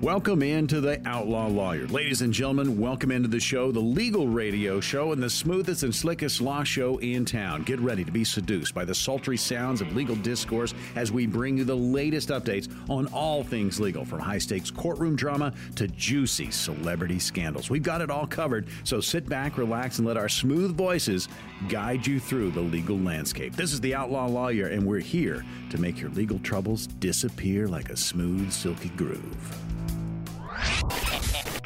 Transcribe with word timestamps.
Welcome 0.00 0.44
into 0.44 0.80
the 0.80 1.02
Outlaw 1.08 1.48
Lawyer. 1.48 1.88
Ladies 1.88 2.22
and 2.22 2.32
gentlemen, 2.32 2.78
welcome 2.78 3.10
into 3.10 3.26
the 3.26 3.40
show, 3.40 3.72
the 3.72 3.80
legal 3.80 4.28
radio 4.28 4.78
show, 4.78 5.10
and 5.10 5.20
the 5.20 5.28
smoothest 5.28 5.82
and 5.82 5.92
slickest 5.92 6.40
law 6.40 6.62
show 6.62 6.98
in 6.98 7.24
town. 7.24 7.64
Get 7.64 7.80
ready 7.80 8.04
to 8.04 8.12
be 8.12 8.22
seduced 8.22 8.76
by 8.76 8.84
the 8.84 8.94
sultry 8.94 9.36
sounds 9.36 9.80
of 9.80 9.96
legal 9.96 10.14
discourse 10.14 10.72
as 10.94 11.10
we 11.10 11.26
bring 11.26 11.58
you 11.58 11.64
the 11.64 11.74
latest 11.74 12.28
updates 12.28 12.72
on 12.88 13.08
all 13.08 13.42
things 13.42 13.80
legal, 13.80 14.04
from 14.04 14.20
high 14.20 14.38
stakes 14.38 14.70
courtroom 14.70 15.16
drama 15.16 15.52
to 15.74 15.88
juicy 15.88 16.52
celebrity 16.52 17.18
scandals. 17.18 17.68
We've 17.68 17.82
got 17.82 18.00
it 18.00 18.08
all 18.08 18.28
covered, 18.28 18.68
so 18.84 19.00
sit 19.00 19.28
back, 19.28 19.58
relax, 19.58 19.98
and 19.98 20.06
let 20.06 20.16
our 20.16 20.28
smooth 20.28 20.76
voices 20.76 21.28
guide 21.68 22.06
you 22.06 22.20
through 22.20 22.52
the 22.52 22.60
legal 22.60 22.98
landscape. 22.98 23.56
This 23.56 23.72
is 23.72 23.80
the 23.80 23.96
Outlaw 23.96 24.26
Lawyer, 24.26 24.68
and 24.68 24.86
we're 24.86 25.00
here 25.00 25.44
to 25.70 25.78
make 25.80 26.00
your 26.00 26.10
legal 26.10 26.38
troubles 26.38 26.86
disappear 26.86 27.66
like 27.66 27.90
a 27.90 27.96
smooth, 27.96 28.52
silky 28.52 28.90
groove. 28.90 29.58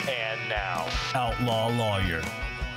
And 0.08 0.48
now, 0.48 0.88
Outlaw 1.14 1.68
Lawyer. 1.68 2.22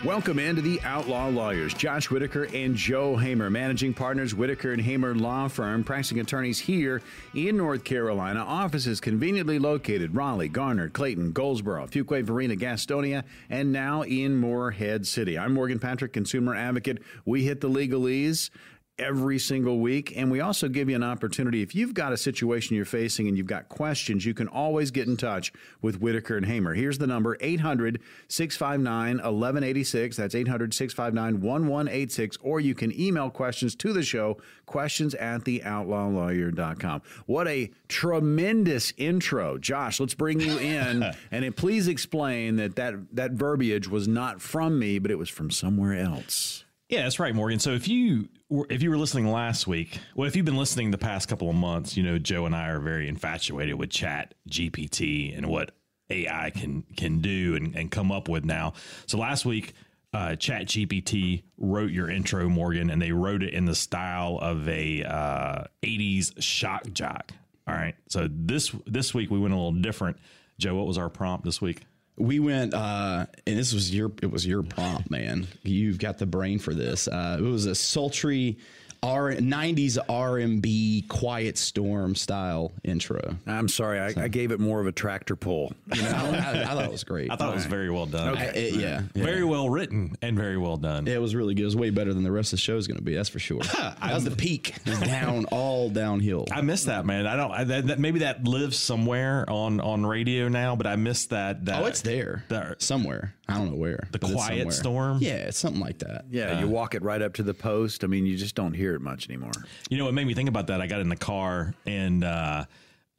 Welcome 0.05 0.37
into 0.37 0.61
the 0.61 0.79
Outlaw 0.83 1.29
Lawyers. 1.29 1.73
Josh 1.73 2.11
Whitaker 2.11 2.43
and 2.53 2.75
Joe 2.75 3.17
Hamer, 3.17 3.49
managing 3.49 3.95
partners, 3.95 4.35
Whitaker 4.35 4.71
and 4.71 4.79
Hamer 4.79 5.15
Law 5.15 5.47
Firm, 5.47 5.83
practicing 5.83 6.19
attorneys 6.19 6.59
here 6.59 7.01
in 7.33 7.57
North 7.57 7.83
Carolina. 7.83 8.41
Offices 8.41 8.99
conveniently 8.99 9.57
located 9.57 10.13
Raleigh, 10.13 10.47
Garner, 10.47 10.89
Clayton, 10.89 11.31
Goldsboro, 11.31 11.87
Fuquay, 11.87 12.23
Varina, 12.23 12.55
Gastonia, 12.55 13.23
and 13.49 13.71
now 13.71 14.03
in 14.03 14.37
Morehead 14.37 15.07
City. 15.07 15.39
I'm 15.39 15.55
Morgan 15.55 15.79
Patrick, 15.79 16.13
consumer 16.13 16.53
advocate. 16.53 17.01
We 17.25 17.43
hit 17.43 17.59
the 17.61 17.69
legalese 17.69 18.51
every 18.97 19.37
single 19.39 19.79
week. 19.79 20.13
And 20.15 20.31
we 20.31 20.39
also 20.39 20.67
give 20.69 20.89
you 20.89 20.95
an 20.95 21.03
opportunity 21.03 21.61
if 21.61 21.75
you've 21.75 21.93
got 21.93 22.13
a 22.13 22.17
situation 22.17 22.75
you're 22.75 22.85
facing 22.85 23.27
and 23.27 23.37
you've 23.37 23.47
got 23.47 23.69
questions, 23.69 24.25
you 24.25 24.33
can 24.33 24.47
always 24.47 24.91
get 24.91 25.07
in 25.07 25.17
touch 25.17 25.51
with 25.81 25.99
Whitaker 25.99 26.37
and 26.37 26.45
Hamer. 26.45 26.73
Here's 26.73 26.97
the 26.97 27.07
number 27.07 27.37
800 27.41 27.99
659 28.27 29.17
1186. 29.17 30.17
That's 30.17 30.35
800 30.35 30.73
659 30.73 31.41
1186. 31.41 32.37
Or 32.41 32.59
you 32.59 32.75
can 32.75 32.97
email 32.99 33.29
questions 33.29 33.75
to 33.75 33.93
the 33.93 34.03
show, 34.03 34.37
questions 34.65 35.13
at 35.15 35.43
theoutlawlawyer.com. 35.43 37.01
What 37.25 37.47
a 37.47 37.71
tremendous 37.87 38.93
intro. 38.97 39.57
Josh, 39.57 39.99
let's 39.99 40.13
bring 40.13 40.39
you 40.39 40.57
in 40.57 41.03
and 41.31 41.55
please 41.55 41.87
explain 41.87 42.55
that, 42.57 42.75
that 42.75 42.95
that 43.13 43.31
verbiage 43.31 43.87
was 43.87 44.07
not 44.07 44.41
from 44.41 44.79
me, 44.79 44.99
but 44.99 45.11
it 45.11 45.17
was 45.17 45.29
from 45.29 45.51
somewhere 45.51 45.93
else. 45.93 46.64
Yeah, 46.89 47.03
that's 47.03 47.19
right, 47.19 47.33
Morgan. 47.33 47.59
So 47.59 47.71
if 47.71 47.87
you 47.87 48.29
were, 48.49 48.67
if 48.69 48.83
you 48.83 48.91
were 48.91 48.97
listening 48.97 49.31
last 49.31 49.65
week, 49.65 49.99
well, 50.15 50.27
if 50.27 50.35
you've 50.35 50.45
been 50.45 50.57
listening 50.57 50.91
the 50.91 50.97
past 50.99 51.27
couple 51.27 51.49
of 51.49 51.55
months, 51.55 51.97
you 51.97 52.03
know 52.03 52.19
Joe 52.19 52.45
and 52.45 52.55
I 52.55 52.69
are 52.69 52.79
very 52.79 53.07
infatuated 53.07 53.75
with 53.75 53.89
Chat 53.89 54.35
GPT 54.49 55.35
and 55.35 55.47
what 55.47 55.71
AI 56.11 56.51
can 56.51 56.83
can 56.95 57.21
do 57.21 57.55
and, 57.55 57.75
and 57.75 57.89
come 57.89 58.11
up 58.11 58.29
with 58.29 58.45
now. 58.45 58.73
So 59.07 59.17
last 59.17 59.45
week, 59.45 59.73
uh, 60.13 60.35
Chat 60.35 60.67
GPT 60.67 61.43
wrote 61.57 61.89
your 61.89 62.07
intro, 62.09 62.47
Morgan, 62.49 62.91
and 62.91 63.01
they 63.01 63.11
wrote 63.11 63.41
it 63.41 63.55
in 63.55 63.65
the 63.65 63.75
style 63.75 64.37
of 64.39 64.69
a 64.69 65.03
uh, 65.03 65.63
'80s 65.83 66.39
shock 66.39 66.83
jock. 66.93 67.31
All 67.67 67.73
right. 67.73 67.95
So 68.09 68.27
this 68.29 68.75
this 68.85 69.11
week 69.11 69.31
we 69.31 69.39
went 69.39 69.55
a 69.55 69.57
little 69.57 69.71
different. 69.71 70.17
Joe, 70.59 70.75
what 70.75 70.85
was 70.85 70.99
our 70.99 71.09
prompt 71.09 71.45
this 71.45 71.59
week? 71.59 71.81
We 72.17 72.39
went, 72.39 72.73
uh, 72.73 73.25
and 73.45 73.57
this 73.57 73.73
was 73.73 73.93
your 73.93 74.11
it 74.21 74.31
was 74.31 74.45
your 74.45 74.63
prompt, 74.63 75.11
man. 75.11 75.47
You've 75.63 75.99
got 75.99 76.17
the 76.17 76.25
brain 76.25 76.59
for 76.59 76.73
this. 76.73 77.07
Uh, 77.07 77.37
it 77.39 77.43
was 77.43 77.65
a 77.65 77.75
sultry 77.75 78.57
R 79.05 79.33
'90s 79.33 79.97
R&B 80.09 81.05
quiet 81.07 81.57
storm 81.57 82.15
style 82.15 82.71
intro. 82.83 83.37
I'm 83.45 83.67
sorry, 83.67 83.99
I, 83.99 84.13
I 84.23 84.27
gave 84.27 84.51
it 84.51 84.59
more 84.59 84.81
of 84.81 84.87
a 84.87 84.91
tractor 84.91 85.35
pull. 85.35 85.73
You 85.93 86.01
know, 86.01 86.09
I, 86.09 86.63
I 86.63 86.65
thought 86.65 86.85
it 86.85 86.91
was 86.91 87.03
great. 87.03 87.31
I 87.31 87.35
thought 87.35 87.51
it 87.51 87.55
was 87.55 87.65
very 87.65 87.89
well 87.91 88.05
done. 88.07 88.37
I- 88.37 88.45
it- 88.45 88.73
yeah, 88.75 89.03
yeah. 89.13 89.23
Very 89.23 89.43
well 89.43 89.69
written 89.69 90.15
and 90.21 90.35
very 90.37 90.57
well 90.57 90.77
done. 90.77 91.07
It 91.07 91.21
was 91.21 91.35
really 91.35 91.53
good. 91.53 91.61
It 91.61 91.65
was 91.65 91.75
way 91.75 91.89
better 91.91 92.13
than 92.13 92.23
the 92.23 92.31
rest 92.31 92.47
of 92.53 92.57
the 92.57 92.61
show 92.61 92.77
is 92.77 92.87
going 92.87 92.97
to 92.97 93.03
be. 93.03 93.13
That's 93.15 93.29
for 93.29 93.39
sure. 93.39 93.59
that 93.73 94.13
was 94.13 94.23
the 94.23 94.31
peak. 94.31 94.75
It 94.85 94.89
was 94.89 94.99
down, 95.01 95.45
all 95.51 95.89
downhill. 95.89 96.45
I 96.51 96.61
miss 96.61 96.85
that 96.85 97.05
man. 97.05 97.27
I 97.27 97.35
don't. 97.35 97.51
I, 97.51 97.63
that, 97.65 97.87
that- 97.87 97.99
maybe 97.99 98.19
that 98.19 98.43
lives 98.43 98.77
somewhere 98.77 99.45
on 99.49 99.79
on 99.79 100.05
radio 100.05 100.47
now, 100.47 100.75
but 100.75 100.87
I 100.87 100.95
miss 100.95 101.27
that. 101.27 101.65
that 101.65 101.83
oh, 101.83 101.85
it's 101.85 102.01
there 102.01 102.43
There. 102.49 102.75
somewhere. 102.79 103.33
I 103.47 103.57
don't 103.57 103.69
know 103.69 103.77
where. 103.77 104.07
The 104.11 104.17
quiet 104.17 104.73
storm? 104.73 105.19
Yeah, 105.21 105.35
it's 105.35 105.59
something 105.59 105.79
like 105.81 105.99
that. 105.99 106.25
Yeah, 106.31 106.59
you 106.61 106.65
uh. 106.65 106.69
walk 106.69 106.95
it 106.95 107.03
right 107.03 107.21
up 107.21 107.35
to 107.35 107.43
the 107.43 107.53
post. 107.53 108.03
I 108.03 108.07
mean, 108.07 108.25
you 108.25 108.37
just 108.37 108.55
don't 108.55 108.73
hear 108.73 108.94
it 108.95 109.01
much 109.01 109.29
anymore. 109.29 109.51
You 109.89 109.97
know 109.97 110.05
what 110.05 110.13
made 110.13 110.27
me 110.27 110.33
think 110.33 110.49
about 110.49 110.67
that? 110.67 110.81
I 110.81 110.87
got 110.87 111.01
in 111.01 111.09
the 111.09 111.15
car 111.15 111.73
and 111.85 112.23
uh, 112.23 112.65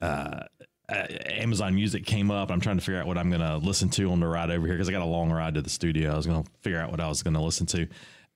uh, 0.00 0.40
Amazon 0.88 1.74
Music 1.74 2.04
came 2.04 2.30
up. 2.30 2.50
I'm 2.50 2.60
trying 2.60 2.76
to 2.76 2.84
figure 2.84 3.00
out 3.00 3.06
what 3.06 3.18
I'm 3.18 3.28
going 3.28 3.40
to 3.42 3.56
listen 3.56 3.88
to 3.90 4.10
on 4.12 4.20
the 4.20 4.26
ride 4.26 4.50
over 4.50 4.66
here 4.66 4.76
because 4.76 4.88
I 4.88 4.92
got 4.92 5.02
a 5.02 5.06
long 5.06 5.32
ride 5.32 5.54
to 5.54 5.62
the 5.62 5.70
studio. 5.70 6.12
I 6.12 6.16
was 6.16 6.26
going 6.26 6.44
to 6.44 6.50
figure 6.62 6.80
out 6.80 6.90
what 6.90 7.00
I 7.00 7.08
was 7.08 7.22
going 7.22 7.34
to 7.34 7.40
listen 7.40 7.66
to. 7.66 7.88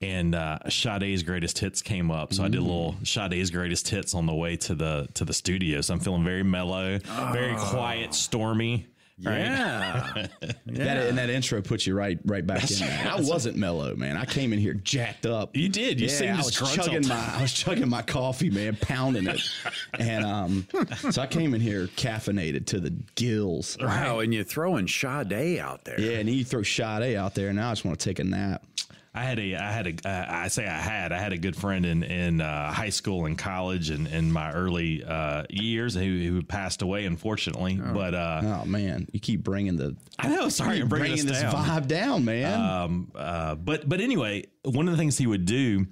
And 0.02 0.34
uh, 0.34 0.58
Sade's 0.70 1.22
greatest 1.22 1.58
hits 1.58 1.82
came 1.82 2.10
up, 2.10 2.32
so 2.32 2.42
I 2.42 2.48
did 2.48 2.56
a 2.58 2.62
little 2.62 2.96
Sade's 3.04 3.50
greatest 3.50 3.86
hits 3.86 4.14
on 4.14 4.24
the 4.24 4.34
way 4.34 4.56
to 4.56 4.74
the 4.74 5.08
to 5.12 5.26
the 5.26 5.34
studio. 5.34 5.82
So 5.82 5.92
I'm 5.92 6.00
feeling 6.00 6.24
very 6.24 6.42
mellow, 6.42 6.98
very 7.32 7.54
quiet, 7.56 8.14
stormy. 8.14 8.86
Right? 9.24 10.28
Yeah. 10.66 10.84
That, 10.84 11.06
and 11.08 11.18
that 11.18 11.30
intro 11.30 11.60
puts 11.60 11.86
you 11.86 11.94
right 11.94 12.18
right 12.24 12.46
back 12.46 12.70
in 12.70 12.78
there. 12.78 13.12
I 13.12 13.20
wasn't 13.20 13.56
mellow, 13.56 13.94
man. 13.96 14.16
I 14.16 14.24
came 14.24 14.52
in 14.52 14.58
here 14.58 14.74
jacked 14.74 15.26
up. 15.26 15.54
You 15.56 15.68
did. 15.68 16.00
You 16.00 16.06
yeah, 16.06 16.12
seemed 16.12 16.32
I 16.32 16.42
was 16.42 16.54
chugging 16.54 17.06
my 17.08 17.34
I 17.36 17.42
was 17.42 17.52
chugging 17.52 17.88
my 17.88 18.02
coffee, 18.02 18.50
man, 18.50 18.76
pounding 18.80 19.26
it. 19.26 19.40
And 19.98 20.24
um 20.24 20.66
so 21.10 21.20
I 21.20 21.26
came 21.26 21.54
in 21.54 21.60
here 21.60 21.86
caffeinated 21.88 22.66
to 22.66 22.80
the 22.80 22.90
gills. 23.16 23.76
wow, 23.80 24.20
and 24.20 24.32
you're 24.32 24.44
throwing 24.44 24.86
Sade 24.86 25.58
out 25.58 25.84
there. 25.84 26.00
Yeah, 26.00 26.18
and 26.18 26.28
you 26.28 26.44
throw 26.44 26.62
Sade 26.62 27.16
out 27.16 27.34
there, 27.34 27.48
and 27.48 27.56
now 27.56 27.70
I 27.70 27.72
just 27.72 27.84
want 27.84 27.98
to 27.98 28.04
take 28.04 28.18
a 28.20 28.24
nap. 28.24 28.64
I 29.12 29.24
had 29.24 29.40
a, 29.40 29.56
I 29.56 29.72
had 29.72 29.86
a, 29.88 30.08
uh, 30.08 30.26
I 30.28 30.48
say 30.48 30.66
I 30.68 30.78
had, 30.78 31.10
I 31.10 31.18
had 31.18 31.32
a 31.32 31.38
good 31.38 31.56
friend 31.56 31.84
in 31.84 32.04
in 32.04 32.40
uh, 32.40 32.70
high 32.72 32.90
school 32.90 33.26
and 33.26 33.36
college 33.36 33.90
and 33.90 34.06
in 34.06 34.30
my 34.30 34.52
early 34.52 35.02
uh, 35.02 35.44
years 35.50 35.94
who, 35.94 36.00
who 36.00 36.42
passed 36.42 36.80
away, 36.82 37.06
unfortunately. 37.06 37.74
But 37.74 38.14
uh, 38.14 38.40
Oh 38.44 38.64
man, 38.66 39.08
you 39.12 39.18
keep 39.18 39.42
bringing 39.42 39.76
the 39.76 39.96
I 40.18 40.28
know, 40.28 40.48
sorry, 40.48 40.80
I'm 40.80 40.88
bringing, 40.88 41.08
bringing 41.16 41.26
this 41.26 41.40
down. 41.42 41.52
vibe 41.54 41.88
down, 41.88 42.24
man. 42.24 42.60
Um, 42.60 43.10
uh, 43.16 43.56
but 43.56 43.88
but 43.88 44.00
anyway, 44.00 44.44
one 44.64 44.86
of 44.86 44.92
the 44.92 44.98
things 44.98 45.18
he 45.18 45.26
would 45.26 45.44
do, 45.44 45.86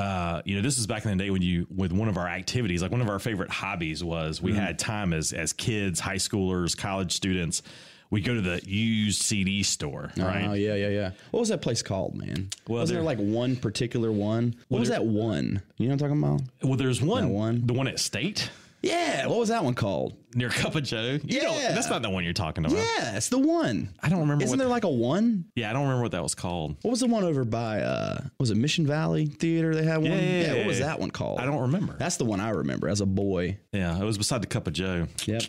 uh, 0.00 0.42
you 0.44 0.56
know, 0.56 0.62
this 0.62 0.78
is 0.78 0.88
back 0.88 1.04
in 1.04 1.16
the 1.16 1.22
day 1.24 1.30
when 1.30 1.42
you 1.42 1.66
with 1.70 1.92
one 1.92 2.08
of 2.08 2.16
our 2.16 2.26
activities, 2.28 2.82
like 2.82 2.90
one 2.90 3.00
of 3.00 3.08
our 3.08 3.20
favorite 3.20 3.50
hobbies 3.50 4.02
was 4.02 4.42
we 4.42 4.52
had 4.52 4.80
time 4.80 5.12
as 5.12 5.32
as 5.32 5.52
kids, 5.52 6.00
high 6.00 6.16
schoolers, 6.16 6.76
college 6.76 7.12
students. 7.12 7.62
We 8.10 8.22
go 8.22 8.34
to 8.34 8.40
the 8.40 8.60
used 8.64 9.20
CD 9.20 9.62
store, 9.62 10.10
oh, 10.18 10.22
right? 10.22 10.46
Oh 10.48 10.52
yeah, 10.54 10.74
yeah, 10.74 10.88
yeah. 10.88 11.10
What 11.30 11.40
was 11.40 11.50
that 11.50 11.60
place 11.60 11.82
called, 11.82 12.14
man? 12.14 12.48
Well, 12.66 12.80
was 12.80 12.88
there 12.88 12.98
there- 12.98 13.04
like 13.04 13.18
one 13.18 13.54
particular 13.56 14.10
one? 14.10 14.54
What 14.68 14.80
was 14.80 14.88
there- 14.88 14.98
that 15.00 15.04
one? 15.06 15.60
You 15.76 15.88
know 15.88 15.94
what 15.94 16.02
I'm 16.02 16.10
talking 16.18 16.22
about? 16.24 16.40
Well, 16.62 16.76
there's 16.78 17.02
one, 17.02 17.24
That 17.24 17.28
one? 17.34 17.66
the 17.66 17.74
one 17.74 17.86
at 17.86 17.98
State 18.00 18.50
Yeah. 18.82 19.26
What 19.26 19.38
was 19.38 19.48
that 19.48 19.64
one 19.64 19.74
called? 19.74 20.14
near 20.34 20.50
Cup 20.50 20.74
of 20.74 20.84
Joe. 20.84 21.18
You 21.24 21.40
don't- 21.40 21.56
Yeah. 21.56 21.72
that's 21.72 21.88
not 21.88 22.02
the 22.02 22.10
one 22.10 22.22
you're 22.22 22.34
talking 22.34 22.64
about. 22.64 22.76
Yeah, 22.76 23.16
it's 23.16 23.30
the 23.30 23.38
one. 23.38 23.88
I 24.02 24.08
don't 24.10 24.20
remember. 24.20 24.44
Isn't 24.44 24.58
there 24.58 24.68
like 24.68 24.84
a 24.84 24.88
one? 24.90 25.46
Yeah, 25.56 25.70
I 25.70 25.72
don't 25.72 25.82
remember 25.82 26.02
what 26.02 26.12
that 26.12 26.22
was 26.22 26.34
called. 26.34 26.76
What 26.82 26.90
was 26.90 27.00
the 27.00 27.06
one 27.06 27.24
over 27.24 27.44
by? 27.44 27.80
uh 27.80 28.20
Was 28.38 28.50
it 28.50 28.56
Mission 28.56 28.86
Valley 28.86 29.26
Theater? 29.26 29.74
They 29.74 29.84
had 29.84 29.96
one. 29.96 30.12
Yeah, 30.12 30.16
yeah, 30.20 30.40
yeah, 30.52 30.58
what 30.58 30.66
was 30.66 30.78
that 30.80 31.00
one 31.00 31.10
called? 31.10 31.40
I 31.40 31.46
don't 31.46 31.60
remember. 31.62 31.96
That's 31.98 32.18
the 32.18 32.26
one 32.26 32.40
I 32.40 32.50
remember 32.50 32.88
as 32.88 33.00
a 33.00 33.06
boy. 33.06 33.58
Yeah, 33.72 33.98
it 33.98 34.04
was 34.04 34.18
beside 34.18 34.42
the 34.42 34.46
Cup 34.46 34.66
of 34.66 34.74
Joe. 34.74 35.06
Yep. 35.24 35.42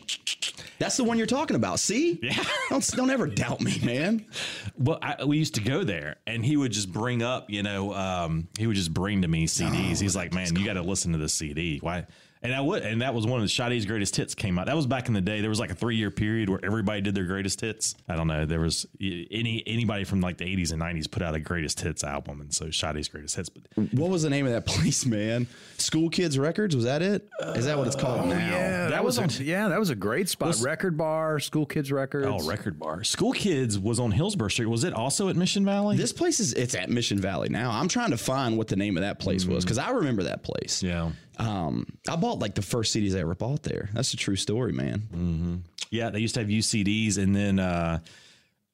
That's 0.79 0.95
the 0.95 1.03
one 1.03 1.17
you're 1.17 1.27
talking 1.27 1.57
about. 1.57 1.79
See? 1.81 2.17
Yeah. 2.23 2.41
Don't 2.69 2.87
don't 2.91 3.09
ever 3.09 3.27
doubt 3.27 3.59
me, 3.61 3.79
man. 3.83 4.25
Well, 4.77 4.99
I, 5.01 5.25
we 5.25 5.37
used 5.37 5.55
to 5.55 5.61
go 5.61 5.83
there, 5.83 6.17
and 6.25 6.45
he 6.45 6.55
would 6.55 6.71
just 6.71 6.91
bring 6.91 7.21
up, 7.21 7.49
you 7.49 7.63
know, 7.63 7.93
um, 7.93 8.47
he 8.57 8.65
would 8.67 8.75
just 8.77 8.93
bring 8.93 9.23
to 9.23 9.27
me 9.27 9.45
CDs. 9.47 9.99
He's 9.99 10.15
like, 10.15 10.33
"Man, 10.33 10.55
you 10.55 10.63
got 10.65 10.73
to 10.73 10.83
listen 10.83 11.11
to 11.13 11.17
this 11.17 11.33
CD." 11.33 11.79
Why? 11.79 12.05
And 12.41 12.55
I 12.55 12.61
would, 12.61 12.83
and 12.83 13.01
that 13.01 13.13
was 13.13 13.27
one 13.27 13.41
of 13.41 13.43
the 13.43 13.49
Sade's 13.49 13.85
greatest 13.85 14.15
hits 14.15 14.33
came 14.33 14.57
out. 14.57 14.67
That 14.67 14.75
was 14.75 14.87
back 14.87 15.09
in 15.09 15.13
the 15.13 15.19
day. 15.19 15.41
There 15.41 15.49
was 15.49 15.59
like 15.59 15.71
a 15.71 15.75
three 15.75 15.97
year 15.97 16.09
period 16.09 16.47
where 16.47 16.63
everybody 16.63 17.01
did 17.01 17.13
their 17.13 17.25
greatest 17.25 17.59
hits. 17.59 17.95
I 18.07 18.15
don't 18.15 18.27
know. 18.27 18.45
There 18.45 18.61
was 18.61 18.87
any 19.01 19.61
anybody 19.67 20.05
from 20.05 20.21
like 20.21 20.37
the 20.37 20.45
eighties 20.45 20.71
and 20.71 20.79
nineties 20.79 21.07
put 21.07 21.21
out 21.21 21.35
a 21.35 21.39
greatest 21.41 21.81
hits 21.81 22.01
album, 22.01 22.39
and 22.39 22.53
so 22.53 22.71
Sade's 22.71 23.09
greatest 23.09 23.35
hits. 23.35 23.49
But 23.49 23.63
What 23.93 24.09
was 24.09 24.23
the 24.23 24.29
name 24.29 24.45
of 24.45 24.53
that 24.53 24.65
place, 24.65 25.05
man? 25.05 25.47
School 25.77 26.09
Kids 26.09 26.39
Records? 26.39 26.77
Was 26.77 26.85
that 26.85 27.01
it? 27.01 27.27
Is 27.55 27.65
that 27.65 27.77
what 27.77 27.87
it's 27.87 27.97
called 27.97 28.21
oh, 28.21 28.29
now? 28.29 28.37
Yeah, 28.37 28.77
that, 28.83 28.91
That 28.91 29.03
was, 29.03 29.19
was 29.19 29.39
a, 29.41 29.43
yeah, 29.43 29.67
that 29.67 29.79
was 29.79 29.89
a 29.89 29.95
great 29.95 30.29
spot. 30.29 30.55
Record 30.61 30.97
bar, 30.97 31.39
school 31.39 31.65
kids 31.65 31.91
records. 31.91 32.27
oh, 32.27 32.47
Record 32.47 32.79
Bar, 32.79 33.03
School 33.03 33.33
Kids 33.33 33.77
was 33.77 33.99
on 33.99 34.11
Hillsborough 34.11 34.47
Street. 34.47 34.67
Was 34.67 34.85
it 34.85 34.93
also 34.93 35.27
at 35.27 35.35
Mission 35.35 35.65
Valley? 35.65 35.97
This 35.97 36.13
place 36.13 36.39
is 36.39 36.53
it's 36.53 36.73
at 36.75 36.89
Mission 36.89 37.19
Valley 37.19 37.49
now. 37.49 37.71
I'm 37.71 37.89
trying 37.89 38.11
to 38.11 38.17
find 38.17 38.57
what 38.57 38.69
the 38.69 38.77
name 38.77 38.95
of 38.95 39.01
that 39.01 39.19
place 39.19 39.45
was 39.45 39.63
mm. 39.63 39.67
because 39.67 39.77
I 39.77 39.91
remember 39.91 40.23
that 40.23 40.43
place. 40.43 40.81
yeah. 40.81 41.11
Um, 41.39 41.85
I 42.07 42.15
bought 42.17 42.39
like 42.39 42.55
the 42.55 42.61
first 42.61 42.93
CDs 42.95 43.15
I 43.15 43.19
ever 43.21 43.33
bought 43.35 43.63
there. 43.63 43.89
That's 43.93 44.13
a 44.13 44.17
true 44.17 44.35
story, 44.35 44.73
man. 44.73 45.63
Yeah, 45.89 46.09
they 46.09 46.19
used 46.19 46.35
to 46.35 46.41
have 46.41 46.49
UCDs, 46.49 47.17
and 47.17 47.35
then 47.35 47.59
uh, 47.59 47.99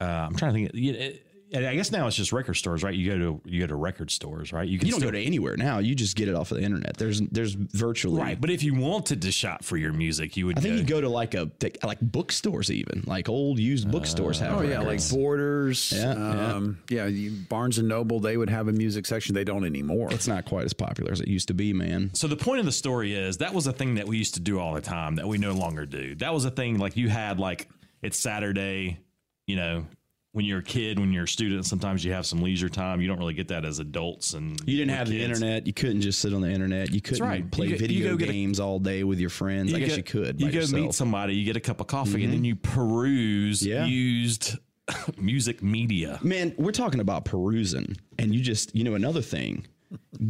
uh, 0.02 0.04
I'm 0.04 0.36
trying 0.36 0.54
to 0.54 0.60
think. 0.60 0.72
You, 0.74 0.94
and 0.94 1.20
I 1.54 1.76
guess 1.76 1.92
now 1.92 2.08
it's 2.08 2.16
just 2.16 2.34
record 2.34 2.56
stores, 2.56 2.84
right? 2.84 2.94
You 2.94 3.12
go 3.12 3.18
to 3.18 3.42
you 3.46 3.62
go 3.62 3.68
to 3.68 3.76
record 3.76 4.10
stores, 4.10 4.52
right? 4.52 4.68
You 4.68 4.80
don't 4.80 4.92
still, 4.92 5.08
go 5.08 5.12
to 5.12 5.20
anywhere 5.20 5.56
now. 5.56 5.78
You 5.80 5.94
just 5.94 6.16
get 6.16 6.28
it 6.28 6.36
off 6.36 6.52
of 6.52 6.58
the 6.58 6.64
internet. 6.64 6.98
There's 6.98 7.22
there's 7.22 7.54
virtually 7.54 8.20
right. 8.20 8.40
But 8.40 8.50
if 8.50 8.64
you 8.64 8.74
wanted 8.74 9.22
to 9.22 9.32
shop 9.32 9.64
for 9.64 9.78
your 9.78 9.94
music, 9.94 10.36
you 10.38 10.48
would. 10.48 10.58
I 10.58 10.62
think 10.62 10.76
go, 10.76 10.80
you 10.80 10.84
go 10.86 11.02
to 11.02 11.10
like 11.10 11.36
a 11.36 11.52
like 11.84 12.00
bookstores, 12.02 12.72
even 12.72 13.04
like 13.06 13.30
old 13.30 13.60
used 13.60 13.92
bookstores 13.92 14.40
have. 14.40 14.58
Oh 14.58 14.62
yeah, 14.62 14.80
like. 14.80 15.00
Borders. 15.10 15.94
Yeah, 15.96 16.12
um, 16.12 16.80
yeah. 16.90 17.06
you, 17.06 17.32
Barnes 17.32 17.78
and 17.78 17.88
Noble. 17.88 18.20
They 18.20 18.38
would 18.38 18.50
have 18.50 18.68
a 18.68 18.74
music 18.74 19.06
section. 19.06 19.36
They 19.36 19.44
don't 19.44 19.66
anymore. 19.66 20.10
it's 20.12 20.28
not 20.28 20.46
quite 20.46 20.66
as 20.66 20.74
popular 20.74 21.12
as 21.12 21.22
it 21.22 21.28
used 21.28 21.48
to 21.50 21.54
be, 21.54 21.74
man. 21.74 22.12
So 22.14 22.28
the 22.28 22.38
point 22.38 22.60
of 22.60 22.66
the 22.66 22.72
story 22.72 23.14
is 23.14 23.38
that 23.38 23.54
was 23.54 23.68
a 23.68 23.74
thing 23.74 23.96
that 23.96 24.08
we 24.08 24.18
used 24.18 24.34
to 24.34 24.40
do 24.40 24.60
all 24.60 24.74
the 24.74 24.82
time 24.82 25.16
that 25.16 25.28
we 25.28 25.38
no 25.38 25.54
longer 25.54 25.86
do. 25.86 26.16
That 26.16 26.34
was 26.34 26.46
a 26.46 26.52
thing 26.52 26.80
like 26.80 26.98
you 26.98 27.08
had 27.08 27.40
like 27.40 27.70
it's 28.02 28.20
Saturday, 28.20 29.00
you 29.48 29.56
know, 29.56 29.86
when 30.36 30.44
you're 30.44 30.60
a 30.60 30.64
kid, 30.64 31.00
when 31.00 31.14
you're 31.14 31.24
a 31.24 31.28
student, 31.30 31.66
sometimes 31.66 32.04
you 32.04 32.12
have 32.12 32.26
some 32.26 32.42
leisure 32.42 32.68
time. 32.68 33.00
You 33.00 33.08
don't 33.08 33.20
really 33.20 33.34
get 33.34 33.48
that 33.48 33.64
as 33.64 33.80
adults 33.80 34.34
and 34.34 34.60
You 34.66 34.76
didn't 34.76 34.92
have 34.92 35.08
the 35.08 35.24
internet. 35.24 35.66
You 35.66 35.72
couldn't 35.72 36.02
just 36.02 36.20
sit 36.20 36.34
on 36.34 36.42
the 36.42 36.50
internet. 36.52 36.92
You 36.92 37.00
couldn't 37.00 37.24
right. 37.26 37.50
play 37.50 37.68
You 37.68 37.72
you 37.74 37.78
video 37.80 38.12
go 38.12 38.18
get 38.18 38.28
a- 38.30 38.34
games 38.34 38.60
all 38.60 38.78
day 38.80 39.06
with 39.06 39.18
your 39.20 39.30
friends. 39.30 39.74
I 39.74 39.80
guess 39.80 39.92
go- 39.92 39.96
you 39.96 40.04
could. 40.04 40.42
You 40.42 40.52
go 40.52 40.60
yourself. 40.60 40.82
meet 40.82 40.94
somebody, 40.94 41.36
you 41.36 41.46
get 41.46 41.56
a 41.56 41.62
cup 41.62 41.80
of 41.80 41.88
coffee, 41.88 42.26
and 42.26 42.34
then 42.34 42.40
mm-hmm. 42.40 42.46
you 42.46 42.56
peruse 42.58 43.66
Yeah. 43.66 43.86
used 43.86 44.58
music 45.18 45.64
media. 45.64 46.20
Man, 46.22 46.54
we're 46.58 46.72
talking 46.74 47.00
about 47.00 47.24
perusing, 47.24 47.96
and 48.20 48.36
you 48.36 48.42
just, 48.42 48.76
you 48.76 48.84
know, 48.84 48.96
another 48.96 49.22
thing. 49.22 49.66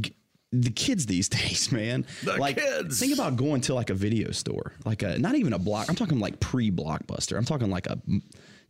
g- 0.02 0.16
The 0.52 0.70
kids 0.70 1.08
these 1.08 1.28
days, 1.40 1.72
man. 1.72 2.06
The 2.24 2.38
like, 2.38 2.58
kids. 2.58 3.00
think 3.00 3.12
about 3.14 3.38
going 3.38 3.62
to 3.62 3.74
like 3.74 3.90
a 3.90 3.96
video 3.96 4.30
store, 4.32 4.74
like 4.86 5.02
a 5.02 5.18
not 5.18 5.34
even 5.34 5.54
a 5.54 5.60
block. 5.60 5.90
I'm 5.90 5.96
talking 5.96 6.20
like 6.20 6.40
pre-blockbuster. 6.40 7.36
I'm 7.38 7.44
talking 7.46 7.72
like 7.72 7.88
a 7.88 8.00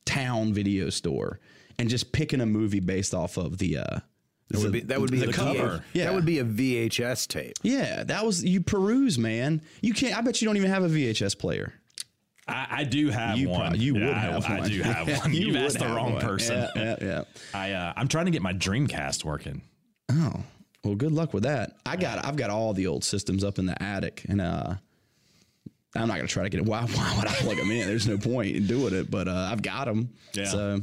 town 0.06 0.54
video 0.54 0.90
store, 0.90 1.40
and 1.80 1.90
just 1.90 2.12
picking 2.12 2.42
a 2.42 2.46
movie 2.46 2.80
based 2.80 3.14
off 3.14 3.38
of 3.38 3.58
the. 3.58 3.78
uh 3.78 4.00
that 4.52 4.60
would 4.62 4.72
be 4.74 4.80
that 4.82 5.02
would 5.02 5.10
be 5.12 5.18
the 5.20 5.30
a 5.30 5.34
cover. 5.34 5.78
VH 5.80 5.82
Yeah. 5.94 6.04
That 6.06 6.14
would 6.14 6.26
be 6.26 6.38
a 6.40 6.46
VHS 6.46 7.28
tape. 7.28 7.54
Yeah, 7.64 8.04
that 8.04 8.24
was 8.26 8.44
you 8.46 8.62
peruse, 8.62 9.18
man. 9.18 9.62
You 9.82 9.94
can't. 9.94 10.16
I 10.16 10.22
bet 10.22 10.40
you 10.42 10.48
don't 10.48 10.56
even 10.58 10.70
have 10.70 10.84
a 10.84 10.88
VHS 10.88 11.38
player. 11.38 11.74
I, 12.48 12.68
I 12.70 12.84
do 12.84 13.10
have 13.10 13.40
You 13.40 13.50
one. 13.50 13.60
probably- 13.60 13.80
you 13.80 13.98
Yeah, 13.98 14.06
would 14.06 14.14
I- 14.16 14.20
have 14.20 14.46
I, 14.46 14.60
one. 14.60 14.70
do 14.70 14.82
have 14.84 15.08
one. 15.22 15.34
You 15.34 15.48
You've 15.48 15.56
asked 15.56 15.80
the 15.80 15.88
wrong 15.88 16.14
one. 16.14 16.22
person. 16.22 16.68
Yeah, 16.76 16.84
yeah, 16.84 16.96
yeah. 17.02 17.22
I 17.56 17.72
uh, 17.72 17.94
I'm 17.96 18.08
trying 18.08 18.26
to 18.26 18.32
get 18.32 18.44
my 18.44 18.54
Dreamcast 18.54 19.24
working. 19.24 19.64
Oh, 20.12 20.44
well, 20.84 20.94
good 20.94 21.12
luck 21.12 21.34
with 21.34 21.42
that. 21.44 21.78
I 21.84 21.96
got, 21.96 22.24
I've 22.24 22.36
got 22.36 22.52
all 22.52 22.74
the 22.74 22.86
old 22.86 23.04
systems 23.04 23.44
up 23.44 23.58
in 23.58 23.66
the 23.66 23.82
attic, 23.82 24.24
and 24.30 24.40
uh, 24.40 24.76
I'm 25.96 26.08
not 26.08 26.18
gonna 26.18 26.28
try 26.28 26.44
to 26.44 26.50
get 26.50 26.60
it. 26.60 26.66
Why, 26.66 26.82
why 26.94 27.16
would 27.18 27.28
I 27.28 27.34
plug 27.34 27.58
them 27.58 27.72
in? 27.72 27.88
There's 27.88 28.08
no 28.08 28.18
point 28.18 28.56
in 28.56 28.68
doing 28.68 28.94
it, 28.94 29.10
but 29.10 29.28
uh, 29.28 29.50
I've 29.52 29.62
got 29.62 29.86
them. 29.86 30.10
Yeah. 30.34 30.46
So, 30.46 30.82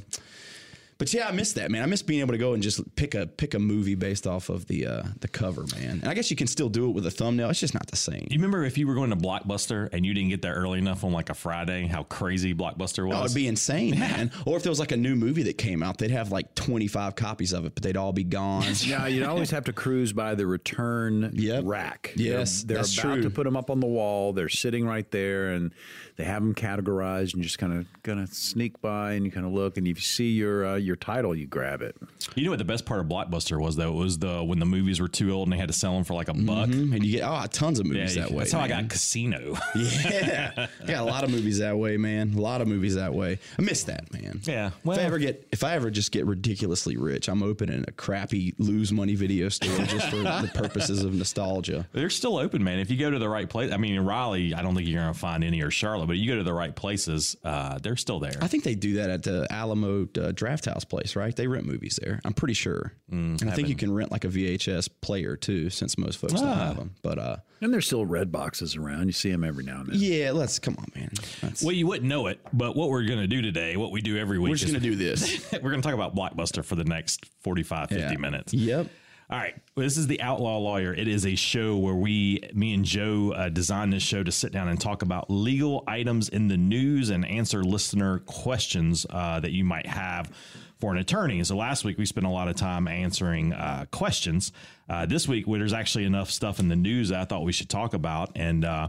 but 0.99 1.13
yeah, 1.13 1.29
I 1.29 1.33
miss 1.33 1.55
that, 1.55 1.71
man. 1.71 1.83
I 1.83 1.87
miss 1.87 2.03
being 2.03 2.21
able 2.21 2.33
to 2.33 2.39
go 2.39 2.55
and 2.55 2.63
just 2.63 2.95
pick 2.97 3.15
a 3.15 3.27
pick 3.27 3.55
a 3.55 3.59
movie 3.59 3.95
based 3.95 4.27
off 4.27 4.49
of 4.49 4.67
the 4.67 4.87
uh, 4.87 5.03
the 5.21 5.29
cover, 5.29 5.65
man. 5.77 5.99
And 6.01 6.09
I 6.09 6.15
guess 6.15 6.31
you 6.31 6.37
can 6.37 6.47
still 6.47 6.69
do 6.69 6.89
it 6.89 6.93
with 6.93 7.07
a 7.07 7.11
thumbnail. 7.11 7.51
It's 7.51 7.61
just 7.61 7.75
not 7.75 7.87
the 7.89 7.97
same. 7.97 8.27
You 8.31 8.37
remember 8.39 8.65
if 8.65 8.79
you 8.79 8.87
were 8.87 8.95
going 8.95 9.11
to 9.11 9.17
Blockbuster 9.17 9.89
and 9.93 10.05
you 10.07 10.15
didn't 10.15 10.31
get 10.31 10.43
there 10.43 10.55
early 10.55 10.79
enough 10.79 11.03
on 11.05 11.13
like 11.13 11.31
a 11.31 11.35
Friday, 11.35 11.87
how 11.87 12.05
crazy 12.05 12.55
Blockbuster 12.55 13.07
was? 13.07 13.17
Oh, 13.17 13.25
it'd 13.25 13.35
be 13.35 13.47
insane, 13.49 13.99
man. 13.99 14.31
Or 14.47 14.57
if 14.57 14.63
there 14.63 14.71
was 14.71 14.81
like 14.81 14.93
a 14.93 14.97
new 14.97 15.17
movie 15.17 15.43
that 15.45 15.59
came 15.59 15.83
out, 15.83 15.99
they'd 15.99 16.11
have 16.11 16.31
like 16.31 16.55
25 16.55 17.17
copies 17.17 17.53
of 17.53 17.65
it, 17.67 17.75
but 17.75 17.83
they'd 17.83 17.97
all 17.97 18.13
be 18.13 18.25
gone. 18.25 18.65
Yeah, 18.81 19.07
you'd 19.07 19.25
always 19.25 19.51
have 19.51 19.65
to 19.65 19.73
cruise 19.73 20.13
by 20.13 20.35
the 20.35 20.47
return 20.47 21.31
Yep. 21.35 21.65
rack. 21.67 22.13
Yes, 22.17 22.63
they're, 22.63 22.75
they're 22.77 22.83
that's 22.83 22.99
about 22.99 23.15
true. 23.15 23.23
to 23.23 23.31
put 23.31 23.45
them 23.45 23.57
up 23.57 23.71
on 23.71 23.81
the 23.81 23.87
wall. 23.87 24.33
They're 24.33 24.49
sitting 24.49 24.87
right 24.87 25.11
there, 25.11 25.49
and 25.51 25.73
they 26.17 26.25
have 26.25 26.43
them 26.43 26.55
categorized. 26.55 27.35
And 27.35 27.37
you 27.37 27.43
just 27.43 27.59
kind 27.59 27.73
of 27.73 27.87
gonna 28.03 28.27
sneak 28.27 28.81
by, 28.81 29.13
and 29.13 29.25
you 29.25 29.31
kind 29.33 29.47
of 29.47 29.53
look, 29.53 29.77
and 29.77 29.87
if 29.87 29.97
you 29.97 30.03
see 30.03 30.31
your 30.31 30.67
uh, 30.67 30.77
your 30.77 30.97
title, 30.97 31.35
you 31.35 31.47
grab 31.47 31.83
it. 31.83 31.97
You 32.35 32.45
know 32.45 32.51
what 32.51 32.59
the 32.59 32.65
best 32.65 32.85
part 32.87 33.01
of 33.01 33.07
Blockbuster 33.07 33.61
was 33.61 33.77
though? 33.77 33.89
It 33.93 33.97
was 33.97 34.19
the 34.19 34.43
when 34.45 34.59
the 34.59 34.67
movies 34.67 35.01
were 35.01 35.09
too 35.09 35.31
old 35.33 35.47
and 35.49 35.53
they 35.53 35.59
had 35.59 35.69
to 35.69 35.75
sell 35.75 35.95
them 35.95 36.05
for 36.05 36.15
like 36.15 36.29
a 36.29 36.35
buck. 36.35 36.69
Mhm. 36.69 36.95
And 36.95 37.05
you 37.05 37.19
get 37.19 37.25
oh, 37.29 37.45
tons 37.51 37.79
of 37.81 37.87
Yeah, 37.87 37.93
movies 37.93 38.15
that 38.17 38.31
way. 38.31 38.39
that's 38.39 38.53
how 38.53 38.61
I 38.61 38.69
got 38.69 38.89
Casino. 38.89 39.57
Yeah, 39.75 40.67
I 40.83 40.87
got 40.87 41.03
a 41.03 41.05
lot 41.05 41.25
of 41.25 41.31
movies 41.31 41.59
that 41.59 41.77
way, 41.77 41.97
man. 41.97 42.35
A 42.37 42.41
lot 42.41 42.61
of 42.61 42.69
movies 42.69 42.95
that 42.95 43.15
way. 43.15 43.39
I 43.59 43.63
miss 43.63 43.85
that, 43.85 44.13
man. 44.13 44.41
Yeah, 44.45 44.71
if 44.85 44.89
I 44.99 45.03
ever 45.03 45.19
get, 45.19 45.47
if 45.53 45.65
I 45.65 45.75
ever 45.75 45.91
just 45.91 46.13
get 46.13 46.27
ridiculously 46.27 46.97
rich, 46.97 47.29
I'm 47.29 47.43
opening 47.43 47.85
a 47.89 47.93
crappy 47.93 48.55
lose 48.59 48.93
money 48.93 49.15
video 49.15 49.49
store 49.49 49.77
just 49.87 50.09
for 50.11 50.17
the 50.17 50.51
purposes 50.55 51.03
of 51.05 51.15
nostalgia. 51.15 51.87
They're 51.93 52.11
still 52.11 52.37
open, 52.39 52.63
man. 52.63 52.79
If 52.79 52.91
you 52.91 52.97
go 52.99 53.11
to 53.11 53.19
the 53.19 53.29
right 53.29 53.49
place, 53.49 53.73
I 53.73 53.77
mean, 53.77 53.95
in 53.95 54.05
Raleigh, 54.05 54.55
I 54.55 54.63
don't 54.63 54.75
think 54.75 54.89
you're 54.89 55.01
going 55.01 55.13
to 55.13 55.19
find 55.19 55.43
any 55.45 55.63
or 55.63 55.71
Charlotte, 55.71 56.02
but 56.07 56.17
you 56.17 56.29
go 56.31 56.37
to 56.39 56.43
the 56.45 56.53
right 56.53 56.75
places, 56.75 57.37
uh, 57.45 57.79
they're 57.83 57.97
still 57.97 58.19
there. 58.21 58.35
I 58.41 58.49
think 58.49 58.65
they 58.65 58.75
do 58.75 58.95
that 58.95 59.11
at 59.11 59.23
the 59.23 59.47
Alamo 59.51 60.03
uh, 60.03 60.33
Drafthouse 60.33 60.89
place, 60.89 61.17
right? 61.17 61.35
They 61.35 61.47
rent 61.47 61.67
movies 61.67 61.99
there. 62.03 62.21
I'm 62.25 62.33
pretty 62.35 62.55
sure, 62.55 62.93
Mm, 63.13 63.41
and 63.43 63.51
I 63.51 63.55
think 63.55 63.69
you 63.69 63.77
can 63.77 63.93
rent 63.93 64.11
like 64.11 64.25
a 64.25 64.29
VHS 64.29 64.89
player 65.03 65.37
too, 65.37 65.69
since 65.71 65.99
most 65.99 66.17
folks 66.19 66.33
don't 66.35 66.45
Ah. 66.49 66.67
have 66.69 66.77
them. 66.77 66.95
But 67.03 67.19
uh, 67.19 67.37
And 67.61 67.73
there's 67.73 67.85
still 67.87 68.07
red 68.07 68.33
boxes 68.33 68.75
around. 68.77 69.07
You 69.07 69.13
see 69.13 69.31
them 69.31 69.45
every 69.45 69.65
now 69.65 69.81
and 69.81 69.89
then. 69.89 69.97
yeah, 70.01 70.31
let's 70.33 70.59
come 70.59 70.77
on, 70.79 70.87
man. 70.95 71.11
That's, 71.43 71.63
Well, 71.63 71.75
you 71.75 71.87
wouldn't 71.87 72.09
know 72.09 72.27
it, 72.29 72.41
but 72.55 72.75
what 72.75 72.89
we're 72.89 73.05
going 73.05 73.21
to 73.21 73.27
do 73.27 73.43
today, 73.43 73.77
what 73.77 73.93
we 73.93 74.01
do 74.01 74.17
every 74.17 74.39
week, 74.39 74.49
we're 74.51 74.55
just 74.57 74.67
is 74.67 74.73
gonna 74.73 74.83
do 74.83 74.97
this. 74.97 75.53
we're 75.53 75.71
going 75.71 75.83
to 75.83 75.87
talk 75.87 75.95
about 75.95 76.15
Blockbuster 76.17 76.65
for 76.65 76.75
the 76.77 76.85
next 76.85 77.27
45, 77.43 77.91
50 77.91 78.03
Yeah. 78.03 78.17
minutes. 78.19 78.55
Yep. 78.55 78.87
All 79.33 79.39
right. 79.39 79.55
Well, 79.75 79.85
this 79.87 79.97
is 79.97 80.09
the 80.09 80.21
Outlaw 80.21 80.59
Lawyer. 80.59 80.93
It 80.93 81.09
is 81.09 81.25
a 81.25 81.35
show 81.35 81.79
where 81.79 81.95
we, 81.95 82.43
me 82.53 82.75
and 82.75 82.85
Joe, 82.85 83.33
uh, 83.33 83.49
designed 83.49 83.91
this 83.91 84.03
show 84.03 84.23
to 84.23 84.31
sit 84.31 84.53
down 84.53 84.69
and 84.69 84.79
talk 84.79 85.01
about 85.01 85.31
legal 85.31 85.85
items 85.87 86.29
in 86.29 86.49
the 86.49 86.59
news 86.59 87.09
and 87.09 87.25
answer 87.25 87.65
listener 87.65 88.19
questions 88.27 89.07
uh, 89.09 89.41
that 89.41 89.53
you 89.53 89.65
might 89.65 89.87
have 89.87 90.31
for 90.79 90.93
an 90.93 90.99
attorney. 90.99 91.43
So 91.45 91.57
last 91.57 91.83
week 91.83 91.97
we 91.97 92.05
spent 92.05 92.27
a 92.27 92.29
lot 92.29 92.49
of 92.49 92.57
time 92.57 92.87
answering 92.87 93.55
uh, 93.55 93.87
questions. 93.91 94.53
Uh, 94.87 95.07
this 95.07 95.27
week, 95.27 95.47
there's 95.49 95.73
actually 95.73 96.05
enough 96.05 96.31
stuff 96.31 96.61
in 96.61 96.69
the 96.69 96.77
news 96.77 97.09
that 97.09 97.21
I 97.21 97.25
thought 97.25 97.43
we 97.43 97.53
should 97.53 97.71
talk 97.71 97.95
about. 97.95 98.33
And 98.37 98.67
uh, 98.67 98.89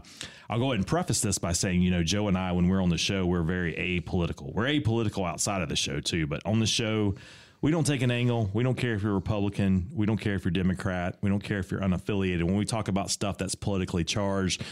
I'll 0.50 0.58
go 0.58 0.66
ahead 0.66 0.76
and 0.76 0.86
preface 0.86 1.22
this 1.22 1.38
by 1.38 1.52
saying, 1.52 1.80
you 1.80 1.90
know, 1.90 2.02
Joe 2.02 2.28
and 2.28 2.36
I, 2.36 2.52
when 2.52 2.68
we're 2.68 2.82
on 2.82 2.90
the 2.90 2.98
show, 2.98 3.24
we're 3.24 3.44
very 3.44 3.72
apolitical. 3.72 4.52
We're 4.52 4.66
apolitical 4.66 5.26
outside 5.26 5.62
of 5.62 5.70
the 5.70 5.76
show 5.76 6.00
too, 6.00 6.26
but 6.26 6.44
on 6.44 6.60
the 6.60 6.66
show, 6.66 7.14
we 7.64 7.70
don't 7.70 7.86
take 7.86 8.02
an 8.02 8.10
angle. 8.10 8.50
We 8.52 8.62
don't 8.62 8.74
care 8.74 8.92
if 8.92 9.02
you're 9.02 9.14
Republican. 9.14 9.88
We 9.90 10.04
don't 10.04 10.18
care 10.18 10.34
if 10.34 10.44
you're 10.44 10.52
Democrat. 10.52 11.16
We 11.22 11.30
don't 11.30 11.42
care 11.42 11.60
if 11.60 11.70
you're 11.70 11.80
unaffiliated. 11.80 12.42
When 12.42 12.56
we 12.56 12.66
talk 12.66 12.88
about 12.88 13.10
stuff 13.10 13.38
that's 13.38 13.54
politically 13.54 14.04
charged, 14.04 14.62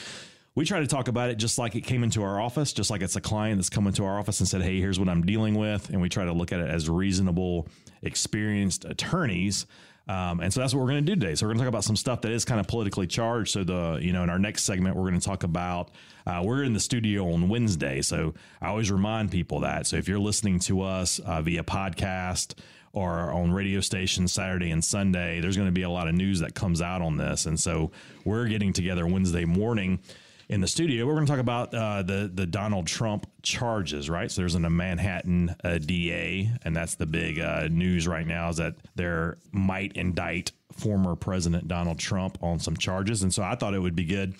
we 0.54 0.66
try 0.66 0.80
to 0.80 0.86
talk 0.86 1.08
about 1.08 1.30
it 1.30 1.36
just 1.36 1.56
like 1.56 1.74
it 1.74 1.80
came 1.86 2.04
into 2.04 2.22
our 2.22 2.38
office, 2.38 2.70
just 2.74 2.90
like 2.90 3.00
it's 3.00 3.16
a 3.16 3.20
client 3.22 3.56
that's 3.56 3.70
come 3.70 3.86
into 3.86 4.04
our 4.04 4.18
office 4.18 4.40
and 4.40 4.46
said, 4.46 4.60
Hey, 4.60 4.78
here's 4.78 5.00
what 5.00 5.08
I'm 5.08 5.22
dealing 5.22 5.54
with. 5.54 5.88
And 5.88 6.02
we 6.02 6.10
try 6.10 6.26
to 6.26 6.34
look 6.34 6.52
at 6.52 6.60
it 6.60 6.68
as 6.68 6.90
reasonable, 6.90 7.66
experienced 8.02 8.84
attorneys. 8.84 9.64
Um, 10.06 10.40
and 10.40 10.52
so 10.52 10.60
that's 10.60 10.74
what 10.74 10.80
we're 10.80 10.90
going 10.90 11.06
to 11.06 11.14
do 11.14 11.18
today. 11.18 11.34
So 11.34 11.46
we're 11.46 11.52
going 11.52 11.60
to 11.60 11.64
talk 11.64 11.68
about 11.70 11.84
some 11.84 11.96
stuff 11.96 12.20
that 12.22 12.32
is 12.32 12.44
kind 12.44 12.60
of 12.60 12.66
politically 12.66 13.06
charged. 13.06 13.52
So 13.52 13.64
the, 13.64 14.00
you 14.02 14.12
know, 14.12 14.22
in 14.22 14.28
our 14.28 14.38
next 14.38 14.64
segment, 14.64 14.96
we're 14.96 15.08
going 15.08 15.18
to 15.18 15.26
talk 15.26 15.44
about, 15.44 15.92
uh, 16.26 16.42
we're 16.44 16.64
in 16.64 16.74
the 16.74 16.80
studio 16.80 17.32
on 17.32 17.48
Wednesday. 17.48 18.02
So 18.02 18.34
I 18.60 18.68
always 18.68 18.90
remind 18.90 19.30
people 19.30 19.60
that. 19.60 19.86
So 19.86 19.96
if 19.96 20.08
you're 20.08 20.19
listening 20.19 20.58
to 20.60 20.82
us 20.82 21.20
uh, 21.20 21.40
via 21.40 21.62
podcast 21.62 22.55
or 22.93 23.32
on 23.32 23.53
radio 23.53 23.81
stations 23.81 24.32
Saturday 24.32 24.70
and 24.70 24.84
Sunday, 24.84 25.41
there's 25.41 25.56
going 25.56 25.69
to 25.69 25.72
be 25.72 25.82
a 25.82 25.91
lot 25.91 26.08
of 26.08 26.15
news 26.15 26.41
that 26.41 26.55
comes 26.55 26.82
out 26.82 27.01
on 27.03 27.17
this. 27.17 27.46
And 27.46 27.58
so 27.58 27.91
we're 28.25 28.46
getting 28.46 28.72
together 28.72 29.06
Wednesday 29.06 29.44
morning 29.44 30.01
in 30.49 30.61
the 30.61 30.69
studio. 30.69 31.06
We're 31.06 31.15
going 31.15 31.27
to 31.27 31.32
talk 31.32 31.41
about 31.41 31.75
uh, 31.75 32.03
the 32.03 32.31
the 32.32 32.46
Donald 32.46 32.87
Trump 32.87 33.27
charges, 33.43 34.11
right? 34.11 34.31
So 34.31 34.43
there's 34.43 34.55
an, 34.55 34.67
a 34.67 34.70
Manhattan 34.70 35.56
uh, 35.65 35.79
DA, 35.79 36.51
and 36.63 36.77
that's 36.77 36.96
the 36.96 37.06
big 37.06 37.41
uh, 37.41 37.69
news 37.70 38.06
right 38.06 38.27
now 38.27 38.51
is 38.51 38.58
that 38.58 38.75
there 38.94 39.39
might 39.51 39.93
indict 39.94 40.53
former 40.72 41.17
President 41.17 41.69
Donald 41.69 41.99
Trump 41.99 42.39
on 42.43 42.58
some 42.58 42.77
charges. 42.77 43.22
And 43.22 43.32
so 43.32 43.43
I 43.43 43.55
thought 43.55 43.75
it 43.75 43.79
would 43.79 43.96
be 43.96 44.05
good. 44.05 44.34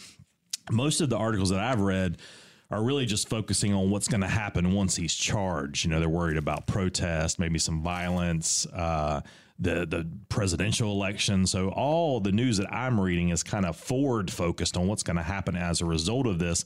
Most 0.71 1.01
of 1.01 1.09
the 1.09 1.17
articles 1.17 1.51
that 1.51 1.61
I've 1.61 1.81
read 1.81 2.19
are 2.73 2.83
really 2.83 3.05
just 3.05 3.29
focusing 3.29 3.75
on 3.75 3.91
what's 3.91 4.09
going 4.09 4.23
to 4.23 4.27
happen 4.27 4.73
once 4.73 4.97
he's 4.97 5.15
charged. 5.15 5.85
You 5.85 5.91
know, 5.91 6.01
they're 6.01 6.09
worried 6.09 6.39
about 6.39 6.67
protest, 6.67 7.39
maybe 7.39 7.59
some 7.59 7.83
violence, 7.83 8.67
uh, 8.67 9.21
the 9.59 9.87
the 9.87 10.09
presidential 10.31 10.91
election. 10.91 11.47
So 11.47 11.69
all 11.69 12.19
the 12.19 12.33
news 12.33 12.57
that 12.57 12.73
I'm 12.73 12.99
reading 12.99 13.29
is 13.29 13.43
kind 13.43 13.67
of 13.67 13.77
forward 13.77 14.33
focused 14.33 14.79
on 14.79 14.89
what's 14.89 15.03
going 15.03 15.19
to 15.19 15.23
happen 15.23 15.55
as 15.55 15.83
a 15.83 15.85
result 15.85 16.27
of 16.27 16.39
this. 16.39 16.65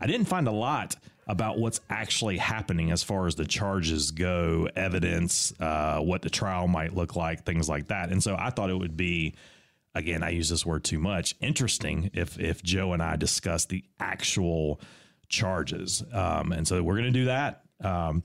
I 0.00 0.06
didn't 0.06 0.26
find 0.26 0.46
a 0.46 0.52
lot 0.52 0.94
about 1.26 1.58
what's 1.58 1.80
actually 1.90 2.38
happening 2.38 2.92
as 2.92 3.02
far 3.02 3.26
as 3.26 3.34
the 3.34 3.44
charges 3.44 4.12
go, 4.12 4.68
evidence, 4.76 5.52
uh, 5.60 5.98
what 5.98 6.22
the 6.22 6.30
trial 6.30 6.68
might 6.68 6.94
look 6.94 7.16
like, 7.16 7.44
things 7.44 7.68
like 7.68 7.88
that. 7.88 8.10
And 8.10 8.22
so 8.22 8.36
I 8.38 8.50
thought 8.50 8.70
it 8.70 8.78
would 8.78 8.96
be 8.96 9.34
again, 9.96 10.22
I 10.22 10.30
use 10.30 10.48
this 10.48 10.64
word 10.64 10.84
too 10.84 11.00
much. 11.00 11.34
Interesting 11.40 12.12
if 12.14 12.38
if 12.38 12.62
Joe 12.62 12.92
and 12.92 13.02
I 13.02 13.16
discuss 13.16 13.64
the 13.64 13.82
actual 13.98 14.80
charges, 15.28 16.02
um, 16.12 16.52
and 16.52 16.66
so 16.66 16.82
we're 16.82 16.94
going 16.94 17.12
to 17.12 17.18
do 17.18 17.26
that. 17.26 17.62
Um, 17.82 18.22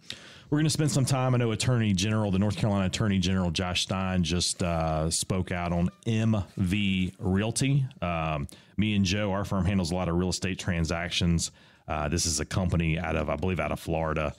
we're 0.49 0.57
going 0.57 0.65
to 0.65 0.71
spend 0.71 0.91
some 0.91 1.05
time. 1.05 1.33
I 1.33 1.37
know 1.39 1.51
Attorney 1.51 1.93
General, 1.93 2.29
the 2.29 2.39
North 2.39 2.57
Carolina 2.57 2.85
Attorney 2.85 3.19
General 3.19 3.49
Josh 3.49 3.83
Stein, 3.83 4.23
just 4.23 4.61
uh, 4.61 5.09
spoke 5.09 5.51
out 5.51 5.71
on 5.71 5.89
MV 6.05 7.13
Realty. 7.17 7.85
Um, 8.01 8.47
me 8.77 8.95
and 8.95 9.03
Joe, 9.03 9.31
our 9.31 9.45
firm 9.45 9.65
handles 9.65 9.91
a 9.91 9.95
lot 9.95 10.09
of 10.09 10.15
real 10.15 10.29
estate 10.29 10.59
transactions. 10.59 11.51
Uh, 11.87 12.07
this 12.07 12.25
is 12.25 12.39
a 12.39 12.45
company 12.45 12.99
out 12.99 13.15
of, 13.15 13.29
I 13.29 13.35
believe, 13.35 13.59
out 13.59 13.71
of 13.71 13.79
Florida 13.79 14.35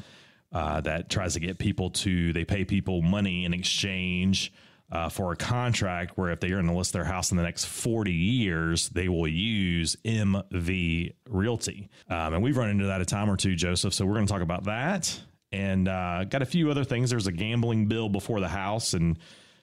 uh, 0.52 0.80
that 0.82 1.10
tries 1.10 1.34
to 1.34 1.40
get 1.40 1.58
people 1.58 1.90
to 1.90 2.32
they 2.32 2.44
pay 2.44 2.64
people 2.64 3.02
money 3.02 3.44
in 3.44 3.52
exchange 3.52 4.52
uh, 4.94 5.08
for 5.08 5.32
a 5.32 5.36
contract 5.36 6.16
where 6.16 6.30
if 6.30 6.38
they 6.38 6.46
are 6.48 6.54
going 6.54 6.68
to 6.68 6.72
list 6.72 6.92
their 6.92 7.04
house 7.04 7.32
in 7.32 7.36
the 7.36 7.42
next 7.42 7.64
40 7.64 8.12
years, 8.12 8.88
they 8.90 9.08
will 9.08 9.26
use 9.26 9.96
MV 10.04 11.12
Realty. 11.28 11.90
Um, 12.08 12.34
and 12.34 12.42
we've 12.42 12.56
run 12.56 12.70
into 12.70 12.86
that 12.86 13.00
a 13.00 13.04
time 13.04 13.28
or 13.28 13.36
two, 13.36 13.56
Joseph. 13.56 13.92
So 13.92 14.06
we're 14.06 14.14
going 14.14 14.26
to 14.26 14.32
talk 14.32 14.42
about 14.42 14.64
that 14.64 15.20
and 15.50 15.88
uh, 15.88 16.24
got 16.24 16.42
a 16.42 16.46
few 16.46 16.70
other 16.70 16.84
things. 16.84 17.10
There's 17.10 17.26
a 17.26 17.32
gambling 17.32 17.86
bill 17.86 18.08
before 18.08 18.38
the 18.40 18.48
House, 18.48 18.94
and 18.94 19.18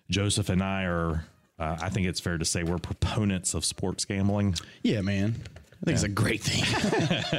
Joseph 0.09 0.49
and 0.49 0.61
I 0.61 0.83
are. 0.83 1.25
Uh, 1.57 1.77
I 1.79 1.89
think 1.89 2.07
it's 2.07 2.19
fair 2.19 2.37
to 2.39 2.45
say 2.45 2.63
we're 2.63 2.79
proponents 2.79 3.53
of 3.53 3.63
sports 3.63 4.03
gambling. 4.03 4.55
Yeah, 4.81 5.01
man. 5.01 5.43
I 5.81 5.85
think 5.85 5.95
it's 5.95 6.03
a 6.03 6.09
great 6.09 6.41
thing. 6.43 6.61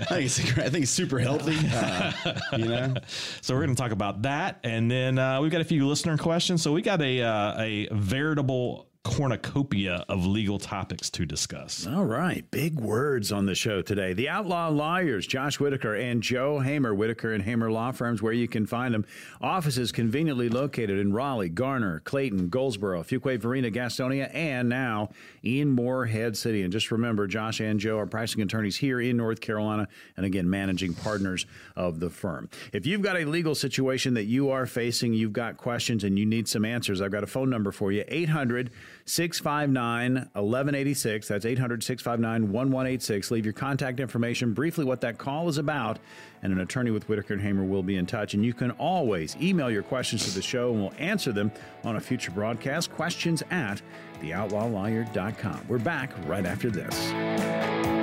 I 0.02 0.04
think 0.04 0.26
it's 0.26 0.38
a 0.38 0.52
great, 0.52 0.66
I 0.66 0.70
think 0.70 0.82
it's 0.82 0.90
super 0.90 1.20
healthy. 1.20 1.56
Uh, 1.72 2.12
you 2.56 2.64
know, 2.64 2.94
So 3.40 3.54
we're 3.54 3.62
going 3.64 3.76
to 3.76 3.80
talk 3.80 3.92
about 3.92 4.22
that, 4.22 4.58
and 4.64 4.90
then 4.90 5.16
uh, 5.16 5.40
we've 5.40 5.52
got 5.52 5.60
a 5.60 5.64
few 5.64 5.86
listener 5.86 6.18
questions. 6.18 6.60
So 6.60 6.72
we 6.72 6.82
got 6.82 7.00
a 7.00 7.22
uh, 7.22 7.62
a 7.62 7.88
veritable 7.92 8.88
cornucopia 9.04 10.04
of 10.08 10.24
legal 10.24 10.60
topics 10.60 11.10
to 11.10 11.26
discuss. 11.26 11.86
All 11.88 12.04
right, 12.04 12.48
big 12.52 12.78
words 12.78 13.32
on 13.32 13.46
the 13.46 13.54
show 13.54 13.82
today. 13.82 14.12
The 14.12 14.28
Outlaw 14.28 14.68
Lawyers, 14.68 15.26
Josh 15.26 15.58
Whitaker 15.58 15.94
and 15.96 16.22
Joe 16.22 16.60
Hamer, 16.60 16.94
Whitaker 16.94 17.32
and 17.32 17.42
Hamer 17.42 17.70
Law 17.70 17.90
Firms, 17.90 18.22
where 18.22 18.32
you 18.32 18.46
can 18.46 18.64
find 18.64 18.94
them. 18.94 19.04
Offices 19.40 19.90
conveniently 19.90 20.48
located 20.48 21.00
in 21.00 21.12
Raleigh, 21.12 21.48
Garner, 21.48 22.00
Clayton, 22.00 22.48
Goldsboro, 22.48 23.02
Fuquay, 23.02 23.40
Varina, 23.40 23.70
Gastonia, 23.70 24.32
and 24.32 24.68
now 24.68 25.10
in 25.42 25.70
Morehead 25.70 26.36
City. 26.36 26.62
And 26.62 26.72
just 26.72 26.92
remember, 26.92 27.26
Josh 27.26 27.60
and 27.60 27.80
Joe 27.80 27.98
are 27.98 28.06
pricing 28.06 28.40
attorneys 28.40 28.76
here 28.76 29.00
in 29.00 29.16
North 29.16 29.40
Carolina, 29.40 29.88
and 30.16 30.24
again, 30.24 30.48
managing 30.48 30.94
partners 30.94 31.44
of 31.74 31.98
the 31.98 32.08
firm. 32.08 32.48
If 32.72 32.86
you've 32.86 33.02
got 33.02 33.16
a 33.16 33.24
legal 33.24 33.56
situation 33.56 34.14
that 34.14 34.24
you 34.24 34.50
are 34.50 34.64
facing, 34.64 35.12
you've 35.12 35.32
got 35.32 35.56
questions, 35.56 36.04
and 36.04 36.16
you 36.16 36.24
need 36.24 36.46
some 36.46 36.64
answers, 36.64 37.00
I've 37.02 37.10
got 37.10 37.24
a 37.24 37.26
phone 37.26 37.50
number 37.50 37.72
for 37.72 37.90
you 37.90 38.04
800 38.06 38.70
659 39.04 40.14
1186. 40.14 41.28
That's 41.28 41.44
800 41.44 41.82
659 41.82 42.52
1186. 42.52 43.30
Leave 43.30 43.44
your 43.44 43.52
contact 43.52 44.00
information, 44.00 44.52
briefly 44.52 44.84
what 44.84 45.00
that 45.00 45.18
call 45.18 45.48
is 45.48 45.58
about, 45.58 45.98
and 46.42 46.52
an 46.52 46.60
attorney 46.60 46.90
with 46.90 47.08
Whitaker 47.08 47.34
and 47.34 47.42
Hamer 47.42 47.64
will 47.64 47.82
be 47.82 47.96
in 47.96 48.06
touch. 48.06 48.34
And 48.34 48.44
you 48.44 48.54
can 48.54 48.70
always 48.72 49.36
email 49.36 49.70
your 49.70 49.82
questions 49.82 50.24
to 50.24 50.30
the 50.30 50.42
show, 50.42 50.72
and 50.72 50.80
we'll 50.80 50.94
answer 50.98 51.32
them 51.32 51.50
on 51.84 51.96
a 51.96 52.00
future 52.00 52.30
broadcast. 52.30 52.90
Questions 52.92 53.42
at 53.50 53.80
theoutlawlawyer.com. 54.20 55.66
We're 55.68 55.78
back 55.78 56.12
right 56.26 56.46
after 56.46 56.70
this. 56.70 58.01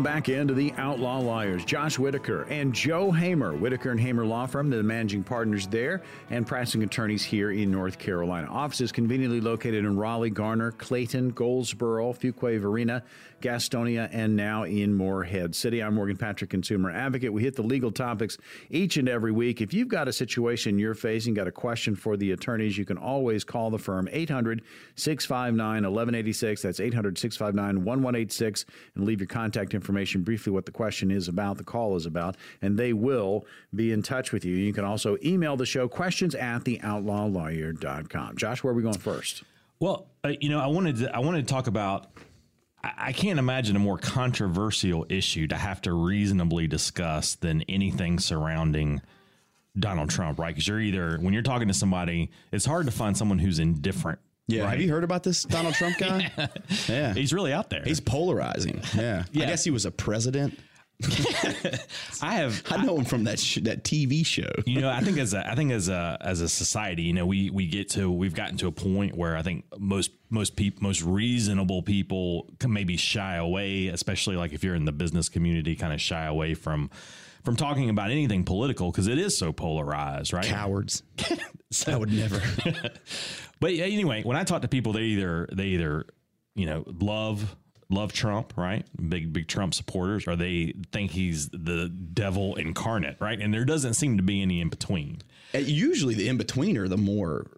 Welcome 0.00 0.14
back 0.14 0.30
into 0.30 0.54
the 0.54 0.72
Outlaw 0.78 1.18
Lawyers. 1.18 1.62
Josh 1.62 1.98
Whitaker 1.98 2.44
and 2.44 2.72
Joe 2.72 3.12
Hamer, 3.12 3.54
Whitaker 3.54 3.90
and 3.90 4.00
Hamer 4.00 4.24
Law 4.24 4.46
Firm, 4.46 4.70
the 4.70 4.82
managing 4.82 5.22
partners 5.22 5.66
there 5.66 6.00
and 6.30 6.46
practicing 6.46 6.82
attorneys 6.82 7.22
here 7.22 7.50
in 7.50 7.70
North 7.70 7.98
Carolina. 7.98 8.46
Offices 8.50 8.92
conveniently 8.92 9.42
located 9.42 9.84
in 9.84 9.98
Raleigh, 9.98 10.30
Garner, 10.30 10.72
Clayton, 10.72 11.32
Goldsboro, 11.32 12.14
Fuquay, 12.14 12.58
Varina, 12.58 13.02
Gastonia, 13.40 14.08
and 14.12 14.36
now 14.36 14.64
in 14.64 14.94
Morehead 14.94 15.54
City. 15.54 15.82
I'm 15.82 15.94
Morgan 15.94 16.16
Patrick, 16.16 16.50
consumer 16.50 16.90
advocate. 16.90 17.32
We 17.32 17.42
hit 17.42 17.56
the 17.56 17.62
legal 17.62 17.90
topics 17.90 18.38
each 18.70 18.96
and 18.96 19.08
every 19.08 19.32
week. 19.32 19.60
If 19.60 19.72
you've 19.74 19.88
got 19.88 20.08
a 20.08 20.12
situation 20.12 20.78
you're 20.78 20.94
facing, 20.94 21.34
got 21.34 21.48
a 21.48 21.52
question 21.52 21.96
for 21.96 22.16
the 22.16 22.32
attorneys, 22.32 22.76
you 22.76 22.84
can 22.84 22.98
always 22.98 23.44
call 23.44 23.70
the 23.70 23.78
firm 23.78 24.08
800 24.10 24.62
659 24.94 25.58
1186. 25.58 26.62
That's 26.62 26.80
800 26.80 27.18
659 27.18 27.84
1186 27.84 28.64
and 28.94 29.04
leave 29.04 29.20
your 29.20 29.26
contact 29.26 29.74
information 29.74 30.22
briefly 30.22 30.52
what 30.52 30.66
the 30.66 30.72
question 30.72 31.10
is 31.10 31.28
about, 31.28 31.56
the 31.58 31.64
call 31.64 31.96
is 31.96 32.06
about, 32.06 32.36
and 32.62 32.78
they 32.78 32.92
will 32.92 33.46
be 33.74 33.92
in 33.92 34.02
touch 34.02 34.32
with 34.32 34.44
you. 34.44 34.54
You 34.56 34.72
can 34.72 34.84
also 34.84 35.16
email 35.24 35.56
the 35.56 35.66
show 35.66 35.88
questions 35.88 36.34
at 36.34 36.64
theoutlawlawyer.com. 36.64 38.36
Josh, 38.36 38.62
where 38.62 38.72
are 38.72 38.76
we 38.76 38.82
going 38.82 38.98
first? 38.98 39.44
Well, 39.80 40.08
uh, 40.24 40.32
you 40.40 40.50
know, 40.50 40.60
I 40.60 40.66
wanted 40.66 40.96
to, 40.96 41.14
I 41.14 41.20
wanted 41.20 41.46
to 41.46 41.52
talk 41.52 41.66
about. 41.66 42.08
I, 42.82 43.12
can't 43.12 43.38
imagine 43.38 43.76
a 43.76 43.78
more 43.78 43.98
controversial 43.98 45.04
issue 45.08 45.46
to 45.48 45.56
have 45.56 45.82
to 45.82 45.92
reasonably 45.92 46.66
discuss 46.66 47.34
than 47.34 47.62
anything 47.68 48.18
surrounding 48.18 49.02
Donald 49.78 50.10
Trump, 50.10 50.38
right? 50.38 50.54
Because 50.54 50.66
you're 50.66 50.80
either 50.80 51.18
when 51.18 51.34
you're 51.34 51.42
talking 51.42 51.68
to 51.68 51.74
somebody, 51.74 52.30
it's 52.52 52.64
hard 52.64 52.86
to 52.86 52.92
find 52.92 53.16
someone 53.16 53.38
who's 53.38 53.58
indifferent. 53.58 54.18
yeah. 54.46 54.62
right? 54.62 54.70
Have 54.72 54.80
you 54.80 54.90
heard 54.90 55.04
about 55.04 55.22
this 55.22 55.44
Donald 55.44 55.74
Trump 55.74 55.98
guy? 55.98 56.30
yeah. 56.88 57.12
He's 57.14 57.32
really 57.32 57.52
out 57.52 57.70
there. 57.70 57.82
He's 57.84 58.00
polarizing. 58.00 58.82
Yeah. 58.94 59.24
Yeah. 59.32 59.44
I 59.44 59.46
guess 59.46 59.62
he 59.64 59.70
was 59.70 59.84
a 59.84 59.90
president. 59.90 60.58
I 62.22 62.34
have 62.34 62.62
I 62.70 62.84
know 62.84 62.96
him 62.96 63.04
from 63.04 63.24
that 63.24 63.38
sh- 63.38 63.58
that 63.62 63.84
TV 63.84 64.24
show. 64.24 64.50
you 64.66 64.80
know, 64.80 64.90
I 64.90 65.00
think 65.00 65.18
as 65.18 65.34
a, 65.34 65.48
I 65.48 65.54
think 65.54 65.72
as 65.72 65.88
a 65.88 66.18
as 66.22 66.40
a 66.40 66.48
society, 66.48 67.02
you 67.02 67.12
know, 67.12 67.26
we 67.26 67.50
we 67.50 67.66
get 67.66 67.90
to 67.90 68.10
we've 68.10 68.34
gotten 68.34 68.56
to 68.58 68.66
a 68.66 68.72
point 68.72 69.16
where 69.16 69.36
I 69.36 69.42
think 69.42 69.64
most 69.78 70.10
most 70.28 70.56
people 70.56 70.82
most 70.82 71.02
reasonable 71.02 71.82
people 71.82 72.50
can 72.58 72.72
maybe 72.72 72.96
shy 72.96 73.36
away, 73.36 73.88
especially 73.88 74.36
like 74.36 74.52
if 74.52 74.62
you're 74.62 74.74
in 74.74 74.84
the 74.84 74.92
business 74.92 75.28
community, 75.28 75.76
kind 75.76 75.92
of 75.92 76.00
shy 76.00 76.24
away 76.26 76.54
from 76.54 76.90
from 77.44 77.56
talking 77.56 77.88
about 77.88 78.10
anything 78.10 78.44
political 78.44 78.90
because 78.90 79.06
it 79.06 79.18
is 79.18 79.36
so 79.36 79.52
polarized, 79.52 80.32
right? 80.32 80.44
Cowards. 80.44 81.02
I 81.86 81.96
would 81.96 82.12
never. 82.12 82.42
But 83.60 83.72
anyway, 83.74 84.22
when 84.22 84.36
I 84.36 84.44
talk 84.44 84.62
to 84.62 84.68
people, 84.68 84.92
they 84.92 85.02
either 85.02 85.48
they 85.52 85.66
either 85.66 86.06
you 86.54 86.66
know 86.66 86.84
love 86.86 87.56
love 87.90 88.12
Trump, 88.12 88.54
right? 88.56 88.86
Big 89.08 89.32
big 89.32 89.48
Trump 89.48 89.74
supporters, 89.74 90.26
or 90.26 90.36
they 90.36 90.74
think 90.92 91.10
he's 91.10 91.48
the 91.50 91.88
devil 91.88 92.54
incarnate, 92.56 93.16
right? 93.20 93.38
And 93.38 93.52
there 93.52 93.64
doesn't 93.64 93.94
seem 93.94 94.16
to 94.16 94.22
be 94.22 94.40
any 94.40 94.60
in 94.60 94.68
between. 94.68 95.18
Uh, 95.54 95.58
Usually 95.58 96.14
the 96.14 96.28
in 96.28 96.38
between 96.38 96.78
are 96.78 96.88
the 96.88 96.96
more 96.96 97.50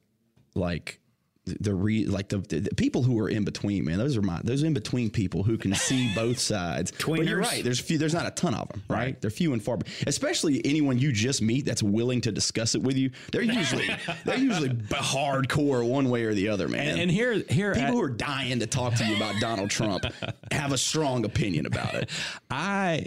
like 0.54 0.98
the 1.44 1.75
re 1.75 2.06
like 2.06 2.28
the, 2.28 2.38
the 2.38 2.70
people 2.76 3.02
who 3.02 3.18
are 3.18 3.28
in 3.28 3.44
between, 3.44 3.84
man. 3.84 3.99
Those 3.99 4.16
are 4.16 4.22
my 4.22 4.40
those 4.44 4.62
in 4.62 4.75
between 4.75 5.11
people 5.11 5.42
who 5.42 5.58
can 5.58 5.75
see 5.75 6.12
both 6.14 6.38
sides. 6.38 6.92
But 7.04 7.25
you're 7.26 7.38
right. 7.38 7.64
There's 7.64 7.80
few. 7.80 7.99
There's 7.99 8.14
not 8.14 8.26
a 8.26 8.30
ton 8.30 8.54
of 8.54 8.68
them, 8.68 8.82
right? 8.88 8.99
Right. 8.99 9.20
They're 9.20 9.30
few 9.30 9.52
and 9.52 9.62
far. 9.62 9.78
Especially 10.06 10.64
anyone 10.64 10.99
you 10.99 11.11
just 11.12 11.42
meet 11.42 11.64
that's 11.64 11.82
willing 11.82 12.20
to 12.22 12.32
discuss 12.32 12.75
it 12.75 12.82
with 12.82 12.96
you. 12.96 13.11
They're 13.32 13.42
usually 13.42 13.88
they're 14.25 14.38
usually 14.38 14.68
hardcore 14.68 15.87
one 15.88 16.11
way 16.11 16.25
or 16.25 16.34
the 16.34 16.49
other, 16.49 16.68
man. 16.68 16.88
And, 16.88 17.00
and 17.00 17.11
here 17.11 17.42
here 17.49 17.72
people 17.75 17.88
at- 17.88 17.94
who 17.94 18.02
are 18.02 18.11
dying 18.11 18.61
to 18.61 18.66
talk 18.66 18.94
to 18.94 19.04
you 19.04 19.16
about 19.16 19.34
Donald 19.40 19.70
Trump 19.70 20.04
have 20.52 20.72
a 20.72 20.78
strong 20.78 21.25
opinion 21.25 21.66
about 21.66 21.94
it. 21.94 22.08
I, 22.50 23.06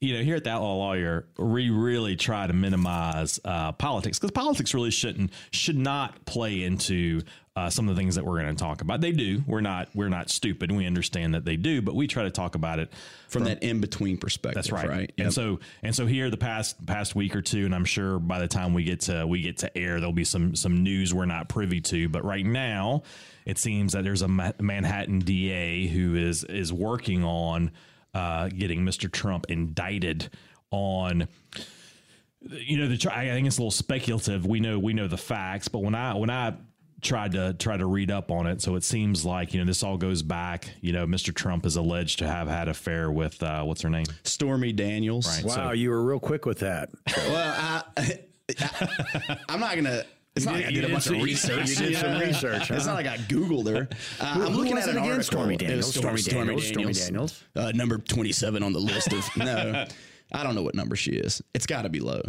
you 0.00 0.14
know, 0.16 0.22
here 0.24 0.36
at 0.36 0.44
the 0.44 0.50
Outlaw 0.50 0.76
Lawyer, 0.76 1.28
we 1.38 1.70
really 1.70 2.16
try 2.16 2.46
to 2.46 2.52
minimize 2.52 3.38
uh, 3.44 3.72
politics 3.72 4.18
because 4.18 4.32
politics 4.32 4.74
really 4.74 4.90
shouldn't 4.90 5.32
should 5.52 5.78
not 5.78 6.24
play 6.26 6.62
into 6.62 7.22
uh, 7.56 7.70
some 7.70 7.88
of 7.88 7.96
the 7.96 7.98
things 8.00 8.14
that 8.16 8.24
we're 8.24 8.38
going 8.38 8.54
to 8.54 8.62
talk 8.62 8.82
about. 8.82 9.00
They 9.00 9.12
do. 9.12 9.42
We're 9.46 9.62
not 9.62 9.88
we're 9.94 10.10
not 10.10 10.28
stupid. 10.28 10.70
We 10.70 10.86
understand 10.86 11.34
that 11.34 11.46
they 11.46 11.56
do, 11.56 11.80
but 11.80 11.94
we 11.94 12.06
try 12.06 12.24
to 12.24 12.30
talk 12.30 12.54
about 12.54 12.78
it 12.78 12.92
From 13.28 13.44
that 13.44 13.62
in 13.62 13.80
between 13.80 14.18
perspective, 14.18 14.54
That's 14.54 14.70
right. 14.70 14.88
right? 14.88 15.12
And 15.16 15.32
so 15.32 15.60
and 15.82 15.94
so 15.94 16.04
here 16.04 16.28
the 16.28 16.36
past 16.36 16.84
past 16.84 17.14
week 17.14 17.34
or 17.34 17.40
two, 17.40 17.64
and 17.64 17.74
I'm 17.74 17.86
sure 17.86 18.18
by 18.18 18.40
the 18.40 18.48
time 18.48 18.74
we 18.74 18.84
get 18.84 19.00
to 19.02 19.26
we 19.26 19.40
get 19.40 19.58
to 19.58 19.76
air, 19.76 19.98
there'll 20.00 20.12
be 20.12 20.24
some 20.24 20.54
some 20.54 20.82
news 20.82 21.14
we're 21.14 21.24
not 21.24 21.48
privy 21.48 21.80
to. 21.80 22.10
But 22.10 22.24
right 22.26 22.44
now, 22.44 23.04
it 23.46 23.56
seems 23.56 23.94
that 23.94 24.04
there's 24.04 24.22
a 24.22 24.28
Ma- 24.28 24.52
Manhattan 24.60 25.20
DA 25.20 25.86
who 25.86 26.14
is 26.14 26.44
is 26.44 26.74
working 26.74 27.24
on 27.24 27.70
uh, 28.12 28.48
getting 28.48 28.84
Mr. 28.84 29.10
Trump 29.10 29.46
indicted 29.48 30.28
on 30.70 31.26
you 32.50 32.76
know 32.76 32.88
the 32.94 33.16
I 33.16 33.28
think 33.28 33.46
it's 33.46 33.56
a 33.56 33.60
little 33.60 33.70
speculative. 33.70 34.44
We 34.44 34.60
know 34.60 34.78
we 34.78 34.92
know 34.92 35.08
the 35.08 35.16
facts, 35.16 35.68
but 35.68 35.78
when 35.78 35.94
I 35.94 36.14
when 36.14 36.28
I 36.28 36.54
tried 37.02 37.32
to 37.32 37.54
try 37.54 37.76
to 37.76 37.86
read 37.86 38.10
up 38.10 38.30
on 38.30 38.46
it, 38.46 38.60
so 38.62 38.74
it 38.76 38.84
seems 38.84 39.24
like 39.24 39.52
you 39.54 39.60
know 39.60 39.66
this 39.66 39.82
all 39.82 39.96
goes 39.96 40.22
back. 40.22 40.70
You 40.80 40.92
know, 40.92 41.06
Mr. 41.06 41.34
Trump 41.34 41.66
is 41.66 41.76
alleged 41.76 42.18
to 42.20 42.26
have 42.26 42.48
had 42.48 42.68
affair 42.68 43.10
with 43.10 43.42
uh, 43.42 43.62
what's 43.64 43.82
her 43.82 43.90
name? 43.90 44.06
Stormy 44.24 44.72
Daniels. 44.72 45.26
Right. 45.28 45.44
Wow, 45.44 45.54
So- 45.54 45.72
you 45.72 45.90
were 45.90 46.02
real 46.04 46.20
quick 46.20 46.46
with 46.46 46.60
that. 46.60 46.90
Well, 47.16 47.54
I, 47.58 47.82
I, 47.98 49.38
am 49.48 49.60
not 49.60 49.74
gonna. 49.74 50.04
It's 50.36 50.44
not 50.44 50.54
like 50.56 50.66
I 50.66 50.68
You 50.68 50.82
did 50.82 50.90
a 50.90 50.92
bunch 50.92 51.04
some- 51.04 51.16
of 51.16 51.22
research. 51.22 51.68
you 51.70 51.76
did 51.76 51.96
some 51.96 52.18
research, 52.20 52.70
It's 52.70 52.86
not 52.86 52.94
like 52.94 53.06
I 53.06 53.16
Googled 53.16 53.74
her. 53.74 53.88
Uh, 54.20 54.44
I'm 54.46 54.54
looking 54.54 54.76
at 54.76 54.84
it 54.86 54.90
an 54.90 54.98
again? 54.98 55.04
article. 55.12 55.22
Stormy 55.24 55.54
It 55.54 55.60
was 55.76 55.92
Daniels, 55.94 55.94
Stormy 55.94 56.22
Daniels, 56.22 56.66
Stormy 56.68 56.92
Daniels. 56.92 57.44
Uh, 57.56 57.72
number 57.74 57.98
27 57.98 58.62
on 58.62 58.72
the 58.74 58.78
list 58.78 59.12
of 59.12 59.24
no. 59.36 59.86
I 60.32 60.42
don't 60.42 60.54
know 60.54 60.62
what 60.62 60.74
number 60.74 60.94
she 60.96 61.12
is. 61.12 61.40
It's 61.54 61.66
got 61.66 61.82
to 61.82 61.88
be 61.88 62.00
low. 62.00 62.20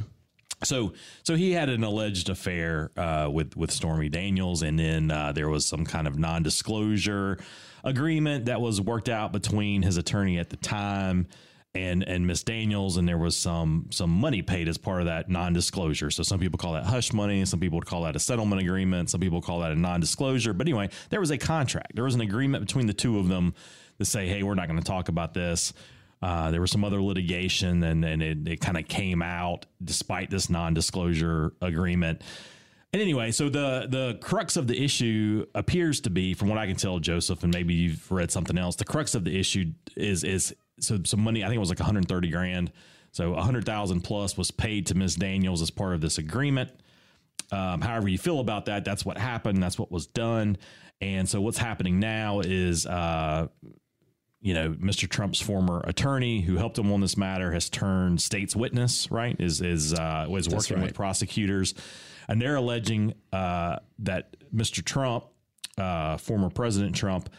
So, 0.64 0.94
so 1.24 1.36
he 1.36 1.52
had 1.52 1.70
an 1.70 1.84
alleged 1.84 2.30
affair 2.30 2.92
uh, 2.98 3.30
with 3.32 3.56
with 3.56 3.72
Stormy 3.72 4.10
Daniels, 4.10 4.64
and 4.64 4.80
then 4.80 5.12
uh, 5.12 5.32
there 5.32 5.50
was 5.50 5.66
some 5.66 5.86
kind 5.86 6.08
of 6.08 6.18
non-disclosure 6.18 7.38
agreement 7.84 8.46
that 8.46 8.60
was 8.60 8.82
worked 8.82 9.08
out 9.08 9.32
between 9.32 9.84
his 9.84 9.98
attorney 9.98 10.40
at 10.40 10.50
the 10.50 10.58
time 10.58 11.28
and 11.76 12.04
and 12.04 12.26
Miss 12.26 12.44
Daniels, 12.44 12.98
and 12.98 13.08
there 13.08 13.18
was 13.18 13.38
some 13.38 13.88
some 13.92 14.10
money 14.10 14.42
paid 14.42 14.68
as 14.68 14.78
part 14.78 15.02
of 15.02 15.06
that 15.08 15.30
non-disclosure. 15.30 16.10
So 16.10 16.24
some 16.24 16.40
people 16.40 16.58
call 16.58 16.74
that 16.74 16.86
hush 16.86 17.14
money, 17.14 17.46
some 17.46 17.60
people 17.60 17.78
would 17.78 17.86
call 17.86 18.04
that 18.04 18.16
a 18.16 18.20
settlement 18.20 18.62
agreement, 18.62 19.10
some 19.10 19.20
people 19.20 19.42
call 19.42 19.60
that 19.60 19.72
a 19.72 19.76
non-disclosure. 19.76 20.54
But 20.54 20.68
anyway, 20.68 20.90
there 21.10 21.20
was 21.20 21.32
a 21.32 21.38
contract. 21.38 21.96
There 21.96 22.04
was 22.04 22.16
an 22.16 22.22
agreement 22.22 22.66
between 22.66 22.88
the 22.88 22.94
two 22.94 23.20
of 23.20 23.28
them 23.28 23.54
to 24.00 24.06
say, 24.06 24.28
hey, 24.28 24.44
we're 24.44 24.56
not 24.56 24.68
going 24.68 24.80
to 24.80 24.86
talk 24.86 25.10
about 25.10 25.34
this. 25.34 25.74
Uh, 26.22 26.52
there 26.52 26.62
was 26.62 26.72
some 26.72 26.84
other 26.84 27.02
litigation, 27.02 27.84
and 27.84 28.04
and 28.04 28.24
it, 28.24 28.48
it 28.48 28.62
kind 28.62 28.78
of 28.78 28.88
came 28.88 29.22
out 29.22 29.66
despite 29.84 30.30
this 30.30 30.50
non-disclosure 30.50 31.54
agreement. 31.62 32.22
And 32.94 33.02
anyway, 33.02 33.32
so 33.32 33.50
the 33.50 33.88
the 33.90 34.18
crux 34.22 34.58
of 34.58 34.68
the 34.68 34.82
issue 34.82 35.46
appears 35.54 36.02
to 36.02 36.10
be, 36.10 36.34
from 36.34 36.50
what 36.50 36.58
I 36.58 36.66
can 36.66 36.76
tell, 36.76 37.00
Joseph, 37.00 37.44
and 37.44 37.54
maybe 37.54 37.74
you've 37.74 38.12
read 38.12 38.32
something 38.32 38.58
else. 38.58 38.76
The 38.76 38.86
crux 38.86 39.14
of 39.14 39.24
the 39.24 39.38
issue 39.38 39.74
is 39.96 40.24
is 40.24 40.56
so 40.80 41.00
some 41.04 41.22
money. 41.22 41.44
I 41.44 41.48
think 41.48 41.58
it 41.58 41.60
was 41.60 41.70
like 41.70 41.80
130 41.80 42.30
grand. 42.30 42.72
So 43.12 43.32
100,000 43.32 44.02
plus 44.02 44.38
was 44.38 44.52
paid 44.52 44.86
to 44.88 44.96
Miss 44.96 45.16
Daniels 45.16 45.62
as 45.62 45.72
part 45.72 45.96
of 45.96 46.02
this 46.02 46.20
agreement. 46.20 46.70
Um, 47.52 47.82
however 47.82 48.08
you 48.08 48.18
feel 48.18 48.40
about 48.40 48.66
that, 48.66 48.86
that's 48.86 49.06
what 49.06 49.18
happened. 49.18 49.64
That's 49.64 49.80
what 49.80 49.92
was 49.92 50.06
done. 50.06 50.58
And 51.02 51.28
so 51.28 51.42
what's 51.42 51.58
happening 51.58 52.00
now 52.00 52.42
is, 52.42 52.86
uh, 52.86 53.48
you 54.42 54.54
know, 54.54 54.70
Mr. 54.72 55.10
Trump's 55.10 55.42
former 55.42 55.82
attorney 55.86 56.42
who 56.42 56.58
helped 56.58 56.78
him 56.78 56.92
on 56.92 57.02
this 57.02 57.18
matter 57.18 57.52
has 57.52 57.70
turned 57.70 58.22
state's 58.22 58.56
witness. 58.56 59.10
Right? 59.12 59.36
Is 59.40 59.62
is 59.62 59.94
uh, 59.94 60.26
was 60.30 60.48
working 60.48 60.78
right. 60.78 60.88
with 60.88 60.94
prosecutors, 60.94 61.74
and 62.28 62.42
they're 62.42 62.56
alleging 62.56 63.14
uh, 63.34 63.78
that 64.00 64.36
Mr. 64.54 64.84
Trump, 64.84 65.26
uh, 65.78 66.18
former 66.18 66.50
President 66.50 66.96
Trump, 66.96 67.30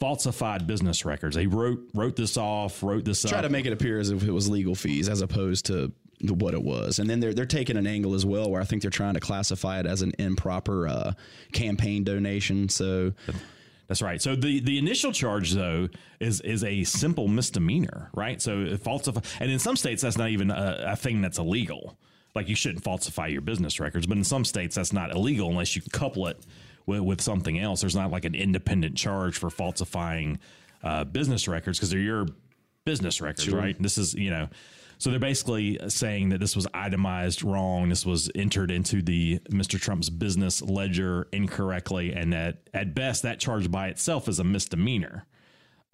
falsified 0.00 0.66
business 0.66 1.04
records. 1.04 1.36
They 1.36 1.46
wrote 1.46 1.80
wrote 1.94 2.16
this 2.16 2.36
off, 2.36 2.82
wrote 2.82 3.04
this 3.04 3.24
up. 3.24 3.30
Try 3.30 3.38
up. 3.38 3.44
to 3.44 3.50
make 3.50 3.66
it 3.66 3.72
appear 3.72 4.00
as 4.00 4.10
if 4.10 4.24
it 4.24 4.32
was 4.32 4.48
legal 4.48 4.74
fees 4.74 5.08
as 5.08 5.20
opposed 5.20 5.66
to 5.66 5.92
what 6.28 6.54
it 6.54 6.62
was. 6.62 6.98
And 6.98 7.08
then 7.08 7.20
they're 7.20 7.32
they're 7.32 7.46
taking 7.46 7.76
an 7.76 7.86
angle 7.86 8.14
as 8.14 8.26
well 8.26 8.50
where 8.50 8.60
I 8.60 8.64
think 8.64 8.82
they're 8.82 8.90
trying 8.90 9.14
to 9.14 9.20
classify 9.20 9.78
it 9.78 9.86
as 9.86 10.02
an 10.02 10.12
improper 10.18 10.88
uh, 10.88 11.12
campaign 11.52 12.04
donation. 12.04 12.68
So 12.68 13.12
That's 13.90 14.02
right. 14.02 14.22
So 14.22 14.36
the 14.36 14.60
the 14.60 14.78
initial 14.78 15.10
charge 15.10 15.50
though 15.50 15.88
is 16.20 16.40
is 16.42 16.62
a 16.62 16.84
simple 16.84 17.26
misdemeanor, 17.26 18.08
right? 18.14 18.40
So 18.40 18.76
falsify, 18.76 19.20
and 19.40 19.50
in 19.50 19.58
some 19.58 19.74
states 19.74 20.02
that's 20.02 20.16
not 20.16 20.28
even 20.28 20.52
a, 20.52 20.84
a 20.90 20.96
thing 20.96 21.20
that's 21.20 21.38
illegal. 21.38 21.98
Like 22.36 22.48
you 22.48 22.54
shouldn't 22.54 22.84
falsify 22.84 23.26
your 23.26 23.40
business 23.40 23.80
records, 23.80 24.06
but 24.06 24.16
in 24.16 24.22
some 24.22 24.44
states 24.44 24.76
that's 24.76 24.92
not 24.92 25.10
illegal 25.10 25.50
unless 25.50 25.74
you 25.74 25.82
couple 25.90 26.28
it 26.28 26.38
with, 26.86 27.00
with 27.00 27.20
something 27.20 27.58
else. 27.58 27.80
There's 27.80 27.96
not 27.96 28.12
like 28.12 28.24
an 28.24 28.36
independent 28.36 28.96
charge 28.96 29.36
for 29.36 29.50
falsifying 29.50 30.38
uh, 30.84 31.02
business 31.02 31.48
records 31.48 31.76
because 31.76 31.90
they're 31.90 31.98
your 31.98 32.26
business 32.84 33.20
records, 33.20 33.50
right? 33.50 33.74
This 33.82 33.98
is 33.98 34.14
you 34.14 34.30
know. 34.30 34.48
So 35.00 35.08
they're 35.08 35.18
basically 35.18 35.78
saying 35.88 36.28
that 36.28 36.40
this 36.40 36.54
was 36.54 36.66
itemized 36.74 37.42
wrong. 37.42 37.88
This 37.88 38.04
was 38.04 38.30
entered 38.34 38.70
into 38.70 39.00
the 39.00 39.38
Mr. 39.50 39.80
Trump's 39.80 40.10
business 40.10 40.60
ledger 40.60 41.26
incorrectly, 41.32 42.12
and 42.12 42.34
that 42.34 42.68
at 42.74 42.94
best 42.94 43.22
that 43.22 43.40
charge 43.40 43.70
by 43.70 43.88
itself 43.88 44.28
is 44.28 44.38
a 44.38 44.44
misdemeanor. 44.44 45.24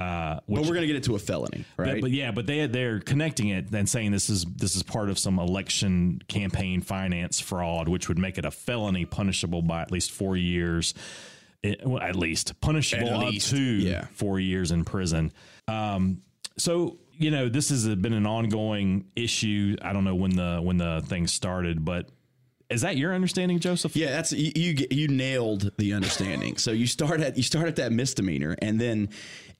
Uh, 0.00 0.40
which, 0.46 0.60
but 0.60 0.68
we're 0.68 0.74
gonna 0.74 0.88
get 0.88 0.96
it 0.96 1.04
to 1.04 1.14
a 1.14 1.20
felony, 1.20 1.64
right? 1.76 1.94
but, 1.94 2.00
but 2.00 2.10
yeah, 2.10 2.32
but 2.32 2.48
they 2.48 2.66
they're 2.66 2.98
connecting 2.98 3.48
it 3.48 3.72
and 3.72 3.88
saying 3.88 4.10
this 4.10 4.28
is 4.28 4.44
this 4.44 4.74
is 4.74 4.82
part 4.82 5.08
of 5.08 5.20
some 5.20 5.38
election 5.38 6.20
campaign 6.26 6.80
finance 6.80 7.38
fraud, 7.38 7.88
which 7.88 8.08
would 8.08 8.18
make 8.18 8.38
it 8.38 8.44
a 8.44 8.50
felony, 8.50 9.04
punishable 9.04 9.62
by 9.62 9.82
at 9.82 9.92
least 9.92 10.10
four 10.10 10.36
years. 10.36 10.94
It, 11.62 11.86
well, 11.86 12.02
at 12.02 12.16
least 12.16 12.60
punishable 12.60 13.08
At 13.08 13.28
up 13.28 13.34
to 13.34 13.56
yeah. 13.56 14.06
four 14.12 14.40
years 14.40 14.72
in 14.72 14.84
prison. 14.84 15.32
Um, 15.68 16.22
so 16.58 16.98
you 17.18 17.30
know 17.30 17.48
this 17.48 17.70
has 17.70 17.86
been 17.96 18.12
an 18.12 18.26
ongoing 18.26 19.06
issue. 19.16 19.76
I 19.82 19.92
don't 19.92 20.04
know 20.04 20.14
when 20.14 20.36
the 20.36 20.60
when 20.62 20.76
the 20.76 21.02
thing 21.06 21.26
started, 21.26 21.84
but 21.84 22.08
is 22.68 22.80
that 22.80 22.96
your 22.96 23.14
understanding, 23.14 23.58
Joseph? 23.60 23.96
Yeah, 23.96 24.10
that's 24.10 24.32
you. 24.32 24.52
You, 24.54 24.86
you 24.90 25.08
nailed 25.08 25.70
the 25.78 25.92
understanding. 25.92 26.56
so 26.56 26.72
you 26.72 26.86
start 26.86 27.20
at 27.20 27.36
you 27.36 27.42
start 27.42 27.68
at 27.68 27.76
that 27.76 27.92
misdemeanor, 27.92 28.56
and 28.60 28.80
then 28.80 29.10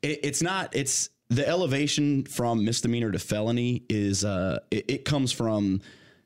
it, 0.03 0.21
it's 0.25 0.43
not. 0.43 0.75
It's 0.75 1.11
the 1.29 1.47
elevation 1.47 2.25
from 2.25 2.65
misdemeanor 2.65 3.13
to 3.13 3.19
felony 3.19 3.85
is. 3.89 4.25
Uh, 4.25 4.59
it, 4.71 4.91
it 4.91 5.05
comes 5.05 5.31
from 5.31 5.81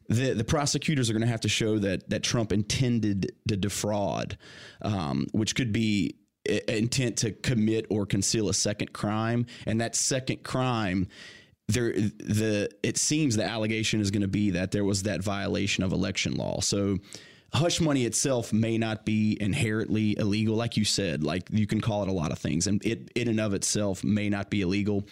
the 0.08 0.32
the 0.32 0.44
prosecutors 0.44 1.10
are 1.10 1.12
going 1.12 1.22
to 1.22 1.28
have 1.28 1.42
to 1.42 1.48
show 1.48 1.78
that 1.78 2.08
that 2.08 2.22
Trump 2.22 2.50
intended 2.50 3.32
to 3.48 3.56
defraud, 3.56 4.38
um, 4.80 5.26
which 5.32 5.54
could 5.54 5.72
be 5.72 6.16
intent 6.44 7.18
to 7.18 7.32
commit 7.32 7.86
or 7.90 8.06
conceal 8.06 8.48
a 8.48 8.54
second 8.54 8.92
crime, 8.92 9.46
and 9.66 9.80
that 9.80 9.94
second 9.94 10.42
crime 10.42 11.06
there 11.68 11.92
the 11.92 12.68
it 12.82 12.96
seems 12.96 13.36
the 13.36 13.44
allegation 13.44 14.00
is 14.00 14.10
going 14.10 14.22
to 14.22 14.28
be 14.28 14.50
that 14.50 14.72
there 14.72 14.84
was 14.84 15.04
that 15.04 15.22
violation 15.22 15.84
of 15.84 15.92
election 15.92 16.34
law. 16.34 16.60
So 16.60 16.98
hush 17.52 17.80
money 17.80 18.04
itself 18.04 18.52
may 18.52 18.78
not 18.78 19.04
be 19.04 19.36
inherently 19.40 20.16
illegal 20.18 20.56
like 20.56 20.76
you 20.76 20.84
said 20.84 21.24
like 21.24 21.48
you 21.50 21.66
can 21.66 21.80
call 21.80 22.02
it 22.02 22.08
a 22.08 22.12
lot 22.12 22.30
of 22.30 22.38
things 22.38 22.66
and 22.66 22.84
it 22.84 23.10
in 23.14 23.28
and 23.28 23.40
of 23.40 23.54
itself 23.54 24.04
may 24.04 24.28
not 24.28 24.50
be 24.50 24.60
illegal. 24.62 25.06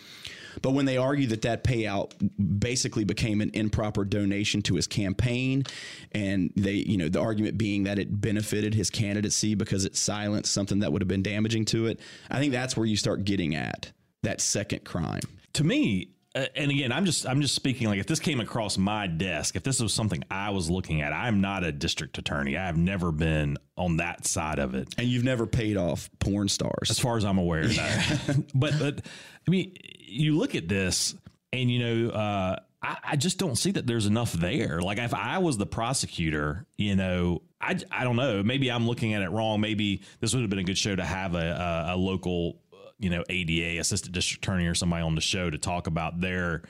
But 0.60 0.70
when 0.70 0.86
they 0.86 0.96
argue 0.96 1.28
that 1.28 1.42
that 1.42 1.62
payout 1.62 2.12
basically 2.58 3.04
became 3.04 3.40
an 3.40 3.52
improper 3.54 4.04
donation 4.04 4.60
to 4.62 4.74
his 4.74 4.88
campaign 4.88 5.64
and 6.12 6.52
they 6.56 6.72
you 6.72 6.96
know 6.96 7.08
the 7.08 7.20
argument 7.20 7.58
being 7.58 7.84
that 7.84 7.98
it 7.98 8.20
benefited 8.20 8.74
his 8.74 8.90
candidacy 8.90 9.54
because 9.54 9.84
it 9.84 9.96
silenced 9.96 10.52
something 10.52 10.80
that 10.80 10.92
would 10.92 11.02
have 11.02 11.08
been 11.08 11.22
damaging 11.22 11.64
to 11.66 11.86
it 11.86 12.00
i 12.30 12.38
think 12.38 12.52
that's 12.52 12.76
where 12.76 12.86
you 12.86 12.96
start 12.96 13.24
getting 13.24 13.54
at 13.54 13.92
that 14.22 14.40
second 14.40 14.84
crime. 14.84 15.20
To 15.54 15.64
me 15.64 16.10
uh, 16.34 16.44
and 16.56 16.70
again 16.70 16.92
i'm 16.92 17.04
just 17.04 17.26
i'm 17.26 17.40
just 17.40 17.54
speaking 17.54 17.88
like 17.88 17.98
if 17.98 18.06
this 18.06 18.20
came 18.20 18.40
across 18.40 18.76
my 18.78 19.06
desk 19.06 19.56
if 19.56 19.62
this 19.62 19.80
was 19.80 19.92
something 19.94 20.22
i 20.30 20.50
was 20.50 20.70
looking 20.70 21.00
at 21.02 21.12
i'm 21.12 21.40
not 21.40 21.64
a 21.64 21.72
district 21.72 22.18
attorney 22.18 22.56
i 22.56 22.66
have 22.66 22.76
never 22.76 23.10
been 23.12 23.56
on 23.76 23.96
that 23.96 24.26
side 24.26 24.58
of 24.58 24.74
it 24.74 24.88
And 24.98 25.08
you've 25.08 25.24
never 25.24 25.46
paid 25.46 25.76
off 25.76 26.10
porn 26.18 26.48
stars. 26.48 26.90
as 26.90 26.98
far 26.98 27.16
as 27.16 27.24
i'm 27.24 27.38
aware 27.38 27.64
no. 27.68 27.98
but 28.54 28.74
but 28.78 29.06
i 29.46 29.50
mean 29.50 29.74
you 30.00 30.36
look 30.36 30.54
at 30.54 30.68
this 30.68 31.14
and 31.52 31.70
you 31.70 31.78
know 31.78 32.10
uh 32.10 32.56
I, 32.80 32.96
I 33.02 33.16
just 33.16 33.38
don't 33.38 33.56
see 33.56 33.72
that 33.72 33.88
there's 33.88 34.06
enough 34.06 34.32
there. 34.32 34.80
Like 34.80 34.98
if 34.98 35.12
I 35.12 35.38
was 35.38 35.58
the 35.58 35.66
prosecutor, 35.66 36.64
you 36.76 36.94
know, 36.94 37.42
I, 37.60 37.76
I 37.90 38.04
don't 38.04 38.14
know. 38.14 38.44
Maybe 38.44 38.70
I'm 38.70 38.86
looking 38.86 39.14
at 39.14 39.22
it 39.22 39.30
wrong. 39.30 39.60
Maybe 39.60 40.02
this 40.20 40.32
would 40.32 40.42
have 40.42 40.50
been 40.50 40.60
a 40.60 40.64
good 40.64 40.78
show 40.78 40.94
to 40.94 41.04
have 41.04 41.34
a, 41.34 41.88
a, 41.88 41.94
a 41.94 41.96
local 41.96 42.60
you 42.98 43.10
know 43.10 43.24
ADA 43.28 43.80
assistant 43.80 44.12
district 44.12 44.44
attorney 44.44 44.66
or 44.66 44.74
somebody 44.74 45.02
on 45.02 45.14
the 45.14 45.20
show 45.20 45.50
to 45.50 45.58
talk 45.58 45.86
about 45.86 46.20
their 46.20 46.62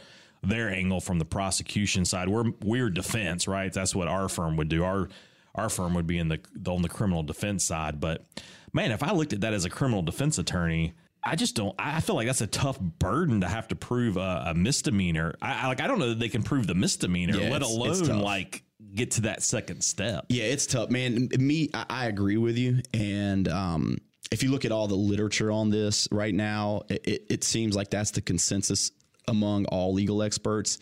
their 0.43 0.71
angle 0.71 1.01
from 1.01 1.19
the 1.19 1.25
prosecution 1.25 2.05
side. 2.05 2.29
We're 2.29 2.53
we're 2.62 2.91
defense, 2.91 3.49
right? 3.49 3.73
That's 3.73 3.95
what 3.95 4.09
our 4.09 4.29
firm 4.29 4.57
would 4.57 4.69
do. 4.69 4.85
Our 4.85 5.09
our 5.55 5.69
firm 5.69 5.95
would 5.95 6.07
be 6.07 6.19
in 6.19 6.29
the 6.29 6.41
on 6.67 6.83
the 6.83 6.88
criminal 6.88 7.23
defense 7.23 7.64
side. 7.64 8.01
But 8.01 8.25
man, 8.73 8.93
if 8.93 9.03
I 9.03 9.12
looked 9.12 9.33
at 9.33 9.41
that 9.41 9.55
as 9.55 9.64
a 9.64 9.71
criminal 9.71 10.03
defense 10.03 10.38
attorney, 10.38 10.95
I 11.23 11.37
just 11.37 11.57
don't. 11.57 11.75
I 11.79 12.01
feel 12.01 12.17
like 12.17 12.27
that's 12.27 12.41
a 12.41 12.47
tough 12.47 12.79
burden 12.81 13.41
to 13.41 13.49
have 13.49 13.69
to 13.69 13.77
prove 13.77 14.17
a, 14.17 14.45
a 14.49 14.55
misdemeanor. 14.55 15.35
I, 15.43 15.64
I 15.64 15.67
like. 15.67 15.81
I 15.81 15.87
don't 15.87 15.99
know 15.99 16.11
that 16.11 16.19
they 16.21 16.29
can 16.29 16.43
prove 16.43 16.67
the 16.67 16.75
misdemeanor, 16.75 17.37
Yeah, 17.37 17.51
let 17.51 17.62
it's 17.62 17.71
alone 17.71 18.21
like 18.21 18.62
get 18.95 19.12
to 19.12 19.23
that 19.23 19.43
second 19.43 19.83
step. 19.83 20.27
Yeah, 20.29 20.45
it's 20.45 20.67
tough, 20.67 20.91
man. 20.91 21.29
Me, 21.38 21.71
I, 21.75 21.87
I 21.88 22.07
agree 22.07 22.37
with 22.37 22.57
you. 22.57 22.81
And 22.95 23.49
um, 23.49 23.99
if 24.31 24.43
you 24.43 24.51
look 24.51 24.64
at 24.64 24.73
all 24.73 24.87
the 24.87 24.95
literature 24.95 25.51
on 25.51 25.71
this 25.71 26.09
right 26.11 26.35
now, 26.35 26.83
it, 26.88 27.25
it, 27.29 27.45
seems 27.45 27.75
like 27.75 27.91
that's 27.91 28.11
the 28.11 28.21
consensus 28.21 28.93
among 29.27 29.64
all 29.67 29.93
legal 29.93 30.23
experts. 30.23 30.79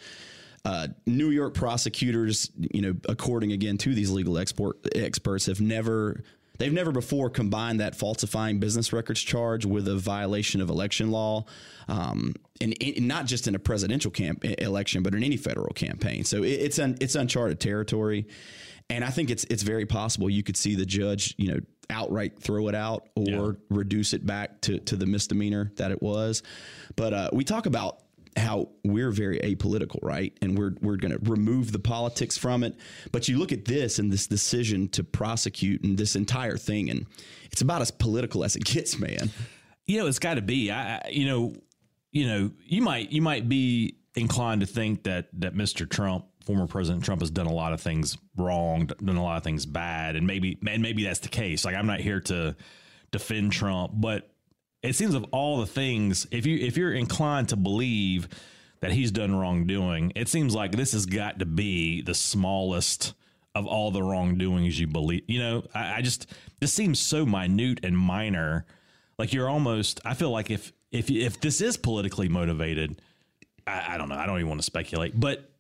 Uh, 0.65 0.89
New 1.07 1.31
York 1.31 1.55
prosecutors, 1.55 2.51
you 2.59 2.83
know, 2.83 2.97
according 3.09 3.53
again 3.53 3.79
to 3.79 3.95
these 3.95 4.11
legal 4.11 4.37
export 4.37 4.79
experts, 4.97 5.47
have 5.47 5.61
never 5.61 6.25
they've 6.59 6.73
never 6.73 6.91
before 6.91 7.31
combined 7.31 7.81
that 7.81 7.95
falsifying 7.95 8.59
business 8.59 8.93
records 8.93 9.21
charge 9.21 9.65
with 9.65 9.87
a 9.87 9.97
violation 9.97 10.61
of 10.61 10.69
election 10.69 11.11
law, 11.11 11.45
um, 11.87 12.35
and, 12.61 12.75
and 12.81 13.07
not 13.07 13.27
just 13.27 13.47
in 13.47 13.55
a 13.55 13.59
presidential 13.59 14.11
camp 14.11 14.45
election, 14.61 15.03
but 15.03 15.15
in 15.15 15.23
any 15.23 15.37
federal 15.37 15.73
campaign. 15.73 16.25
So 16.25 16.43
it, 16.43 16.49
it's 16.49 16.79
un, 16.79 16.97
it's 17.01 17.15
uncharted 17.15 17.61
territory, 17.61 18.27
and 18.91 19.05
I 19.05 19.11
think 19.11 19.31
it's 19.31 19.45
it's 19.45 19.63
very 19.63 19.87
possible 19.87 20.31
you 20.31 20.43
could 20.43 20.57
see 20.57 20.75
the 20.75 20.87
judge, 20.87 21.35
you 21.39 21.49
know, 21.53 21.61
outright 21.91 22.39
throw 22.41 22.69
it 22.69 22.75
out 22.75 23.09
or 23.15 23.25
Yeah. 23.27 23.53
reduce 23.71 24.13
it 24.13 24.25
back 24.27 24.61
to 24.63 24.79
to 24.81 24.97
the 24.97 25.07
misdemeanor 25.07 25.73
that 25.77 25.91
it 25.91 26.03
was. 26.03 26.43
But 26.97 27.13
uh, 27.15 27.31
we 27.33 27.45
talk 27.45 27.67
about 27.67 28.03
how 28.37 28.69
we're 28.85 29.11
very 29.13 29.39
apolitical, 29.39 29.99
right? 30.03 30.37
And 30.43 30.59
we're 30.59 30.75
we're 30.83 30.97
going 30.97 31.13
to 31.13 31.31
remove 31.31 31.73
the 31.73 31.79
politics 31.79 32.37
from 32.37 32.63
it. 32.65 32.77
But 33.11 33.29
you 33.29 33.39
look 33.39 33.51
at 33.53 33.65
this 33.65 33.99
and 33.99 34.13
this 34.13 34.27
decision 34.27 34.89
to 34.91 35.03
prosecute 35.05 35.83
and 35.85 35.97
this 35.97 36.17
entire 36.17 36.57
thing, 36.59 36.91
and 36.91 37.07
it's 37.51 37.63
about 37.63 37.81
as 37.81 37.91
political 37.91 38.45
as 38.45 38.55
it 38.57 38.65
gets, 38.65 38.99
man. 38.99 39.31
you 39.87 39.99
know 39.99 40.07
it's 40.07 40.19
got 40.19 40.35
to 40.35 40.43
be 40.43 40.71
I, 40.71 40.97
I- 40.97 41.09
you 41.11 41.27
know 41.27 41.55
you 42.13 42.27
know 42.27 42.51
you 42.67 42.83
might 42.83 43.11
you 43.11 43.23
might 43.23 43.49
be 43.49 43.97
inclined 44.15 44.61
to 44.63 44.67
think 44.67 45.05
that 45.05 45.29
that 45.35 45.55
Mr. 45.55 45.89
Trump 45.89 46.25
former 46.47 46.67
president 46.67 47.05
Trump 47.05 47.21
has 47.21 47.31
done 47.31 47.47
a 47.47 47.53
lot 47.53 47.73
of 47.73 47.81
things 47.81 48.17
wrong 48.37 48.87
done 48.87 49.17
a 49.17 49.23
lot 49.23 49.37
of 49.37 49.45
things 49.45 49.67
bad 49.67 50.17
and 50.17 50.27
maybe 50.27 50.57
and 50.67 50.83
maybe 50.83 51.05
that's 51.05 51.19
the 51.19 51.29
case 51.29 51.65
like 51.65 51.75
I'm 51.75 51.87
not 51.87 52.01
here 52.01 52.21
to 52.21 52.57
defend 53.11 53.53
Trump 53.53 53.93
but 53.95 54.31
it 54.83 54.95
seems 54.95 55.15
of 55.15 55.25
all 55.33 55.59
the 55.59 55.67
things 55.67 56.27
if 56.31 56.47
you 56.47 56.57
if 56.59 56.77
you're 56.77 56.95
inclined 56.95 57.49
to 57.51 57.57
believe 57.57 58.29
that 58.81 58.93
he's 58.93 59.11
done 59.11 59.35
wrongdoing, 59.35 60.13
it 60.15 60.29
seems 60.29 60.55
like 60.55 60.73
this 60.73 60.93
has 60.93 61.07
got 61.07 61.39
to 61.39 61.47
be 61.47 62.03
the 62.03 62.15
smallest 62.15 63.15
of 63.55 63.67
all 63.67 63.91
the 63.91 64.03
wrongdoings 64.03 64.79
you 64.79 64.87
believe. 64.87 65.23
You 65.27 65.41
know, 65.41 65.65
I, 65.75 65.95
I 65.95 66.03
just 66.03 66.27
this 66.61 66.73
seems 66.73 66.99
so 66.99 67.25
minute 67.25 67.81
and 67.83 67.97
minor. 67.97 68.67
Like 69.19 69.33
you're 69.33 69.49
almost. 69.49 70.01
I 70.05 70.15
feel 70.15 70.31
like 70.31 70.51
if 70.51 70.73
if 70.93 71.11
if 71.11 71.41
this 71.41 71.61
is 71.61 71.77
politically 71.77 72.29
motivated, 72.29 73.01
I, 73.67 73.95
I 73.95 73.99
don't 73.99 74.09
know. 74.09 74.17
I 74.17 74.27
don't 74.27 74.37
even 74.37 74.49
want 74.49 74.61
to 74.61 74.67
speculate, 74.67 75.19
but 75.19 75.51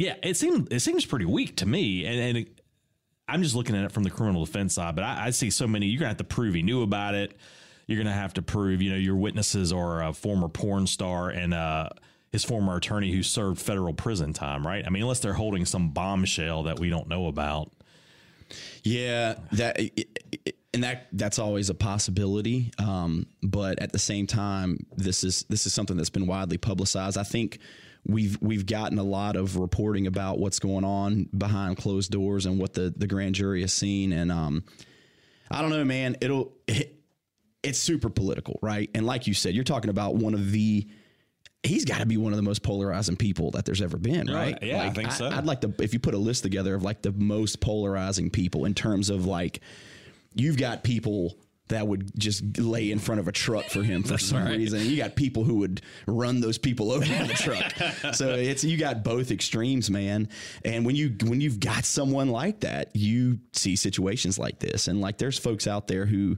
yeah, 0.00 0.14
it 0.22 0.38
seems 0.38 0.66
it 0.70 0.80
seems 0.80 1.04
pretty 1.04 1.26
weak 1.26 1.56
to 1.56 1.66
me, 1.66 2.06
and, 2.06 2.18
and 2.18 2.38
it, 2.38 2.62
I'm 3.28 3.42
just 3.42 3.54
looking 3.54 3.76
at 3.76 3.84
it 3.84 3.92
from 3.92 4.02
the 4.02 4.08
criminal 4.08 4.42
defense 4.46 4.72
side. 4.72 4.96
But 4.96 5.04
I, 5.04 5.26
I 5.26 5.30
see 5.30 5.50
so 5.50 5.66
many. 5.66 5.88
You're 5.88 5.98
gonna 5.98 6.08
have 6.08 6.16
to 6.16 6.24
prove 6.24 6.54
he 6.54 6.62
knew 6.62 6.82
about 6.82 7.14
it. 7.14 7.36
You're 7.86 7.98
gonna 7.98 8.14
have 8.14 8.32
to 8.34 8.42
prove, 8.42 8.80
you 8.80 8.88
know, 8.88 8.96
your 8.96 9.16
witnesses 9.16 9.74
are 9.74 10.02
a 10.02 10.14
former 10.14 10.48
porn 10.48 10.86
star 10.86 11.28
and 11.28 11.52
uh, 11.52 11.90
his 12.32 12.44
former 12.44 12.76
attorney 12.76 13.12
who 13.12 13.22
served 13.22 13.60
federal 13.60 13.92
prison 13.92 14.32
time, 14.32 14.66
right? 14.66 14.86
I 14.86 14.88
mean, 14.88 15.02
unless 15.02 15.20
they're 15.20 15.34
holding 15.34 15.66
some 15.66 15.90
bombshell 15.90 16.62
that 16.62 16.80
we 16.80 16.88
don't 16.88 17.06
know 17.06 17.26
about. 17.26 17.70
Yeah, 18.82 19.34
that 19.52 19.78
and 20.72 20.82
that 20.82 21.08
that's 21.12 21.38
always 21.38 21.68
a 21.68 21.74
possibility. 21.74 22.72
Um, 22.78 23.26
but 23.42 23.78
at 23.80 23.92
the 23.92 23.98
same 23.98 24.26
time, 24.26 24.86
this 24.96 25.24
is 25.24 25.44
this 25.50 25.66
is 25.66 25.74
something 25.74 25.98
that's 25.98 26.08
been 26.08 26.26
widely 26.26 26.56
publicized. 26.56 27.18
I 27.18 27.22
think 27.22 27.58
we've 28.06 28.38
we've 28.40 28.66
gotten 28.66 28.98
a 28.98 29.02
lot 29.04 29.36
of 29.36 29.56
reporting 29.56 30.06
about 30.06 30.38
what's 30.38 30.58
going 30.58 30.84
on 30.84 31.28
behind 31.36 31.76
closed 31.76 32.10
doors 32.10 32.46
and 32.46 32.58
what 32.58 32.74
the 32.74 32.92
the 32.96 33.06
grand 33.06 33.34
jury 33.34 33.60
has 33.62 33.72
seen. 33.72 34.12
And 34.12 34.32
um, 34.32 34.64
I 35.50 35.60
don't 35.60 35.70
know, 35.70 35.84
man. 35.84 36.16
It'll 36.20 36.52
it, 36.66 36.96
it's 37.62 37.78
super 37.78 38.08
political, 38.08 38.58
right? 38.62 38.90
And 38.94 39.04
like 39.04 39.26
you 39.26 39.34
said, 39.34 39.54
you're 39.54 39.64
talking 39.64 39.90
about 39.90 40.16
one 40.16 40.34
of 40.34 40.50
the 40.50 40.88
he's 41.62 41.84
got 41.84 41.98
to 41.98 42.06
be 42.06 42.16
one 42.16 42.32
of 42.32 42.36
the 42.36 42.42
most 42.42 42.62
polarizing 42.62 43.16
people 43.16 43.50
that 43.50 43.66
there's 43.66 43.82
ever 43.82 43.98
been, 43.98 44.28
right? 44.28 44.58
yeah, 44.62 44.80
I 44.80 44.86
like, 44.86 44.94
think 44.94 45.12
so. 45.12 45.28
I'd 45.28 45.44
like 45.44 45.60
to 45.60 45.74
if 45.78 45.92
you 45.92 45.98
put 46.00 46.14
a 46.14 46.18
list 46.18 46.42
together 46.42 46.74
of 46.74 46.82
like 46.82 47.02
the 47.02 47.12
most 47.12 47.60
polarizing 47.60 48.30
people 48.30 48.64
in 48.64 48.74
terms 48.74 49.10
of 49.10 49.26
like 49.26 49.60
you've 50.34 50.56
got 50.56 50.82
people 50.82 51.36
that 51.70 51.86
would 51.86 52.12
just 52.18 52.58
lay 52.58 52.90
in 52.90 52.98
front 52.98 53.20
of 53.20 53.28
a 53.28 53.32
truck 53.32 53.66
for 53.66 53.82
him 53.82 54.02
for 54.02 54.18
some 54.18 54.46
reason. 54.46 54.84
You 54.84 54.96
got 54.96 55.16
people 55.16 55.44
who 55.44 55.56
would 55.56 55.80
run 56.06 56.40
those 56.40 56.58
people 56.58 56.92
over 56.92 57.04
in 57.04 57.26
the 57.26 57.34
truck. 57.34 58.14
so 58.14 58.34
it's 58.34 58.62
you 58.62 58.76
got 58.76 59.02
both 59.02 59.30
extremes, 59.30 59.90
man. 59.90 60.28
And 60.64 60.84
when 60.84 60.94
you 60.94 61.16
when 61.24 61.40
you've 61.40 61.60
got 61.60 61.84
someone 61.84 62.28
like 62.28 62.60
that, 62.60 62.94
you 62.94 63.38
see 63.52 63.76
situations 63.76 64.38
like 64.38 64.58
this. 64.60 64.88
And 64.88 65.00
like 65.00 65.18
there's 65.18 65.38
folks 65.38 65.66
out 65.66 65.86
there 65.86 66.06
who 66.06 66.36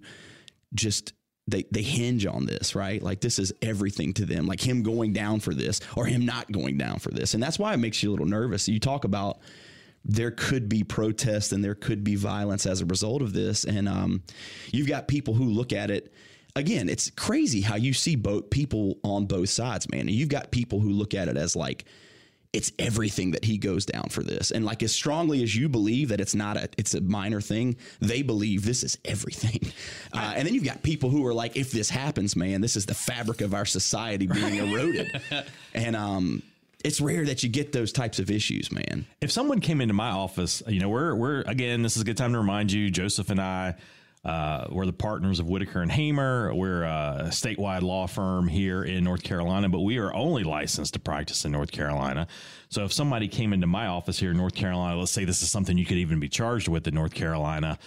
just 0.74 1.12
they 1.48 1.64
they 1.70 1.82
hinge 1.82 2.26
on 2.26 2.46
this, 2.46 2.74
right? 2.74 3.02
Like 3.02 3.20
this 3.20 3.38
is 3.38 3.52
everything 3.60 4.12
to 4.14 4.24
them. 4.24 4.46
Like 4.46 4.60
him 4.60 4.82
going 4.82 5.12
down 5.12 5.40
for 5.40 5.54
this 5.54 5.80
or 5.96 6.06
him 6.06 6.24
not 6.24 6.50
going 6.52 6.78
down 6.78 6.98
for 6.98 7.10
this. 7.10 7.34
And 7.34 7.42
that's 7.42 7.58
why 7.58 7.74
it 7.74 7.78
makes 7.78 8.02
you 8.02 8.10
a 8.10 8.12
little 8.12 8.26
nervous. 8.26 8.68
You 8.68 8.80
talk 8.80 9.04
about 9.04 9.40
there 10.04 10.30
could 10.30 10.68
be 10.68 10.82
protests 10.82 11.52
and 11.52 11.64
there 11.64 11.74
could 11.74 12.02
be 12.02 12.16
violence 12.16 12.66
as 12.66 12.80
a 12.80 12.86
result 12.86 13.22
of 13.22 13.32
this. 13.32 13.64
And 13.64 13.88
um, 13.88 14.22
you've 14.72 14.88
got 14.88 15.08
people 15.08 15.34
who 15.34 15.44
look 15.44 15.72
at 15.72 15.90
it. 15.90 16.12
Again, 16.56 16.88
it's 16.88 17.10
crazy 17.10 17.60
how 17.60 17.76
you 17.76 17.92
see 17.94 18.16
both 18.16 18.50
people 18.50 18.98
on 19.04 19.26
both 19.26 19.48
sides, 19.48 19.88
man. 19.90 20.00
And 20.00 20.10
you've 20.10 20.28
got 20.28 20.50
people 20.50 20.80
who 20.80 20.90
look 20.90 21.14
at 21.14 21.28
it 21.28 21.36
as 21.36 21.56
like 21.56 21.84
it's 22.52 22.70
everything 22.78 23.30
that 23.30 23.44
he 23.44 23.56
goes 23.56 23.86
down 23.86 24.08
for 24.10 24.22
this. 24.22 24.50
And 24.50 24.64
like 24.64 24.82
as 24.82 24.92
strongly 24.92 25.42
as 25.42 25.56
you 25.56 25.70
believe 25.70 26.10
that 26.10 26.20
it's 26.20 26.34
not 26.34 26.58
a 26.58 26.68
it's 26.76 26.92
a 26.92 27.00
minor 27.00 27.40
thing, 27.40 27.76
they 28.00 28.20
believe 28.20 28.64
this 28.64 28.82
is 28.82 28.98
everything. 29.04 29.72
Uh, 30.14 30.34
and 30.36 30.46
then 30.46 30.52
you've 30.52 30.64
got 30.64 30.82
people 30.82 31.08
who 31.08 31.24
are 31.26 31.32
like, 31.32 31.56
if 31.56 31.72
this 31.72 31.88
happens, 31.88 32.36
man, 32.36 32.60
this 32.60 32.76
is 32.76 32.84
the 32.84 32.92
fabric 32.92 33.40
of 33.40 33.54
our 33.54 33.64
society 33.64 34.26
being 34.26 34.56
eroded. 34.56 35.22
and 35.74 35.96
um 35.96 36.42
it's 36.84 37.00
rare 37.00 37.24
that 37.24 37.42
you 37.42 37.48
get 37.48 37.72
those 37.72 37.92
types 37.92 38.18
of 38.18 38.30
issues, 38.30 38.70
man. 38.72 39.06
If 39.20 39.30
someone 39.30 39.60
came 39.60 39.80
into 39.80 39.94
my 39.94 40.10
office, 40.10 40.62
you 40.66 40.80
know, 40.80 40.88
we're 40.88 41.14
we're 41.14 41.40
again, 41.42 41.82
this 41.82 41.96
is 41.96 42.02
a 42.02 42.04
good 42.04 42.16
time 42.16 42.32
to 42.32 42.38
remind 42.38 42.72
you, 42.72 42.90
Joseph 42.90 43.30
and 43.30 43.40
I, 43.40 43.76
uh, 44.24 44.66
we're 44.70 44.86
the 44.86 44.92
partners 44.92 45.40
of 45.40 45.48
Whitaker 45.48 45.82
and 45.82 45.90
Hamer. 45.90 46.54
We're 46.54 46.84
a 46.84 47.26
statewide 47.30 47.82
law 47.82 48.06
firm 48.06 48.46
here 48.46 48.84
in 48.84 49.02
North 49.02 49.24
Carolina, 49.24 49.68
but 49.68 49.80
we 49.80 49.98
are 49.98 50.14
only 50.14 50.44
licensed 50.44 50.94
to 50.94 51.00
practice 51.00 51.44
in 51.44 51.50
North 51.50 51.72
Carolina. 51.72 52.28
So 52.68 52.84
if 52.84 52.92
somebody 52.92 53.26
came 53.26 53.52
into 53.52 53.66
my 53.66 53.88
office 53.88 54.20
here 54.20 54.30
in 54.30 54.36
North 54.36 54.54
Carolina, 54.54 54.96
let's 54.96 55.10
say 55.10 55.24
this 55.24 55.42
is 55.42 55.50
something 55.50 55.76
you 55.76 55.84
could 55.84 55.96
even 55.96 56.20
be 56.20 56.28
charged 56.28 56.68
with 56.68 56.86
in 56.86 56.94
North 56.94 57.14
Carolina. 57.14 57.78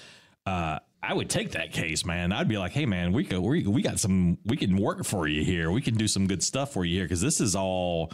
Uh, 0.46 0.80
I 1.02 1.14
would 1.14 1.30
take 1.30 1.52
that 1.52 1.72
case, 1.72 2.06
man. 2.06 2.32
I'd 2.32 2.48
be 2.48 2.58
like, 2.58 2.72
"Hey, 2.72 2.86
man, 2.86 3.14
we 3.14 3.24
we 3.26 3.66
we 3.66 3.82
got 3.82 4.00
some, 4.00 4.38
we 4.44 4.58
can 4.58 4.76
work 4.76 5.06
for 5.06 5.28
you 5.28 5.44
here. 5.44 5.72
We 5.72 5.82
can 5.82 5.96
do 5.96 6.08
some 6.08 6.28
good 6.28 6.44
stuff 6.44 6.74
for 6.74 6.84
you 6.84 6.96
here 6.98 7.06
because 7.06 7.22
this 7.22 7.40
is 7.40 7.56
all 7.56 8.12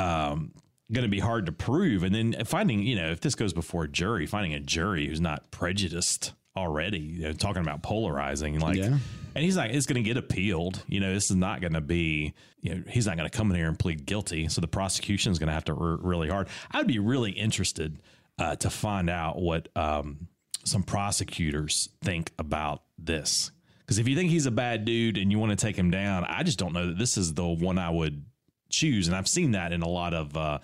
um, 0.00 0.52
going 0.92 1.04
to 1.04 1.08
be 1.10 1.20
hard 1.20 1.46
to 1.46 1.52
prove. 1.52 2.02
And 2.02 2.14
then 2.14 2.44
finding, 2.44 2.80
you 2.82 2.96
know, 2.96 3.10
if 3.10 3.20
this 3.20 3.34
goes 3.34 3.52
before 3.52 3.84
a 3.84 3.88
jury, 3.88 4.26
finding 4.26 4.54
a 4.54 4.60
jury 4.60 5.06
who's 5.06 5.20
not 5.20 5.50
prejudiced 5.50 6.32
already, 6.56 6.98
you 6.98 7.22
know, 7.22 7.32
talking 7.32 7.62
about 7.62 7.82
polarizing, 7.82 8.58
like, 8.58 8.76
Yeah. 8.76 8.98
and 9.34 9.44
he's 9.44 9.56
like, 9.56 9.72
it's 9.72 9.86
going 9.86 10.02
to 10.02 10.08
get 10.08 10.16
appealed. 10.16 10.82
You 10.88 10.98
know, 11.00 11.14
this 11.14 11.30
is 11.30 11.36
not 11.36 11.60
going 11.60 11.74
to 11.74 11.80
be, 11.80 12.34
you 12.60 12.74
know, 12.74 12.82
he's 12.88 13.06
not 13.06 13.16
going 13.16 13.30
to 13.30 13.36
come 13.36 13.50
in 13.50 13.56
here 13.56 13.68
and 13.68 13.78
plead 13.78 14.04
guilty. 14.04 14.48
So 14.48 14.60
the 14.60 14.66
prosecution 14.68 15.30
is 15.30 15.38
going 15.38 15.46
to 15.46 15.52
have 15.54 15.64
to 15.66 15.74
work 15.74 16.00
really 16.02 16.28
hard. 16.28 16.48
I'd 16.72 16.88
be 16.88 16.98
really 16.98 17.30
interested 17.30 18.00
uh, 18.38 18.56
to 18.56 18.68
find 18.70 19.08
out 19.08 19.40
what 19.40 19.68
um, 19.76 20.26
some 20.64 20.82
prosecutors 20.82 21.88
think 22.02 22.32
about 22.38 22.82
this. 22.98 23.52
Because 23.80 23.98
if 23.98 24.08
you 24.08 24.16
think 24.16 24.30
he's 24.30 24.46
a 24.46 24.50
bad 24.52 24.84
dude 24.84 25.18
and 25.18 25.30
you 25.30 25.38
want 25.38 25.50
to 25.50 25.56
take 25.56 25.76
him 25.76 25.90
down, 25.90 26.24
I 26.24 26.42
just 26.42 26.58
don't 26.58 26.72
know 26.72 26.86
that 26.88 26.98
this 26.98 27.16
is 27.16 27.34
the 27.34 27.46
one 27.46 27.78
I 27.78 27.90
would 27.90 28.24
choose. 28.70 29.06
And 29.08 29.16
I've 29.16 29.28
seen 29.28 29.52
that 29.52 29.72
in 29.72 29.82
a 29.82 29.88
lot 29.88 30.14
of 30.14 30.36
uh, 30.36 30.58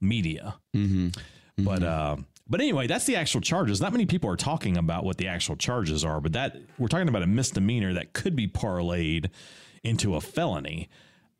media. 0.00 0.56
But 1.58 1.82
uh, 1.82 2.16
but 2.48 2.60
anyway, 2.60 2.86
that's 2.86 3.04
the 3.06 3.16
actual 3.16 3.40
charges. 3.40 3.80
Not 3.80 3.92
many 3.92 4.06
people 4.06 4.28
are 4.30 4.36
talking 4.36 4.76
about 4.76 5.04
what 5.04 5.16
the 5.16 5.28
actual 5.28 5.56
charges 5.56 6.04
are, 6.04 6.20
but 6.20 6.32
that 6.32 6.56
we're 6.78 6.88
talking 6.88 7.08
about 7.08 7.22
a 7.22 7.26
misdemeanor 7.26 7.94
that 7.94 8.12
could 8.12 8.34
be 8.36 8.48
parlayed 8.48 9.30
into 9.84 10.16
a 10.16 10.20
felony, 10.20 10.88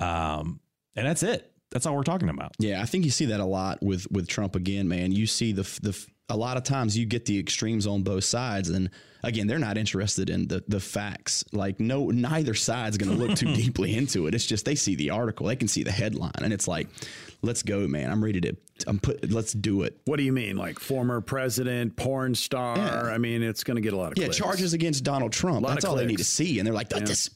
um, 0.00 0.60
and 0.96 1.06
that's 1.06 1.22
it. 1.22 1.52
That's 1.70 1.86
all 1.86 1.96
we're 1.96 2.02
talking 2.02 2.28
about. 2.28 2.52
Yeah, 2.58 2.82
I 2.82 2.86
think 2.86 3.04
you 3.04 3.10
see 3.10 3.26
that 3.26 3.40
a 3.40 3.44
lot 3.44 3.82
with 3.82 4.10
with 4.10 4.28
Trump 4.28 4.54
again, 4.54 4.88
man. 4.88 5.12
You 5.12 5.26
see 5.26 5.52
the 5.52 5.62
the 5.82 6.06
a 6.28 6.36
lot 6.36 6.56
of 6.56 6.64
times 6.64 6.96
you 6.96 7.06
get 7.06 7.26
the 7.26 7.38
extremes 7.38 7.86
on 7.86 8.02
both 8.02 8.24
sides, 8.24 8.70
and 8.70 8.90
again, 9.22 9.46
they're 9.46 9.58
not 9.58 9.76
interested 9.76 10.30
in 10.30 10.48
the 10.48 10.64
the 10.68 10.80
facts. 10.80 11.44
Like, 11.52 11.80
no, 11.80 12.10
neither 12.10 12.54
side's 12.54 12.96
going 12.96 13.16
to 13.16 13.24
look 13.24 13.36
too 13.36 13.54
deeply 13.54 13.96
into 13.96 14.26
it. 14.26 14.34
It's 14.34 14.46
just 14.46 14.64
they 14.64 14.74
see 14.74 14.94
the 14.94 15.10
article, 15.10 15.46
they 15.46 15.56
can 15.56 15.68
see 15.68 15.82
the 15.82 15.92
headline, 15.92 16.32
and 16.42 16.52
it's 16.52 16.68
like, 16.68 16.88
let's 17.42 17.62
go, 17.62 17.86
man. 17.86 18.10
I'm 18.10 18.22
ready 18.22 18.40
to. 18.42 18.56
I'm 18.86 18.98
put. 18.98 19.30
Let's 19.30 19.52
do 19.52 19.82
it. 19.82 19.98
What 20.04 20.16
do 20.16 20.22
you 20.22 20.32
mean? 20.32 20.56
Like 20.56 20.78
former 20.78 21.20
president, 21.20 21.96
porn 21.96 22.34
star? 22.34 22.76
Yeah. 22.76 23.02
I 23.02 23.18
mean, 23.18 23.42
it's 23.42 23.64
going 23.64 23.76
to 23.76 23.80
get 23.80 23.92
a 23.92 23.96
lot 23.96 24.12
of 24.12 24.18
Yeah, 24.18 24.24
clicks. 24.26 24.36
charges 24.38 24.72
against 24.74 25.04
Donald 25.04 25.32
Trump. 25.32 25.66
That's 25.66 25.84
of 25.84 25.90
all 25.90 25.96
they 25.96 26.06
need 26.06 26.18
to 26.18 26.24
see, 26.24 26.58
and 26.58 26.66
they're 26.66 26.74
like, 26.74 26.88
this. 26.88 27.30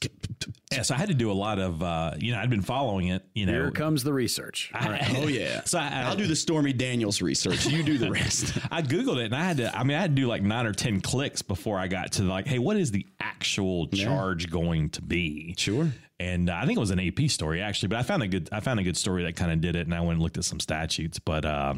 Yeah, 0.71 0.81
so 0.81 0.95
I 0.95 0.97
had 0.97 1.07
to 1.07 1.13
do 1.13 1.31
a 1.31 1.33
lot 1.33 1.59
of, 1.59 1.81
uh, 1.81 2.13
you 2.19 2.33
know, 2.33 2.39
I'd 2.39 2.49
been 2.49 2.61
following 2.61 3.07
it. 3.07 3.23
You 3.33 3.45
know, 3.45 3.53
Here 3.53 3.71
comes 3.71 4.03
the 4.03 4.13
research. 4.13 4.69
All 4.73 4.89
right. 4.89 5.01
Oh 5.17 5.27
yeah. 5.27 5.61
So 5.65 5.79
I, 5.79 6.03
I'll 6.03 6.15
do 6.15 6.27
the 6.27 6.35
Stormy 6.35 6.73
Daniels 6.73 7.21
research. 7.21 7.65
You 7.65 7.83
do 7.83 7.97
the 7.97 8.11
rest. 8.11 8.57
I 8.71 8.81
googled 8.81 9.17
it 9.17 9.25
and 9.25 9.35
I 9.35 9.43
had 9.43 9.57
to. 9.57 9.75
I 9.77 9.83
mean, 9.83 9.97
I 9.97 10.01
had 10.01 10.15
to 10.15 10.21
do 10.21 10.27
like 10.27 10.41
nine 10.41 10.65
or 10.65 10.73
ten 10.73 10.99
clicks 11.01 11.41
before 11.41 11.79
I 11.79 11.87
got 11.87 12.11
to 12.13 12.23
like, 12.23 12.45
hey, 12.47 12.59
what 12.59 12.75
is 12.77 12.91
the 12.91 13.05
actual 13.19 13.87
charge 13.87 14.49
going 14.51 14.89
to 14.91 15.01
be? 15.01 15.55
Sure. 15.57 15.91
And 16.19 16.49
I 16.49 16.65
think 16.65 16.77
it 16.77 16.79
was 16.79 16.89
an 16.91 16.99
AP 16.99 17.29
story 17.29 17.61
actually, 17.61 17.89
but 17.89 17.99
I 17.99 18.03
found 18.03 18.23
a 18.23 18.27
good. 18.27 18.49
I 18.51 18.59
found 18.59 18.79
a 18.79 18.83
good 18.83 18.97
story 18.97 19.23
that 19.23 19.35
kind 19.35 19.51
of 19.51 19.61
did 19.61 19.75
it, 19.75 19.85
and 19.85 19.93
I 19.93 19.99
went 20.01 20.13
and 20.13 20.21
looked 20.21 20.37
at 20.37 20.45
some 20.45 20.59
statutes. 20.59 21.19
But 21.19 21.45
uh, 21.45 21.75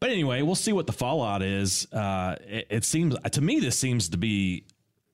but 0.00 0.10
anyway, 0.10 0.42
we'll 0.42 0.56
see 0.56 0.72
what 0.72 0.86
the 0.86 0.92
fallout 0.92 1.40
is. 1.42 1.86
Uh, 1.92 2.34
it, 2.40 2.66
it 2.68 2.84
seems 2.84 3.14
to 3.30 3.40
me 3.40 3.60
this 3.60 3.78
seems 3.78 4.08
to 4.08 4.16
be 4.16 4.64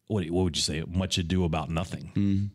what 0.07 0.29
what 0.31 0.44
would 0.44 0.57
you 0.57 0.62
say? 0.62 0.83
Much 0.88 1.18
ado 1.18 1.44
about 1.44 1.70
nothing. 1.70 2.50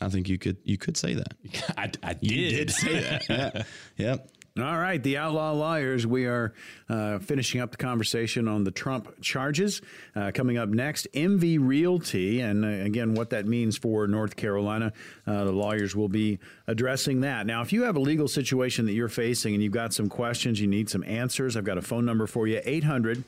I 0.00 0.08
think 0.08 0.28
you 0.28 0.38
could 0.38 0.56
you 0.64 0.76
could 0.76 0.96
say 0.96 1.14
that. 1.14 1.34
I, 1.78 1.90
I 2.02 2.14
did. 2.14 2.70
say 2.70 3.00
that. 3.00 3.28
Yeah. 3.28 3.62
Yep. 3.96 4.28
All 4.58 4.78
right, 4.78 5.02
the 5.02 5.16
Outlaw 5.16 5.52
Lawyers. 5.52 6.06
We 6.06 6.26
are 6.26 6.52
uh, 6.90 7.20
finishing 7.20 7.62
up 7.62 7.70
the 7.70 7.78
conversation 7.78 8.48
on 8.48 8.64
the 8.64 8.70
Trump 8.70 9.22
charges. 9.22 9.80
Uh, 10.14 10.30
coming 10.34 10.58
up 10.58 10.68
next, 10.68 11.08
MV 11.14 11.56
Realty, 11.58 12.40
and 12.40 12.62
uh, 12.62 12.68
again, 12.68 13.14
what 13.14 13.30
that 13.30 13.46
means 13.46 13.78
for 13.78 14.06
North 14.06 14.36
Carolina. 14.36 14.92
Uh, 15.26 15.44
the 15.44 15.52
lawyers 15.52 15.96
will 15.96 16.10
be 16.10 16.38
addressing 16.66 17.22
that. 17.22 17.46
Now, 17.46 17.62
if 17.62 17.72
you 17.72 17.84
have 17.84 17.96
a 17.96 18.00
legal 18.00 18.28
situation 18.28 18.84
that 18.84 18.92
you're 18.92 19.08
facing 19.08 19.54
and 19.54 19.62
you've 19.62 19.72
got 19.72 19.94
some 19.94 20.10
questions, 20.10 20.60
you 20.60 20.66
need 20.66 20.90
some 20.90 21.02
answers, 21.04 21.56
I've 21.56 21.64
got 21.64 21.78
a 21.78 21.82
phone 21.82 22.04
number 22.04 22.26
for 22.26 22.46
you 22.46 22.60
800 22.62 23.24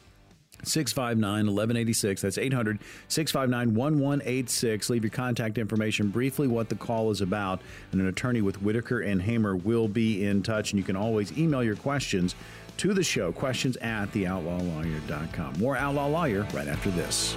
659 0.65 1.47
1186. 1.47 2.23
That's 2.23 2.39
800 2.39 2.79
659 3.09 3.75
1186. 3.75 4.91
Leave 4.91 5.05
your 5.05 5.11
contact 5.11 5.59
information, 5.59 6.09
briefly 6.09 6.47
what 6.47 6.69
the 6.69 6.75
call 6.75 7.11
is 7.11 7.21
about, 7.21 7.61
and 7.93 8.01
an 8.01 8.09
attorney 8.09 8.43
with 8.43 8.61
Whitaker 8.63 9.01
and 9.01 9.23
Hamer 9.23 9.57
will 9.57 9.89
be 9.89 10.25
in 10.25 10.43
touch. 10.43 10.73
And 10.73 10.79
you 10.79 10.85
can 10.85 10.97
always 10.97 11.37
email 11.39 11.63
your 11.63 11.77
questions 11.77 12.35
to 12.79 12.93
the 12.93 13.05
show, 13.05 13.33
questions 13.33 13.77
at 13.79 14.11
theoutlawlawyer.com. 14.13 15.55
More 15.59 15.77
Outlaw 15.77 16.07
Lawyer 16.07 16.47
right 16.53 16.69
after 16.69 16.91
this. 16.91 17.37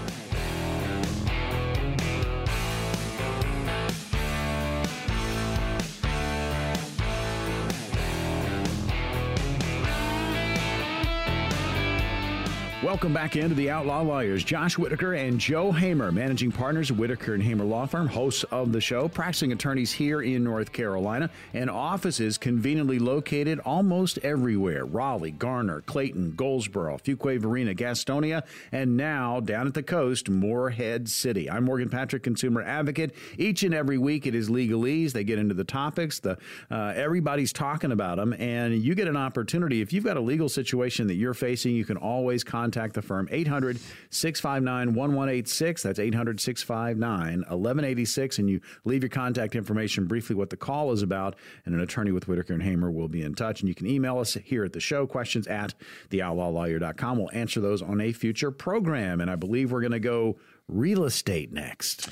Welcome 12.98 13.14
back 13.14 13.36
into 13.36 13.54
the 13.54 13.70
Outlaw 13.70 14.02
Lawyers. 14.02 14.44
Josh 14.44 14.76
Whitaker 14.76 15.14
and 15.14 15.40
Joe 15.40 15.72
Hamer, 15.72 16.12
managing 16.12 16.52
partners 16.52 16.92
Whitaker 16.92 17.36
and 17.36 17.44
Hamer 17.44 17.64
Law 17.64 17.86
Firm, 17.86 18.08
hosts 18.08 18.44
of 18.46 18.72
the 18.72 18.82
show, 18.82 19.08
practicing 19.08 19.52
attorneys 19.52 19.92
here 19.92 20.24
in 20.24 20.44
North 20.44 20.74
Carolina, 20.74 21.30
and 21.54 21.70
offices 21.70 22.40
conveniently 22.40 22.98
located 22.98 23.60
almost 23.60 24.18
everywhere 24.24 24.84
Raleigh, 24.84 25.30
Garner, 25.30 25.82
Clayton, 25.82 26.34
Goldsboro, 26.36 26.98
Fuquay 26.98 27.40
Varina, 27.40 27.76
Gastonia, 27.76 28.42
and 28.72 28.98
now 28.98 29.42
down 29.42 29.68
at 29.68 29.76
the 29.76 29.84
coast, 29.84 30.28
Morehead 30.28 31.08
City. 31.08 31.52
I'm 31.52 31.66
Morgan 31.66 31.90
Patrick, 31.90 32.24
consumer 32.24 32.64
advocate. 32.64 33.14
Each 33.38 33.62
and 33.62 33.76
every 33.76 34.00
week 34.00 34.26
it 34.26 34.34
is 34.34 34.50
legalese. 34.50 35.12
They 35.12 35.24
get 35.24 35.38
into 35.38 35.54
the 35.54 35.64
topics, 35.64 36.18
the 36.20 36.40
uh, 36.72 36.94
everybody's 36.96 37.54
talking 37.54 37.92
about 37.92 38.18
them, 38.18 38.34
and 38.34 38.74
you 38.74 38.96
get 38.96 39.08
an 39.08 39.18
opportunity. 39.18 39.82
If 39.82 39.94
you've 39.94 40.04
got 40.04 40.18
a 40.18 40.22
legal 40.22 40.50
situation 40.50 41.06
that 41.06 41.16
you're 41.16 41.36
facing, 41.36 41.76
you 41.76 41.86
can 41.86 41.98
always 41.98 42.44
contact 42.44 42.87
contact 42.88 42.96
the 42.96 43.02
firm 43.02 43.28
800 43.32 43.80
659 44.10 44.94
1186. 44.94 45.84
That's 45.84 46.00
800 46.00 46.40
659 46.40 47.40
1186. 47.40 48.40
And 48.40 48.50
you 48.50 48.62
leave 48.86 49.04
your 49.04 49.10
contact 49.10 49.56
information, 49.56 50.06
briefly 50.06 50.36
what 50.36 50.50
the 50.50 50.58
call 50.58 50.92
is 50.92 51.02
about, 51.02 51.36
and 51.66 51.76
an 51.76 51.82
attorney 51.82 52.12
with 52.12 52.28
Whitaker 52.28 52.54
and 52.54 52.64
Hamer 52.64 52.92
will 52.92 53.08
be 53.08 53.22
in 53.22 53.34
touch. 53.34 53.62
And 53.62 53.70
you 53.70 53.76
can 53.76 53.88
email 53.88 54.20
us 54.20 54.36
here 54.36 54.64
at 54.64 54.74
the 54.74 54.80
show, 54.80 55.06
questions 55.06 55.48
at 55.48 55.74
theoutlawlawyer.com. 56.10 57.18
We'll 57.18 57.32
answer 57.34 57.60
those 57.60 57.82
on 57.82 58.02
a 58.02 58.12
future 58.12 58.52
program. 58.52 59.22
And 59.22 59.30
I 59.30 59.36
believe 59.36 59.72
we're 59.72 59.82
going 59.82 59.92
to 59.92 60.00
go 60.00 60.38
real 60.68 61.04
estate 61.04 61.52
next. 61.52 62.10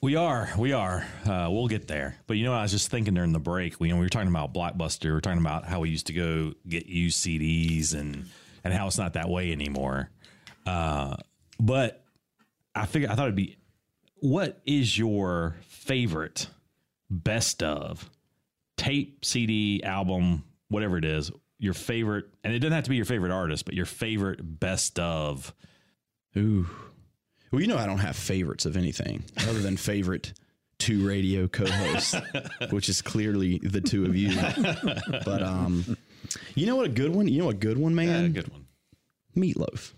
We 0.00 0.16
are, 0.16 0.50
we 0.58 0.72
are. 0.72 1.06
Uh, 1.24 1.46
we'll 1.48 1.68
get 1.68 1.86
there. 1.86 2.16
But 2.26 2.36
you 2.36 2.44
know, 2.44 2.52
I 2.52 2.62
was 2.62 2.72
just 2.72 2.90
thinking 2.90 3.14
during 3.14 3.30
the 3.32 3.38
break. 3.38 3.78
We, 3.78 3.86
you 3.86 3.94
know, 3.94 4.00
we 4.00 4.06
were 4.06 4.10
talking 4.10 4.28
about 4.28 4.52
Blockbuster. 4.52 5.04
We 5.04 5.10
are 5.10 5.20
talking 5.20 5.38
about 5.38 5.64
how 5.64 5.78
we 5.78 5.90
used 5.90 6.08
to 6.08 6.12
go 6.12 6.54
get 6.68 6.86
used 6.86 7.24
CDs 7.24 7.94
and 7.94 8.28
and 8.64 8.72
how 8.72 8.86
it's 8.86 8.98
not 8.98 9.14
that 9.14 9.28
way 9.28 9.52
anymore. 9.52 10.10
Uh, 10.66 11.16
but 11.58 12.04
I 12.74 12.86
figured 12.86 13.10
I 13.10 13.14
thought 13.14 13.24
it'd 13.24 13.34
be 13.34 13.56
what 14.20 14.60
is 14.64 14.96
your 14.96 15.56
favorite 15.68 16.48
best 17.10 17.62
of 17.62 18.08
tape, 18.76 19.24
CD, 19.24 19.82
album, 19.82 20.44
whatever 20.68 20.96
it 20.96 21.04
is, 21.04 21.30
your 21.58 21.74
favorite, 21.74 22.26
and 22.42 22.52
it 22.52 22.58
doesn't 22.58 22.72
have 22.72 22.84
to 22.84 22.90
be 22.90 22.96
your 22.96 23.04
favorite 23.04 23.32
artist, 23.32 23.64
but 23.64 23.74
your 23.74 23.86
favorite 23.86 24.60
best 24.60 24.98
of. 24.98 25.54
Ooh. 26.36 26.68
Well, 27.50 27.60
you 27.60 27.66
know, 27.66 27.76
I 27.76 27.86
don't 27.86 27.98
have 27.98 28.16
favorites 28.16 28.64
of 28.64 28.76
anything 28.76 29.24
other 29.48 29.60
than 29.60 29.76
favorite 29.76 30.32
two 30.78 31.06
radio 31.06 31.46
co-hosts, 31.46 32.16
which 32.70 32.88
is 32.88 33.02
clearly 33.02 33.58
the 33.62 33.80
two 33.80 34.04
of 34.04 34.16
you. 34.16 34.34
but 35.24 35.42
um, 35.42 35.96
you 36.54 36.66
know 36.66 36.76
what 36.76 36.86
a 36.86 36.90
good 36.90 37.14
one? 37.14 37.28
You 37.28 37.42
know 37.42 37.50
a 37.50 37.54
good 37.54 37.78
one, 37.78 37.94
man. 37.94 38.22
Yeah, 38.22 38.28
good 38.28 38.48
one. 38.48 38.66
Meatloaf. 39.36 39.92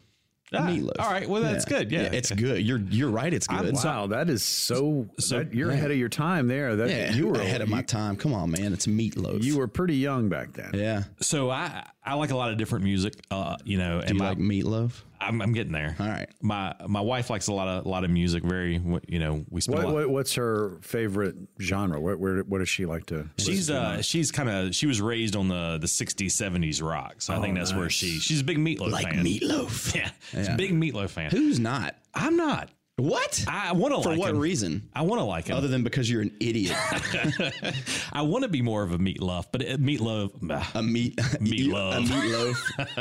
Ah, 0.53 0.69
Meatloaf. 0.69 1.01
All 1.01 1.11
right. 1.11 1.29
Well, 1.29 1.43
that's 1.43 1.65
good. 1.65 1.91
Yeah. 1.91 2.03
it's 2.13 2.31
good. 2.31 2.65
You're 2.65 2.79
you're 2.79 3.11
right. 3.11 3.33
It's 3.33 3.47
good. 3.47 3.75
Wow, 3.75 4.07
that 4.09 4.29
is 4.31 4.43
so. 4.43 5.09
so 5.19 5.39
that, 5.39 5.55
you're 5.55 5.71
ahead 5.71 5.91
of 5.91 5.97
your 5.97 6.09
time 6.09 6.47
there. 6.47 6.77
That 6.77 6.91
yeah, 6.91 7.13
you 7.13 7.29
were 7.29 7.41
ahead 7.41 7.61
of 7.61 7.69
my 7.69 7.83
time. 7.83 8.17
Come 8.17 8.33
on, 8.33 8.51
man. 8.51 8.73
It's 8.73 8.87
meatloaf. 8.87 9.43
You 9.43 9.59
were 9.59 9.67
pretty 9.67 9.97
young 9.97 10.29
back 10.29 10.53
then. 10.53 10.71
Yeah. 10.75 11.05
So 11.21 11.51
I 11.51 11.87
I 12.05 12.15
like 12.15 12.31
a 12.31 12.37
lot 12.37 12.51
of 12.51 12.59
different 12.59 12.85
music. 12.85 13.15
Uh, 13.31 13.57
you 13.65 13.79
know, 13.79 14.01
Do 14.03 14.13
you 14.13 14.19
my, 14.19 14.31
like 14.31 14.39
meatloaf? 14.39 15.03
I'm, 15.27 15.41
I'm 15.43 15.53
getting 15.53 15.73
there. 15.73 15.97
All 15.99 16.07
right. 16.07 16.29
My 16.43 16.75
my 16.87 17.01
wife 17.01 17.31
likes 17.31 17.47
a 17.49 17.53
lot 17.53 17.69
of 17.69 17.87
a 17.87 17.89
lot 17.89 18.05
of 18.05 18.11
music. 18.11 18.45
Very 18.45 18.81
you 19.09 19.19
know 19.19 19.45
we 19.51 19.61
spend. 19.61 19.79
What, 19.79 19.85
a 19.85 19.89
lot, 19.89 19.95
what, 19.95 20.11
what's 20.11 20.35
her 20.35 20.79
favorite 20.83 21.37
genre? 21.61 22.01
Where, 22.01 22.17
where 22.17 22.37
what 22.43 22.59
does 22.59 22.69
she 22.69 22.87
like 22.87 23.07
to? 23.07 23.29
She's 23.39 23.71
uh 23.71 24.03
she's 24.03 24.31
kind 24.31 24.49
of 24.49 24.75
she 24.75 24.87
was 24.87 25.01
raised 25.01 25.37
on 25.37 25.49
the 25.49 25.79
the 25.81 25.87
60s 25.87 26.27
70s 26.27 26.83
rock. 26.83 27.23
So 27.23 27.35
I 27.35 27.41
think 27.41 27.57
that's 27.57 27.75
where 27.75 27.91
she 27.91 28.19
she's 28.19 28.41
a 28.41 28.45
big 28.45 28.59
meatloaf 28.59 28.91
Like 28.91 29.07
fan. 29.07 29.25
meatloaf. 29.25 29.95
Yeah, 29.95 30.11
she's 30.33 30.49
a 30.49 30.57
big 30.57 30.73
meatloaf 30.73 31.11
fan. 31.11 31.31
Who's 31.31 31.59
not? 31.59 31.95
I'm 32.15 32.37
not. 32.37 32.71
What? 32.97 33.45
I 33.49 33.73
want 33.73 33.93
to 33.93 33.97
like 33.97 34.05
For 34.05 34.11
like 34.11 34.19
what 34.21 34.31
him. 34.31 34.39
reason? 34.39 34.89
I 34.95 35.03
want 35.03 35.19
to 35.19 35.25
like 35.25 35.49
him. 35.49 35.57
Other 35.57 35.67
than 35.67 35.83
because 35.83 36.09
you're 36.09 36.23
an 36.23 36.31
idiot. 36.39 36.77
I 38.13 38.23
want 38.23 38.43
to 38.45 38.49
be 38.49 38.63
more 38.63 38.85
of 38.85 38.93
a 38.93 38.99
meatloaf, 38.99 39.47
but 39.51 39.63
it, 39.63 39.83
meatloaf. 39.83 40.31
ah, 40.49 40.71
A 40.77 40.83
meat 40.83 41.17
Meatloaf. 41.17 41.97
A 41.97 42.01
meatloaf. 42.01 42.55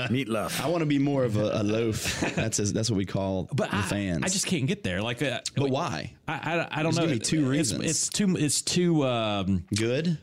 Meatloaf. 0.10 0.62
I 0.64 0.68
want 0.68 0.80
to 0.82 0.88
be 0.88 0.98
more 0.98 1.24
of 1.24 1.38
a, 1.38 1.62
a 1.62 1.64
loaf. 1.64 2.22
That's 2.36 2.58
a, 2.58 2.64
that's 2.74 2.90
what 2.90 2.98
we 2.98 3.06
call 3.06 3.48
but 3.54 3.70
the 3.70 3.78
I, 3.78 3.82
fans. 3.84 4.24
I 4.24 4.30
just 4.30 4.48
can't 4.48 4.66
get 4.66 4.84
there. 4.84 5.00
Like, 5.00 5.22
uh, 5.22 5.42
But 5.56 5.70
why? 5.70 6.14
I, 6.28 6.34
I, 6.72 6.80
I 6.80 6.84
don't 6.84 6.96
know. 6.96 7.02
give 7.04 7.12
me 7.12 7.20
two 7.20 7.52
It's- 7.54 7.72
reasons. 7.72 7.84
It's, 7.86 8.10
too. 8.10 8.36
It's 8.36 8.64
too 8.64 9.06
um, 9.06 9.64
Good. 9.76 10.18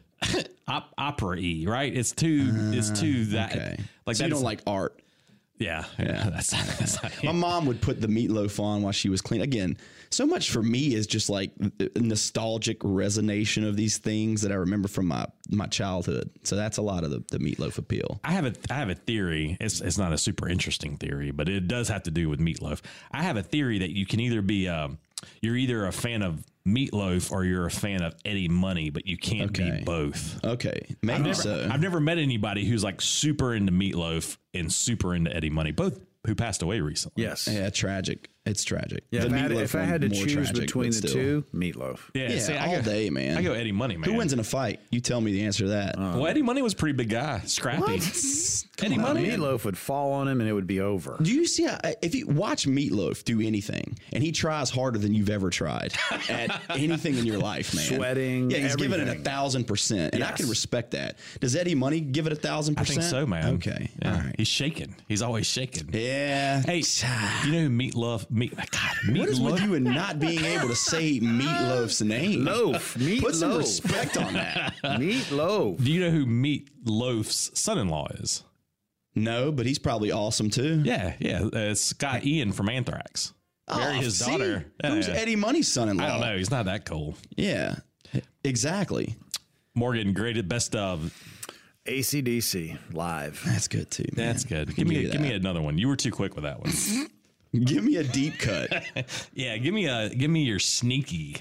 op, 0.66 0.92
opera-y, 0.98 1.64
right? 1.68 1.94
It's 1.96 2.10
too. 2.10 2.48
it's 2.72 2.90
too 3.00 3.24
that. 3.26 3.52
Uh, 3.52 3.56
Okay. 3.60 3.76
Like 4.06 4.16
so 4.16 4.24
you 4.24 4.30
that's- 4.30 4.40
don't 4.40 4.44
like 4.44 4.62
art. 4.66 5.00
Yeah. 5.60 5.84
Yeah. 5.98 6.30
That's, 6.30 6.50
that's 6.78 7.02
not, 7.02 7.12
My 7.22 7.32
mom 7.32 7.66
would 7.66 7.80
put 7.82 8.00
the 8.00 8.08
meatloaf 8.08 8.58
on 8.58 8.82
while 8.82 8.92
she 8.92 9.10
was 9.10 9.20
clean. 9.20 9.42
Again, 9.42 9.76
so 10.10 10.26
much 10.26 10.50
for 10.50 10.62
me 10.62 10.94
is 10.94 11.06
just 11.06 11.28
like 11.28 11.52
nostalgic 11.94 12.80
resonation 12.80 13.68
of 13.68 13.76
these 13.76 13.98
things 13.98 14.42
that 14.42 14.50
I 14.50 14.54
remember 14.56 14.88
from 14.88 15.06
my 15.06 15.26
my 15.50 15.66
childhood. 15.66 16.30
So 16.42 16.56
that's 16.56 16.78
a 16.78 16.82
lot 16.82 17.04
of 17.04 17.10
the, 17.10 17.22
the 17.30 17.38
meatloaf 17.38 17.76
appeal. 17.78 18.18
I 18.24 18.32
have 18.32 18.46
a 18.46 18.54
I 18.70 18.74
have 18.74 18.88
a 18.88 18.94
theory. 18.94 19.56
It's 19.60 19.80
it's 19.80 19.98
not 19.98 20.12
a 20.12 20.18
super 20.18 20.48
interesting 20.48 20.96
theory, 20.96 21.30
but 21.30 21.48
it 21.48 21.68
does 21.68 21.88
have 21.88 22.02
to 22.04 22.10
do 22.10 22.28
with 22.28 22.40
meatloaf. 22.40 22.80
I 23.12 23.22
have 23.22 23.36
a 23.36 23.42
theory 23.42 23.78
that 23.80 23.90
you 23.90 24.06
can 24.06 24.20
either 24.20 24.42
be 24.42 24.68
um, 24.68 24.98
you're 25.42 25.56
either 25.56 25.86
a 25.86 25.92
fan 25.92 26.22
of 26.22 26.42
meatloaf 26.66 27.30
or 27.32 27.44
you're 27.44 27.66
a 27.66 27.70
fan 27.70 28.02
of 28.02 28.14
Eddie 28.24 28.48
Money, 28.48 28.90
but 28.90 29.06
you 29.06 29.16
can't 29.16 29.50
Okay. 29.50 29.78
be 29.78 29.84
both. 29.84 30.44
Okay, 30.44 30.96
maybe 31.02 31.22
Never- 31.24 31.34
so. 31.34 31.68
I've 31.70 31.80
never 31.80 32.00
met 32.00 32.18
anybody 32.18 32.64
who's 32.64 32.84
like 32.84 33.00
super 33.00 33.54
into 33.54 33.72
meatloaf 33.72 34.36
and 34.54 34.72
super 34.72 35.14
into 35.14 35.34
Eddie 35.34 35.50
Money, 35.50 35.72
both 35.72 35.98
who 36.26 36.34
passed 36.34 36.60
away 36.62 36.80
recently. 36.80 37.22
Yes. 37.22 37.48
yeah, 37.50 37.70
tragic. 37.70 38.28
It's 38.50 38.64
tragic. 38.64 39.04
Yeah, 39.10 39.20
The 39.20 39.26
if 39.28 39.32
I 39.32 39.38
had, 39.38 39.50
meatloaf 39.50 39.62
if 39.62 39.74
I 39.74 39.82
had 39.84 40.00
to 40.02 40.08
choose 40.10 40.32
tragic, 40.32 40.54
between 40.56 40.90
the 40.90 41.00
two, 41.02 41.44
meatloaf. 41.54 42.00
Yeah, 42.14 42.30
Yeah, 42.30 42.38
see, 42.40 42.54
I 42.54 42.66
all 42.66 42.76
go, 42.76 42.82
day, 42.82 43.10
man. 43.10 43.38
I 43.38 43.42
go 43.42 43.52
Eddie 43.52 43.72
Money, 43.72 43.96
man. 43.96 44.10
Who 44.10 44.16
wins 44.16 44.32
in 44.32 44.38
a 44.40 44.44
fight? 44.44 44.80
You 44.90 45.00
tell 45.00 45.20
me 45.20 45.32
the 45.32 45.44
answer 45.44 45.64
to 45.64 45.70
that. 45.70 45.96
Uh-huh. 45.98 46.18
Well, 46.18 46.26
Eddie 46.26 46.42
Money 46.42 46.62
was 46.62 46.72
a 46.72 46.76
pretty 46.76 46.96
big 46.96 47.08
guy, 47.10 47.40
scrappy. 47.46 48.00
Eddie 48.82 48.94
on, 48.96 49.02
Money. 49.02 49.26
Meatloaf 49.28 49.64
would 49.64 49.76
fall 49.78 50.12
on 50.12 50.26
him 50.28 50.40
and 50.40 50.48
it 50.48 50.52
would 50.52 50.66
be 50.66 50.80
over. 50.80 51.16
Do 51.20 51.32
you 51.32 51.46
see 51.46 51.64
how, 51.64 51.78
if 52.02 52.14
you 52.14 52.26
watch 52.26 52.66
Meatloaf 52.66 53.24
do 53.24 53.40
anything 53.40 53.98
and 54.12 54.22
he 54.22 54.32
tries 54.32 54.70
harder 54.70 54.98
than 54.98 55.12
you've 55.14 55.30
ever 55.30 55.50
tried 55.50 55.92
at 56.28 56.60
anything 56.70 57.16
in 57.18 57.26
your 57.26 57.38
life, 57.38 57.74
man? 57.74 57.84
Sweating, 57.84 58.50
Yeah, 58.50 58.58
he's 58.58 58.76
giving 58.76 59.00
it 59.00 59.08
a 59.08 59.16
thousand 59.16 59.64
percent. 59.64 60.14
And 60.14 60.24
I 60.24 60.32
can 60.32 60.48
respect 60.48 60.92
that. 60.92 61.18
Does 61.40 61.54
Eddie 61.56 61.74
Money 61.74 62.00
give 62.00 62.26
it 62.26 62.32
a 62.32 62.36
thousand 62.36 62.76
percent? 62.76 62.98
I 62.98 63.02
think 63.02 63.10
so, 63.10 63.26
man. 63.26 63.54
Okay. 63.56 63.90
Yeah. 64.02 64.14
All 64.14 64.20
right. 64.20 64.34
He's 64.36 64.48
shaking. 64.48 64.94
He's 65.08 65.22
always 65.22 65.46
shaking. 65.46 65.90
Yeah. 65.92 66.62
Hey, 66.62 66.78
you 67.44 67.52
know 67.52 67.60
who 67.62 67.70
Meatloaf? 67.70 68.26
Meat, 68.40 68.56
God, 68.56 68.66
Meatloaf. 69.06 69.18
What 69.18 69.28
is 69.28 69.40
with 69.40 69.60
you 69.62 69.74
and 69.74 69.84
not 69.84 70.18
being 70.18 70.44
able 70.44 70.68
to 70.68 70.74
say 70.74 71.20
Meatloaf's 71.20 72.00
name? 72.02 72.44
Loaf. 72.44 72.94
Put 72.94 73.34
some 73.34 73.50
Meatloaf. 73.52 73.58
respect 73.58 74.16
on 74.16 74.32
that. 74.34 74.74
Meatloaf. 74.84 75.82
Do 75.84 75.92
you 75.92 76.00
know 76.00 76.10
who 76.10 76.26
Meatloaf's 76.26 77.58
son-in-law 77.58 78.08
is? 78.20 78.42
No, 79.14 79.52
but 79.52 79.66
he's 79.66 79.78
probably 79.78 80.10
awesome 80.12 80.50
too. 80.50 80.82
Yeah, 80.84 81.14
yeah. 81.18 81.42
Uh, 81.42 81.50
it's 81.52 81.80
Scott 81.80 82.24
Ian 82.24 82.52
from 82.52 82.68
Anthrax. 82.68 83.32
Married 83.68 83.98
Oh, 83.98 84.00
his 84.00 84.18
see? 84.18 84.30
daughter. 84.30 84.64
Yeah, 84.82 84.90
Who's 84.90 85.08
yeah. 85.08 85.14
Eddie 85.14 85.36
Money's 85.36 85.72
son-in-law? 85.72 86.04
I 86.04 86.08
don't 86.08 86.20
know. 86.20 86.36
He's 86.36 86.50
not 86.50 86.64
that 86.64 86.84
cool. 86.84 87.16
Yeah, 87.36 87.76
exactly. 88.44 89.16
Morgan, 89.74 90.12
graded 90.12 90.48
best 90.48 90.74
of. 90.74 91.12
ACDC 91.86 92.78
live. 92.92 93.42
That's 93.44 93.68
good 93.68 93.90
too. 93.90 94.04
man. 94.16 94.26
That's 94.26 94.44
good. 94.44 94.74
Give 94.76 94.86
me, 94.86 94.94
give 94.96 95.04
you 95.04 95.10
give 95.12 95.20
me 95.20 95.32
another 95.32 95.60
one. 95.62 95.78
You 95.78 95.88
were 95.88 95.96
too 95.96 96.10
quick 96.10 96.34
with 96.34 96.44
that 96.44 96.60
one. 96.60 96.72
Give 97.52 97.82
me 97.84 97.96
a 97.96 98.04
deep 98.04 98.38
cut. 98.38 98.70
yeah, 99.34 99.56
give 99.56 99.74
me 99.74 99.86
a, 99.86 100.08
give 100.10 100.30
me 100.30 100.42
your 100.44 100.58
sneaky. 100.60 101.36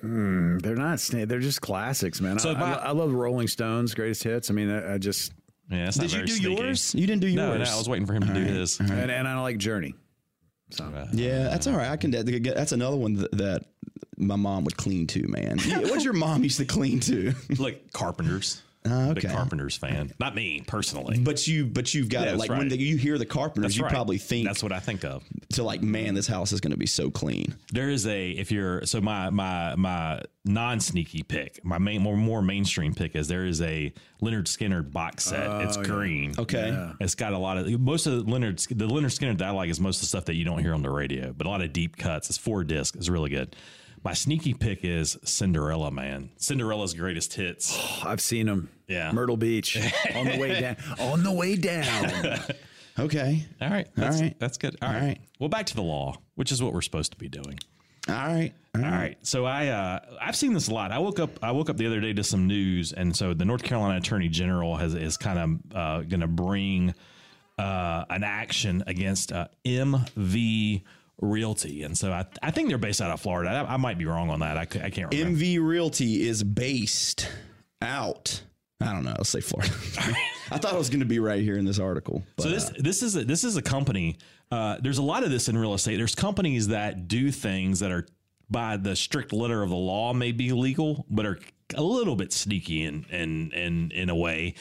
Hmm, 0.00 0.58
they're 0.58 0.74
not. 0.76 0.98
sna- 0.98 1.26
They're 1.28 1.38
just 1.40 1.60
classics, 1.62 2.20
man. 2.20 2.38
So 2.38 2.50
I, 2.52 2.54
I, 2.54 2.72
I- 2.72 2.90
love 2.90 3.12
Rolling 3.14 3.48
Stones 3.48 3.94
greatest 3.94 4.22
hits. 4.24 4.50
I 4.50 4.54
mean, 4.54 4.70
I, 4.70 4.94
I 4.94 4.98
just 4.98 5.32
Yeah, 5.70 5.90
Did 5.90 6.12
you 6.12 6.26
do 6.26 6.32
sneaky. 6.32 6.62
yours? 6.62 6.94
You 6.94 7.06
didn't 7.06 7.20
do 7.22 7.28
yours. 7.28 7.36
No, 7.36 7.56
no. 7.56 7.64
I 7.64 7.76
was 7.78 7.88
waiting 7.88 8.06
for 8.06 8.12
him 8.14 8.26
to 8.26 8.34
do 8.34 8.40
his. 8.40 8.78
and, 8.80 8.90
and 8.90 9.26
I 9.28 9.32
don't 9.34 9.42
like 9.42 9.58
Journey. 9.58 9.94
So 10.70 10.90
Yeah, 11.12 11.44
that's 11.44 11.66
all 11.68 11.76
right. 11.76 11.90
I 11.90 11.96
can. 11.96 12.10
That's 12.10 12.72
another 12.72 12.96
one 12.96 13.14
that, 13.14 13.30
that 13.38 13.64
my 14.18 14.36
mom 14.36 14.64
would 14.64 14.76
clean 14.76 15.06
to, 15.08 15.26
man. 15.28 15.58
What's 15.82 16.04
your 16.04 16.12
mom 16.12 16.42
used 16.42 16.58
to 16.58 16.64
clean 16.64 16.98
to? 17.00 17.32
Like 17.58 17.92
Carpenters. 17.92 18.62
Oh, 18.88 19.14
Big 19.14 19.24
okay. 19.24 19.34
Carpenters 19.34 19.76
fan. 19.76 20.12
Not 20.20 20.34
me 20.34 20.62
personally. 20.66 21.14
Mm-hmm. 21.16 21.24
But 21.24 21.46
you, 21.46 21.66
but 21.66 21.92
you've 21.94 22.08
got 22.08 22.20
Yeah, 22.20 22.34
it. 22.34 22.38
that's 22.38 22.48
Like 22.48 22.58
when 22.58 22.68
the, 22.68 22.78
you 22.78 22.96
hear 22.96 23.18
the 23.18 23.26
Carpenters, 23.26 23.70
That's 23.70 23.76
you 23.76 23.84
right. 23.84 23.92
probably 23.92 24.18
think 24.18 24.46
that's 24.46 24.62
what 24.62 24.72
I 24.72 24.78
think 24.80 25.04
of. 25.04 25.24
to 25.50 25.62
like, 25.62 25.82
man, 25.82 26.14
this 26.14 26.26
house 26.26 26.52
is 26.52 26.60
going 26.60 26.70
to 26.72 26.76
be 26.76 26.86
so 26.86 27.10
clean. 27.10 27.54
There 27.72 27.88
is 27.90 28.06
a 28.06 28.30
if 28.30 28.50
you're 28.52 28.84
so 28.86 29.00
my 29.00 29.30
my 29.30 29.74
my 29.76 30.22
non 30.44 30.80
sneaky 30.80 31.22
pick, 31.22 31.64
my 31.64 31.78
main 31.78 32.02
more 32.02 32.16
more 32.16 32.42
mainstream 32.42 32.94
pick 32.94 33.16
is 33.16 33.28
there 33.28 33.44
is 33.46 33.60
a 33.62 33.92
Lynyrd 34.22 34.44
Skynyrd 34.44 34.92
box 34.92 35.24
set. 35.24 35.46
Oh, 35.46 35.60
it's 35.60 35.76
green. 35.76 36.34
Okay. 36.38 36.92
It's 37.00 37.14
got 37.14 37.32
a 37.32 37.38
lot 37.38 37.58
of 37.58 37.68
most 37.80 38.06
of 38.06 38.24
the 38.24 38.30
Leonard 38.30 38.58
the 38.58 38.86
Lynyrd 38.86 39.16
Skynyrd 39.18 39.38
that 39.38 39.48
I 39.48 39.50
like 39.50 39.70
is 39.70 39.80
most 39.80 39.96
of 39.96 40.00
the 40.02 40.06
stuff 40.06 40.24
that 40.26 40.34
you 40.34 40.44
don't 40.44 40.60
hear 40.60 40.74
on 40.74 40.82
the 40.82 40.90
radio, 40.90 41.32
but 41.32 41.46
a 41.46 41.50
lot 41.50 41.62
of 41.62 41.72
deep 41.72 41.96
cuts. 41.96 42.28
It's 42.28 42.38
four 42.38 42.64
discs. 42.64 42.96
It's 42.96 43.08
really 43.08 43.30
good. 43.30 43.54
My 44.06 44.14
sneaky 44.14 44.54
pick 44.54 44.84
is 44.84 45.18
Cinderella 45.24 45.90
Man. 45.90 46.30
Cinderella's 46.36 46.94
greatest 46.94 47.34
hits. 47.34 47.76
I've 48.04 48.20
seen 48.20 48.46
them. 48.46 48.70
Yeah. 48.86 49.10
Myrtle 49.10 49.36
Beach 49.36 49.76
on 50.14 50.26
the 50.26 50.38
way 50.38 50.60
down. 50.60 50.76
On 51.00 51.24
the 51.24 51.32
way 51.32 51.56
down. 51.56 52.38
Okay. 52.98 53.44
All 53.60 53.68
right. 53.68 53.86
That's, 53.94 54.22
right. 54.22 54.34
That's 54.38 54.56
good. 54.56 54.74
All 54.80 54.88
All 54.88 54.94
right. 54.94 55.02
right. 55.02 55.20
Well, 55.38 55.50
back 55.50 55.66
to 55.66 55.74
the 55.74 55.82
law, 55.82 56.16
which 56.36 56.50
is 56.50 56.62
what 56.62 56.72
we're 56.72 56.80
supposed 56.80 57.12
to 57.12 57.18
be 57.18 57.28
doing. 57.28 57.58
All 58.08 58.14
right. 58.14 58.54
All 58.74 58.82
All 58.82 58.90
right. 58.90 59.18
So 59.20 59.44
I 59.44 59.66
uh, 59.66 60.00
I've 60.18 60.34
seen 60.34 60.54
this 60.54 60.68
a 60.68 60.72
lot. 60.72 60.92
I 60.92 60.98
woke 60.98 61.20
up 61.20 61.38
I 61.42 61.52
woke 61.52 61.68
up 61.68 61.76
the 61.76 61.86
other 61.86 62.00
day 62.00 62.14
to 62.14 62.24
some 62.24 62.46
news, 62.46 62.94
and 62.94 63.14
so 63.14 63.34
the 63.34 63.44
North 63.44 63.64
Carolina 63.64 63.98
Attorney 63.98 64.30
General 64.30 64.76
has 64.78 64.94
is 64.94 65.18
kind 65.18 65.38
of 65.38 65.76
uh, 65.76 66.00
going 66.04 66.20
to 66.20 66.26
bring 66.26 66.94
uh, 67.58 68.06
an 68.08 68.24
action 68.24 68.82
against 68.86 69.30
uh, 69.30 69.48
MV 69.66 70.82
Realty, 71.20 71.82
and 71.82 71.96
so 71.96 72.12
I, 72.12 72.26
I 72.42 72.50
think 72.50 72.68
they're 72.68 72.78
based 72.78 73.00
out 73.00 73.10
of 73.10 73.20
Florida. 73.20 73.50
I, 73.50 73.74
I 73.74 73.76
might 73.78 73.98
be 73.98 74.04
wrong 74.04 74.28
on 74.30 74.40
that. 74.40 74.58
I 74.58 74.66
can't 74.66 74.94
remember. 75.12 75.14
MV 75.14 75.66
Realty 75.66 76.26
is 76.28 76.42
based 76.44 77.28
out. 77.80 78.42
I 78.80 78.92
don't 78.92 79.04
know. 79.04 79.14
Let's 79.16 79.30
say 79.30 79.40
Florida. 79.40 79.72
I 80.50 80.58
thought 80.58 80.74
it 80.74 80.78
was 80.78 80.90
going 80.90 81.00
to 81.00 81.06
be 81.06 81.18
right 81.18 81.42
here 81.42 81.56
in 81.56 81.64
this 81.64 81.78
article. 81.78 82.22
But, 82.36 82.42
So 82.42 82.48
this 82.50 82.70
this 82.78 83.02
is 83.02 83.16
a, 83.16 83.24
this 83.24 83.44
is 83.44 83.56
a 83.56 83.62
company. 83.62 84.18
Uh, 84.50 84.76
there's 84.80 84.98
a 84.98 85.02
lot 85.02 85.24
of 85.24 85.30
this 85.30 85.48
in 85.48 85.56
real 85.56 85.74
estate. 85.74 85.96
There's 85.96 86.14
companies 86.14 86.68
that 86.68 87.08
do 87.08 87.30
things 87.32 87.80
that 87.80 87.90
are 87.90 88.06
by 88.48 88.76
the 88.76 88.94
strict 88.94 89.32
letter 89.32 89.62
of 89.62 89.70
the 89.70 89.76
law 89.76 90.12
may 90.12 90.32
be 90.32 90.52
legal, 90.52 91.04
but 91.10 91.26
are 91.26 91.38
a 91.74 91.82
little 91.82 92.14
bit 92.14 92.32
sneaky 92.32 92.84
in 92.84 93.04
in 93.10 93.50
in 93.52 93.90
in 93.92 94.10
a 94.10 94.14
way. 94.14 94.54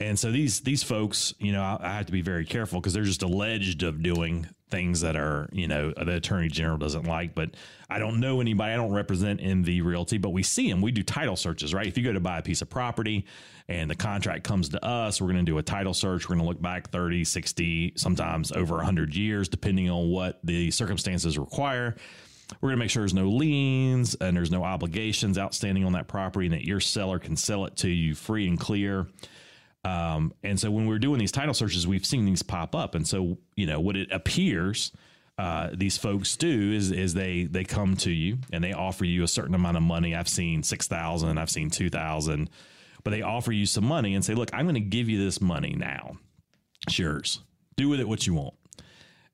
And 0.00 0.18
so 0.18 0.30
these 0.32 0.60
these 0.60 0.82
folks, 0.82 1.32
you 1.38 1.52
know, 1.52 1.62
I, 1.62 1.78
I 1.80 1.92
have 1.94 2.06
to 2.06 2.12
be 2.12 2.22
very 2.22 2.44
careful 2.44 2.80
because 2.80 2.92
they're 2.92 3.04
just 3.04 3.22
alleged 3.22 3.82
of 3.82 4.02
doing 4.02 4.48
things 4.72 5.02
that 5.02 5.14
are, 5.14 5.48
you 5.52 5.68
know, 5.68 5.92
uh, 5.96 6.02
the 6.02 6.16
attorney 6.16 6.48
general 6.48 6.78
doesn't 6.78 7.04
like. 7.04 7.36
But 7.36 7.50
I 7.88 8.00
don't 8.00 8.18
know 8.18 8.40
anybody. 8.40 8.72
I 8.72 8.76
don't 8.76 8.92
represent 8.92 9.40
MV 9.40 9.84
Realty, 9.84 10.18
but 10.18 10.30
we 10.30 10.42
see 10.42 10.68
them. 10.68 10.80
We 10.80 10.90
do 10.90 11.04
title 11.04 11.36
searches, 11.36 11.72
right? 11.72 11.86
If 11.86 11.96
you 11.96 12.02
go 12.02 12.12
to 12.12 12.20
buy 12.20 12.38
a 12.38 12.42
piece 12.42 12.62
of 12.62 12.70
property 12.70 13.26
and 13.68 13.88
the 13.88 13.94
contract 13.94 14.42
comes 14.42 14.70
to 14.70 14.84
us, 14.84 15.20
we're 15.20 15.28
going 15.28 15.44
to 15.44 15.50
do 15.50 15.58
a 15.58 15.62
title 15.62 15.94
search. 15.94 16.28
We're 16.28 16.36
going 16.36 16.46
to 16.46 16.48
look 16.48 16.60
back 16.60 16.90
30, 16.90 17.22
60, 17.22 17.92
sometimes 17.96 18.50
over 18.50 18.76
100 18.76 19.14
years, 19.14 19.48
depending 19.48 19.90
on 19.90 20.10
what 20.10 20.40
the 20.42 20.70
circumstances 20.72 21.38
require. 21.38 21.94
We're 22.60 22.70
going 22.70 22.78
to 22.78 22.84
make 22.84 22.90
sure 22.90 23.02
there's 23.02 23.14
no 23.14 23.28
liens 23.28 24.14
and 24.20 24.36
there's 24.36 24.50
no 24.50 24.64
obligations 24.64 25.38
outstanding 25.38 25.84
on 25.84 25.92
that 25.92 26.08
property 26.08 26.46
and 26.46 26.54
that 26.54 26.64
your 26.64 26.80
seller 26.80 27.18
can 27.18 27.36
sell 27.36 27.66
it 27.66 27.76
to 27.76 27.88
you 27.88 28.14
free 28.14 28.48
and 28.48 28.58
clear. 28.58 29.06
Um, 29.84 30.32
and 30.42 30.60
so 30.60 30.70
when 30.70 30.86
we're 30.86 30.98
doing 30.98 31.18
these 31.18 31.32
title 31.32 31.54
searches, 31.54 31.86
we've 31.86 32.06
seen 32.06 32.24
these 32.24 32.42
pop 32.42 32.74
up. 32.74 32.94
And 32.94 33.06
so, 33.06 33.38
you 33.56 33.66
know, 33.66 33.80
what 33.80 33.96
it 33.96 34.12
appears 34.12 34.92
uh, 35.38 35.70
these 35.72 35.96
folks 35.96 36.36
do 36.36 36.72
is 36.72 36.90
is 36.90 37.14
they 37.14 37.44
they 37.44 37.64
come 37.64 37.96
to 37.96 38.10
you 38.10 38.38
and 38.52 38.62
they 38.62 38.72
offer 38.72 39.04
you 39.04 39.22
a 39.22 39.28
certain 39.28 39.54
amount 39.54 39.76
of 39.76 39.82
money. 39.82 40.14
I've 40.14 40.28
seen 40.28 40.62
six 40.62 40.86
thousand, 40.86 41.38
I've 41.38 41.50
seen 41.50 41.70
two 41.70 41.88
thousand, 41.88 42.50
but 43.02 43.10
they 43.10 43.22
offer 43.22 43.50
you 43.50 43.66
some 43.66 43.84
money 43.84 44.14
and 44.14 44.24
say, 44.24 44.34
"Look, 44.34 44.50
I'm 44.52 44.66
going 44.66 44.74
to 44.74 44.80
give 44.80 45.08
you 45.08 45.22
this 45.24 45.40
money 45.40 45.74
now. 45.76 46.18
It's 46.86 46.98
yours. 46.98 47.40
Do 47.76 47.88
with 47.88 48.00
it 48.00 48.08
what 48.08 48.26
you 48.26 48.34
want." 48.34 48.54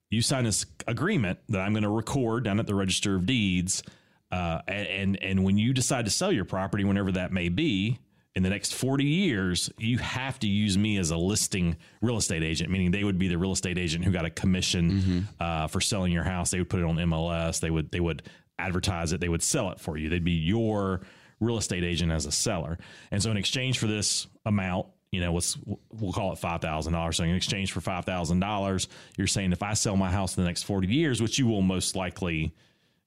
You 0.09 0.23
sign 0.23 0.45
this 0.45 0.65
agreement 0.87 1.41
that 1.51 1.61
I'm 1.61 1.73
going 1.73 1.83
to 1.83 1.91
record 1.91 2.45
down 2.45 2.61
at 2.61 2.67
the 2.67 2.75
Register 2.75 3.17
of 3.17 3.27
Deeds, 3.27 3.83
uh, 4.31 4.61
and 4.69 5.21
and 5.21 5.45
when 5.45 5.59
you 5.59 5.75
decide 5.75 6.05
to 6.05 6.11
sell 6.13 6.31
your 6.31 6.45
property, 6.45 6.85
whenever 6.85 7.13
that 7.13 7.33
may 7.33 7.49
be, 7.49 7.99
in 8.39 8.45
the 8.45 8.51
next 8.51 8.73
40 8.77 9.03
years, 9.05 9.69
you 9.79 9.99
have 9.99 10.39
to 10.39 10.47
use 10.47 10.79
me 10.79 10.97
as 10.99 11.11
a 11.11 11.17
listing 11.17 11.77
real 12.01 12.17
estate 12.19 12.45
agent, 12.45 12.71
meaning 12.71 12.93
they 12.93 13.03
would 13.03 13.19
be 13.19 13.27
the 13.27 13.37
real 13.37 13.51
estate 13.51 13.77
agent 13.79 14.05
who 14.05 14.13
got 14.13 14.25
a 14.25 14.31
commission 14.31 15.27
uh, 15.41 15.67
for 15.67 15.81
selling 15.81 16.13
your 16.13 16.23
house. 16.23 16.53
They 16.53 16.59
would 16.61 16.71
put 16.71 16.79
it 16.79 16.85
on 16.87 16.95
MLS. 16.97 17.59
They 17.59 17.71
would 17.71 17.91
they 17.91 17.99
would 17.99 18.23
advertise 18.57 19.13
it. 19.13 19.21
They 19.21 19.29
would 19.29 19.43
sell 19.43 19.71
it 19.73 19.81
for 19.81 19.97
you. 19.99 20.09
They'd 20.09 20.23
be 20.23 20.33
your 20.33 21.01
real 21.41 21.59
estate 21.59 21.83
agent 21.83 22.13
as 22.13 22.27
a 22.27 22.33
seller. 22.33 22.79
And 23.11 23.21
so 23.21 23.31
in 23.33 23.37
exchange 23.37 23.79
for 23.81 23.89
this 23.89 24.29
amount, 24.47 24.87
you 25.11 25.21
know, 25.21 25.33
what's 25.33 25.59
we'll 25.91 26.13
call 26.13 26.33
it 26.33 26.39
five 26.39 26.61
thousand 26.61 26.93
dollars. 26.93 27.17
So 27.17 27.25
in 27.25 27.35
exchange 27.35 27.73
for 27.73 27.81
five 27.81 28.05
thousand 28.05 28.39
dollars, 28.39 28.87
you're 29.17 29.27
saying 29.27 29.51
if 29.53 29.65
I 29.65 29.75
sell 29.75 29.97
my 29.97 30.13
house 30.13 30.37
in 30.37 30.45
the 30.45 30.49
next 30.49 30.63
40 30.63 30.87
years, 30.87 31.21
which 31.21 31.41
you 31.41 31.49
will 31.49 31.63
most 31.63 31.97
likely 31.97 32.55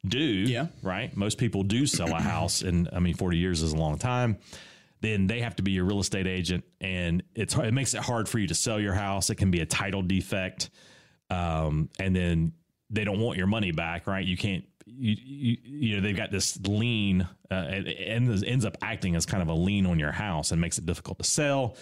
do, 0.05 0.19
Yeah. 0.19 0.67
right? 0.81 1.15
Most 1.15 1.37
people 1.37 1.63
do 1.63 1.85
sell 1.85 2.09
a 2.13 2.19
house, 2.33 2.63
and 2.63 2.89
I 2.91 2.99
mean, 2.99 3.13
40 3.13 3.37
years 3.37 3.61
is 3.61 3.71
a 3.71 3.77
long 3.77 3.97
time 3.97 4.37
then 5.01 5.27
they 5.27 5.41
have 5.41 5.55
to 5.57 5.63
be 5.63 5.71
your 5.71 5.85
real 5.85 5.99
estate 5.99 6.27
agent, 6.27 6.63
and 6.79 7.23
it's 7.35 7.55
it 7.55 7.73
makes 7.73 7.93
it 7.93 8.01
hard 8.01 8.29
for 8.29 8.39
you 8.39 8.47
to 8.47 8.55
sell 8.55 8.79
your 8.79 8.93
house. 8.93 9.29
It 9.29 9.35
can 9.35 9.51
be 9.51 9.59
a 9.59 9.65
title 9.65 10.01
defect, 10.01 10.69
um, 11.29 11.89
and 11.99 12.15
then 12.15 12.53
they 12.89 13.03
don't 13.03 13.19
want 13.19 13.37
your 13.37 13.47
money 13.47 13.71
back, 13.71 14.07
right? 14.07 14.25
You 14.25 14.37
can't. 14.37 14.63
You, 14.85 15.15
you, 15.23 15.57
you 15.63 15.95
know 15.95 16.01
they've 16.01 16.17
got 16.17 16.31
this 16.31 16.59
lien 16.59 17.27
uh, 17.49 17.53
and 17.53 17.87
it 17.87 17.95
ends 17.95 18.43
ends 18.43 18.65
up 18.65 18.77
acting 18.81 19.15
as 19.15 19.25
kind 19.25 19.41
of 19.41 19.49
a 19.49 19.53
lien 19.53 19.85
on 19.85 19.99
your 19.99 20.11
house 20.11 20.51
and 20.51 20.59
makes 20.59 20.77
it 20.77 20.85
difficult 20.85 21.17
to 21.19 21.23
sell. 21.23 21.75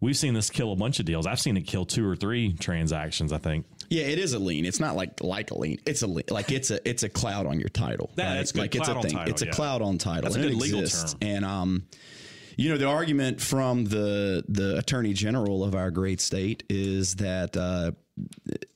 We've 0.00 0.16
seen 0.16 0.34
this 0.34 0.50
kill 0.50 0.72
a 0.72 0.76
bunch 0.76 0.98
of 0.98 1.06
deals. 1.06 1.26
I've 1.26 1.40
seen 1.40 1.56
it 1.56 1.62
kill 1.62 1.86
two 1.86 2.08
or 2.08 2.16
three 2.16 2.52
transactions. 2.54 3.32
I 3.32 3.38
think. 3.38 3.66
Yeah, 3.90 4.04
it 4.04 4.18
is 4.18 4.32
a 4.32 4.38
lien. 4.38 4.64
It's 4.64 4.80
not 4.80 4.96
like 4.96 5.22
like 5.22 5.50
a 5.50 5.58
lien. 5.58 5.78
It's 5.86 6.02
a 6.02 6.06
lien. 6.06 6.24
Like 6.30 6.50
it's 6.50 6.70
a 6.70 6.86
it's 6.88 7.02
a 7.02 7.08
cloud 7.08 7.46
on 7.46 7.60
your 7.60 7.68
title. 7.68 8.10
Yeah, 8.16 8.28
right? 8.28 8.34
that's 8.34 8.52
good. 8.52 8.60
Like 8.60 8.72
Cloud 8.72 8.82
it's 8.82 8.88
a 8.88 9.08
thing. 9.08 9.16
title, 9.16 9.32
it's 9.32 9.42
a 9.42 9.46
yeah. 9.46 9.52
cloud 9.52 9.82
on 9.82 9.98
title. 9.98 10.22
That's 10.22 10.36
a 10.36 10.40
good 10.40 10.54
legal 10.54 10.80
exists. 10.80 11.12
term. 11.12 11.20
And 11.22 11.44
um, 11.44 11.86
you 12.56 12.70
know, 12.70 12.76
the 12.76 12.86
argument 12.86 13.40
from 13.40 13.84
the 13.84 14.44
the 14.48 14.78
attorney 14.78 15.12
general 15.12 15.64
of 15.64 15.74
our 15.74 15.90
great 15.90 16.20
state 16.20 16.62
is 16.68 17.16
that 17.16 17.56
uh, 17.56 17.92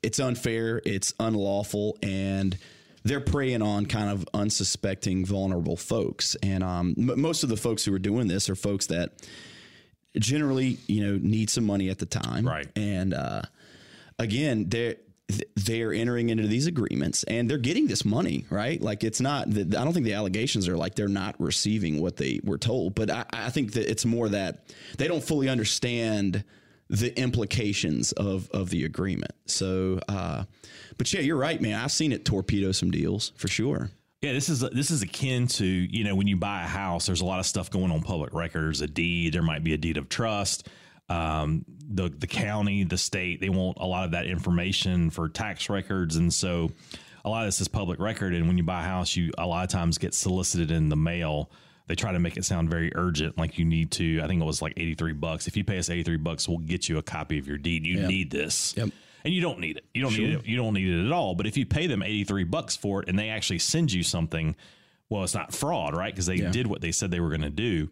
it's 0.03 0.19
unfair, 0.19 0.81
it's 0.85 1.15
unlawful, 1.21 1.97
and 2.03 2.57
they're 3.05 3.21
preying 3.21 3.63
on 3.63 3.87
kind 3.87 4.11
of 4.11 4.29
unsuspecting, 4.35 5.25
vulnerable 5.25 5.77
folks. 5.77 6.37
And 6.43 6.65
um, 6.65 6.95
m- 6.99 7.21
most 7.21 7.43
of 7.43 7.49
the 7.49 7.57
folks 7.57 7.85
who 7.85 7.95
are 7.95 7.99
doing 8.01 8.29
this 8.29 8.51
are 8.51 8.57
folks 8.57 8.87
that 8.87 9.13
generally, 10.19 10.79
you 10.87 11.07
know, 11.07 11.19
need 11.23 11.49
some 11.51 11.65
money 11.65 11.89
at 11.89 11.99
the 11.99 12.07
time, 12.07 12.47
Right. 12.47 12.67
And 12.77 13.15
uh, 13.15 13.43
again, 14.19 14.69
they're 15.57 15.93
entering 15.93 16.31
into 16.31 16.47
these 16.47 16.67
agreements 16.67 17.23
and 17.25 17.51
they're 17.51 17.59
getting 17.59 17.87
this 17.87 18.05
money, 18.05 18.47
right? 18.51 18.81
Like 18.81 19.05
it's 19.05 19.21
not. 19.21 19.51
that 19.51 19.77
I 19.77 19.85
don't 19.85 19.93
think 19.93 20.07
the 20.07 20.15
allegations 20.15 20.69
are 20.69 20.77
like 20.77 20.95
they're 20.95 21.09
not 21.09 21.35
receiving 21.39 22.01
what 22.01 22.17
they 22.17 22.41
were 22.43 22.59
told, 22.59 22.95
but 22.95 23.11
I, 23.11 23.25
I 23.33 23.51
think 23.51 23.73
that 23.73 23.91
it's 23.91 24.07
more 24.07 24.29
that 24.31 24.73
they 24.97 25.07
don't 25.07 25.23
fully 25.23 25.49
understand 25.49 26.45
the 26.89 27.17
implications 27.19 28.13
of 28.13 28.49
of 28.51 28.71
the 28.71 28.85
agreement. 28.85 29.33
So, 29.45 30.01
uh, 30.09 30.45
but 30.97 31.13
yeah, 31.13 31.21
you're 31.21 31.37
right, 31.37 31.61
man. 31.61 31.75
I've 31.75 31.93
seen 31.93 32.13
it 32.13 32.25
torpedo 32.25 32.73
some 32.73 32.91
deals 32.91 33.33
for 33.37 33.49
sure. 33.49 33.91
Yeah, 34.23 34.33
this 34.33 34.49
is 34.49 34.61
this 34.61 34.91
is 34.91 35.03
akin 35.03 35.47
to 35.49 35.67
you 35.67 36.05
know 36.05 36.15
when 36.15 36.27
you 36.27 36.37
buy 36.37 36.65
a 36.65 36.67
house. 36.67 37.07
There's 37.07 37.21
a 37.21 37.27
lot 37.27 37.39
of 37.39 37.47
stuff 37.47 37.71
going 37.71 37.93
on 37.93 38.01
public 38.01 38.33
records, 38.33 38.81
a 38.81 38.87
deed. 38.87 39.35
There 39.35 39.43
might 39.43 39.63
be 39.63 39.75
a 39.75 39.79
deed 39.79 39.99
of 39.99 40.09
trust. 40.09 40.69
Um, 41.09 41.65
the 41.91 42.09
the 42.11 42.27
county, 42.27 42.85
the 42.85 42.99
state, 42.99 43.41
they 43.41 43.49
want 43.49 43.79
a 43.81 43.87
lot 43.87 44.05
of 44.05 44.11
that 44.11 44.27
information 44.27 45.11
for 45.11 45.29
tax 45.29 45.71
records, 45.71 46.17
and 46.17 46.33
so 46.33 46.71
a 47.25 47.31
lot 47.31 47.45
of 47.45 47.49
this 47.49 47.61
is 47.61 47.69
public 47.69 47.99
record. 47.99 48.35
And 48.35 48.47
when 48.47 48.59
you 48.59 48.65
buy 48.65 48.81
a 48.81 48.85
house, 48.85 49.17
you 49.17 49.33
a 49.39 49.47
lot 49.47 49.65
of 49.65 49.71
times 49.71 49.99
get 49.99 50.15
solicited 50.15 50.71
in 50.71 50.89
the 50.89 50.97
mail. 50.97 51.51
They 51.87 51.95
try 51.95 52.13
to 52.13 52.19
make 52.19 52.37
it 52.37 52.45
sound 52.45 52.69
very 52.69 52.93
urgent, 52.95 53.39
like 53.39 53.59
you 53.59 53.65
need 53.65 53.91
to. 53.93 54.21
I 54.21 54.27
think 54.27 54.43
it 54.43 54.45
was 54.45 54.61
like 54.61 54.75
eighty 54.77 54.95
three 54.95 55.15
bucks. 55.15 55.47
If 55.47 55.57
you 55.57 55.65
pay 55.65 55.79
us 55.79 55.89
eighty 55.89 56.03
three 56.03 56.19
bucks, 56.19 56.47
we'll 56.47 56.59
get 56.59 56.89
you 56.89 56.99
a 56.99 57.03
copy 57.03 57.39
of 57.39 57.49
your 57.49 57.57
deed. 57.57 57.87
You 57.87 58.07
need 58.07 58.31
this. 58.31 58.77
Yep. 58.77 58.91
And 59.25 59.35
you 59.35 59.41
don't 59.41 59.59
need 59.59 59.79
it. 59.79 59.85
You 59.95 60.03
don't 60.03 60.13
need 60.17 60.31
it. 60.35 60.47
You 60.47 60.57
don't 60.57 60.75
need 60.75 60.89
it 60.89 61.07
at 61.07 61.13
all. 61.13 61.35
But 61.35 61.47
if 61.47 61.57
you 61.57 61.67
pay 61.67 61.87
them 61.87 62.03
83 62.03 62.45
bucks 62.45 62.77
for 62.77 63.03
it 63.03 63.09
and 63.09 63.19
they 63.19 63.31
actually 63.31 63.59
send 63.59 63.93
you 63.93 64.03
something, 64.03 64.55
well, 65.09 65.25
it's 65.25 65.35
not 65.35 65.53
fraud, 65.55 65.97
right? 65.97 66.13
Because 66.13 66.27
they 66.27 66.37
did 66.53 66.67
what 66.67 66.81
they 66.83 66.93
said 66.93 67.11
they 67.11 67.21
were 67.21 67.31
going 67.31 67.41
to 67.41 67.51
do. 67.51 67.89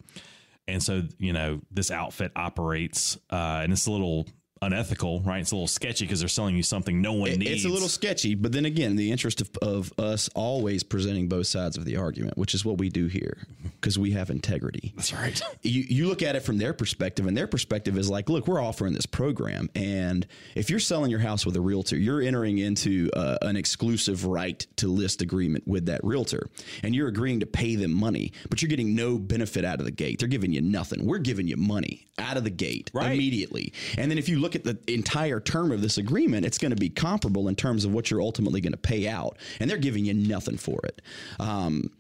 And 0.69 0.83
so, 0.83 1.03
you 1.19 1.33
know, 1.33 1.61
this 1.71 1.91
outfit 1.91 2.33
operates 2.35 3.17
uh, 3.31 3.61
and 3.63 3.73
it's 3.73 3.87
a 3.87 3.91
little 3.91 4.27
unethical, 4.63 5.21
right? 5.21 5.41
It's 5.41 5.53
a 5.53 5.55
little 5.55 5.67
sketchy 5.69 6.05
because 6.05 6.21
they're 6.21 6.29
selling 6.29 6.57
you 6.57 6.63
something 6.63 7.01
no 7.01 7.13
one 7.13 7.31
needs. 7.33 7.51
It's 7.51 7.65
a 7.65 7.69
little 7.69 7.89
sketchy, 7.89 8.35
but 8.35 8.53
then 8.53 8.65
again, 8.65 8.93
in 8.93 8.97
the 8.97 9.13
interest 9.13 9.41
of, 9.41 9.51
of 9.63 9.93
us 9.99 10.29
always 10.35 10.83
presenting 10.83 11.29
both 11.29 11.47
sides 11.47 11.77
of 11.77 11.85
the 11.85 11.97
argument, 11.97 12.39
which 12.39 12.55
is 12.55 12.65
what 12.65 12.79
we 12.79 12.89
do 12.89 13.07
here, 13.07 13.37
because 13.81 13.99
we 13.99 14.13
have 14.13 14.31
integrity. 14.31 14.93
That's 14.97 15.13
right. 15.13 15.41
You, 15.63 15.83
you 15.89 16.07
look 16.09 16.23
at 16.23 16.37
it 16.37 16.41
from 16.41 16.59
their 16.59 16.73
perspective, 16.73 17.27
and 17.27 17.37
their 17.37 17.49
perspective 17.49 17.99
is 17.99 18.09
like, 18.09 18.29
look, 18.29 18.47
we're 18.47 18.63
offering 18.63 18.93
this 18.93 19.07
program, 19.07 19.69
and 19.75 20.25
if 20.55 20.71
you're 20.71 20.79
selling 20.79 21.11
your 21.11 21.19
house 21.21 21.45
with 21.45 21.57
a 21.57 21.61
realtor, 21.61 21.97
you're 21.97 22.21
entering 22.23 22.59
into 22.59 23.11
uh, 23.17 23.37
an 23.43 23.57
exclusive 23.57 24.25
right 24.27 24.65
to 24.77 24.87
list 24.87 25.23
agreement 25.23 25.67
with 25.67 25.87
that 25.87 26.03
realtor, 26.05 26.47
and 26.85 26.95
you're 26.95 27.09
agreeing 27.09 27.41
to 27.41 27.47
pay 27.47 27.75
them 27.75 27.93
money, 27.93 28.33
but 28.49 28.63
you're 28.63 28.69
getting 28.69 28.95
no 28.95 29.19
benefit 29.19 29.65
out 29.65 29.81
of 29.81 29.87
the 29.87 29.91
gate. 29.91 30.21
They're 30.21 30.29
giving 30.29 30.53
you 30.53 30.61
nothing. 30.61 31.05
We're 31.05 31.19
giving 31.19 31.49
you 31.49 31.57
money 31.57 32.07
out 32.19 32.37
of 32.37 32.45
the 32.45 32.51
gate 32.51 32.91
Right. 32.95 33.13
immediately, 33.13 33.73
and 33.99 34.09
then 34.11 34.19
if 34.19 34.29
you 34.29 34.39
look 34.47 34.55
at 34.55 34.63
the 34.63 34.79
entire 34.93 35.41
term 35.41 35.73
of 35.73 35.83
this 35.83 35.99
agreement, 35.99 36.47
it's 36.47 36.59
going 36.59 36.71
to 36.71 36.77
be 36.77 36.89
comparable 36.89 37.49
in 37.49 37.57
terms 37.57 37.85
of 37.85 37.93
what 37.93 38.11
you're 38.11 38.23
ultimately 38.23 38.61
going 38.61 38.73
to 38.73 38.79
pay 38.79 39.09
out, 39.09 39.39
and 39.59 39.69
they're 39.69 39.77
giving 39.77 40.05
you 40.05 40.15
nothing 40.15 40.57
for 40.57 40.79
it. 40.85 41.03
Um, 41.41 41.91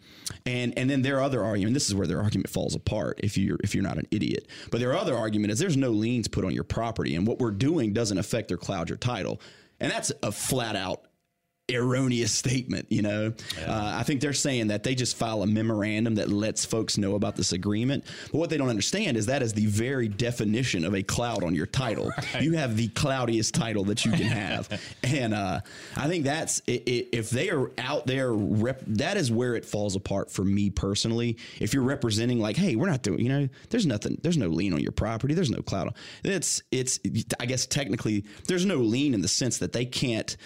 and 0.44 0.76
and 0.78 0.88
then 0.88 1.02
their 1.02 1.20
other 1.20 1.42
argument, 1.42 1.74
this 1.74 1.88
is 1.88 1.94
where 1.94 2.06
their 2.06 2.22
argument 2.22 2.48
falls 2.48 2.76
apart 2.76 3.18
if 3.22 3.36
you're 3.36 3.58
if 3.64 3.74
you're 3.74 3.82
not 3.82 3.98
an 3.98 4.06
idiot. 4.12 4.48
But 4.70 4.78
their 4.78 4.94
other 4.94 5.16
argument 5.16 5.52
is 5.52 5.58
there's 5.58 5.76
no 5.76 5.90
liens 5.90 6.28
put 6.28 6.44
on 6.44 6.52
your 6.52 6.64
property, 6.64 7.16
and 7.16 7.26
what 7.26 7.40
we're 7.40 7.50
doing 7.50 7.92
doesn't 7.92 8.18
affect 8.18 8.52
or 8.52 8.56
cloud 8.56 8.88
your 8.88 8.98
title, 8.98 9.40
and 9.80 9.90
that's 9.90 10.12
a 10.22 10.30
flat 10.30 10.76
out 10.76 11.06
erroneous 11.74 12.32
statement. 12.32 12.86
You 12.90 13.02
know, 13.02 13.32
uh, 13.66 13.92
I 13.96 14.02
think 14.04 14.20
they're 14.20 14.32
saying 14.32 14.68
that 14.68 14.84
they 14.84 14.94
just 14.94 15.16
file 15.16 15.42
a 15.42 15.46
memorandum 15.46 16.14
that 16.16 16.28
lets 16.28 16.64
folks 16.64 16.96
know 16.96 17.14
about 17.16 17.36
this 17.36 17.52
agreement. 17.52 18.04
But 18.30 18.38
what 18.38 18.50
they 18.50 18.56
don't 18.56 18.68
understand 18.68 19.16
is 19.16 19.26
that 19.26 19.42
is 19.42 19.52
the 19.52 19.66
very 19.66 20.08
definition 20.08 20.84
of 20.84 20.94
a 20.94 21.02
cloud 21.02 21.42
on 21.42 21.54
your 21.54 21.66
title. 21.66 22.12
You 22.40 22.52
have 22.52 22.76
the 22.76 22.88
cloudiest 22.88 23.54
title 23.54 23.84
that 23.84 24.04
you 24.04 24.10
can 24.12 24.26
have, 24.26 24.68
and 25.02 25.32
uh, 25.32 25.60
I 25.96 26.06
think 26.06 26.24
that's 26.24 26.60
if 26.66 27.30
they 27.30 27.50
are 27.50 27.70
out 27.78 28.06
there. 28.06 28.32
Rep, 28.32 28.82
that 28.88 29.16
is 29.16 29.32
where 29.32 29.54
it 29.56 29.64
falls 29.64 29.96
apart 29.96 30.30
for 30.30 30.44
me 30.44 30.68
personally. 30.68 31.38
If 31.60 31.72
you're 31.72 31.82
representing 31.82 32.38
like, 32.40 32.56
hey, 32.56 32.76
we're 32.76 32.90
not 32.90 33.02
doing, 33.02 33.20
you 33.20 33.28
know, 33.30 33.48
there's 33.70 33.86
nothing, 33.86 34.18
there's 34.22 34.36
no 34.36 34.48
lien 34.48 34.74
on 34.74 34.80
your 34.80 34.92
property, 34.92 35.34
there's 35.34 35.50
no 35.50 35.62
cloud. 35.62 35.94
It's 36.24 36.62
it's 36.70 37.00
I 37.40 37.46
guess 37.46 37.64
technically 37.64 38.24
there's 38.48 38.66
no 38.66 38.76
lien 38.76 39.14
in 39.14 39.22
the 39.22 39.28
sense 39.28 39.58
that 39.58 39.72
they 39.72 39.86
can't 39.86 40.36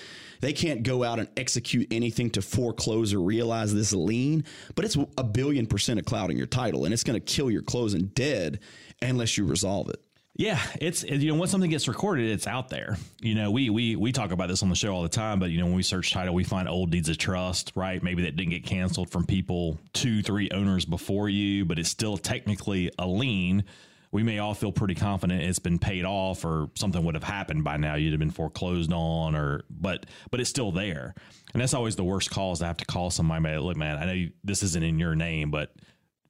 they 0.41 0.53
can't 0.53 0.82
go 0.82 1.05
out 1.05 1.18
and 1.18 1.28
execute 1.36 1.86
anything 1.91 2.30
to 2.30 2.43
foreclose 2.43 3.12
or 3.14 3.20
realize 3.20 3.72
this 3.74 3.93
lien, 3.93 4.45
but 4.74 4.84
it's 4.84 4.97
a 5.16 5.24
billion 5.24 5.66
percent 5.66 5.99
of 5.99 6.07
cloud 6.07 6.30
in 6.30 6.36
your 6.36 6.47
title, 6.47 6.84
and 6.84 6.93
it's 6.95 7.05
going 7.05 7.20
to 7.20 7.24
kill 7.24 7.51
your 7.51 7.62
closing 7.62 8.07
dead 8.14 8.61
unless 9.03 9.36
you 9.36 9.45
resolve 9.45 9.88
it. 9.88 10.03
Yeah, 10.36 10.59
it's 10.80 11.03
you 11.03 11.30
know 11.30 11.34
once 11.34 11.51
something 11.51 11.68
gets 11.68 11.86
recorded, 11.86 12.30
it's 12.30 12.47
out 12.47 12.70
there. 12.70 12.97
You 13.20 13.34
know, 13.34 13.51
we 13.51 13.68
we 13.68 13.97
we 13.97 14.11
talk 14.11 14.30
about 14.30 14.49
this 14.49 14.62
on 14.62 14.70
the 14.70 14.74
show 14.74 14.95
all 14.95 15.03
the 15.03 15.09
time, 15.11 15.38
but 15.38 15.51
you 15.51 15.59
know 15.59 15.66
when 15.66 15.74
we 15.74 15.82
search 15.82 16.12
title, 16.12 16.34
we 16.34 16.45
find 16.45 16.66
old 16.66 16.91
deeds 16.91 17.11
of 17.11 17.18
trust, 17.18 17.72
right? 17.74 18.03
Maybe 18.03 18.22
that 18.22 18.36
didn't 18.36 18.51
get 18.51 18.64
canceled 18.64 19.11
from 19.11 19.26
people 19.26 19.78
two, 19.93 20.22
three 20.22 20.49
owners 20.51 20.86
before 20.86 21.28
you, 21.28 21.66
but 21.66 21.78
it's 21.78 21.91
still 21.91 22.16
technically 22.16 22.91
a 22.99 23.07
lien. 23.07 23.64
We 24.12 24.22
may 24.24 24.38
all 24.40 24.54
feel 24.54 24.72
pretty 24.72 24.94
confident 24.96 25.42
it's 25.42 25.61
been 25.61 25.78
paid 25.78 26.04
off, 26.04 26.44
or 26.44 26.68
something 26.74 27.02
would 27.04 27.14
have 27.14 27.24
happened 27.24 27.62
by 27.62 27.76
now. 27.76 27.94
You'd 27.94 28.12
have 28.12 28.18
been 28.18 28.30
foreclosed 28.30 28.92
on, 28.92 29.36
or 29.36 29.62
but 29.70 30.06
but 30.30 30.40
it's 30.40 30.50
still 30.50 30.72
there, 30.72 31.14
and 31.52 31.62
that's 31.62 31.74
always 31.74 31.94
the 31.96 32.04
worst 32.04 32.30
calls 32.30 32.61
i 32.61 32.66
have 32.66 32.76
to 32.78 32.84
call 32.84 33.11
somebody. 33.11 33.48
"Hey, 33.48 33.58
Look, 33.58 33.76
man, 33.76 33.98
I 33.98 34.06
know 34.06 34.12
you, 34.12 34.30
this 34.42 34.62
isn't 34.64 34.82
in 34.82 34.98
your 34.98 35.14
name, 35.14 35.50
but 35.50 35.72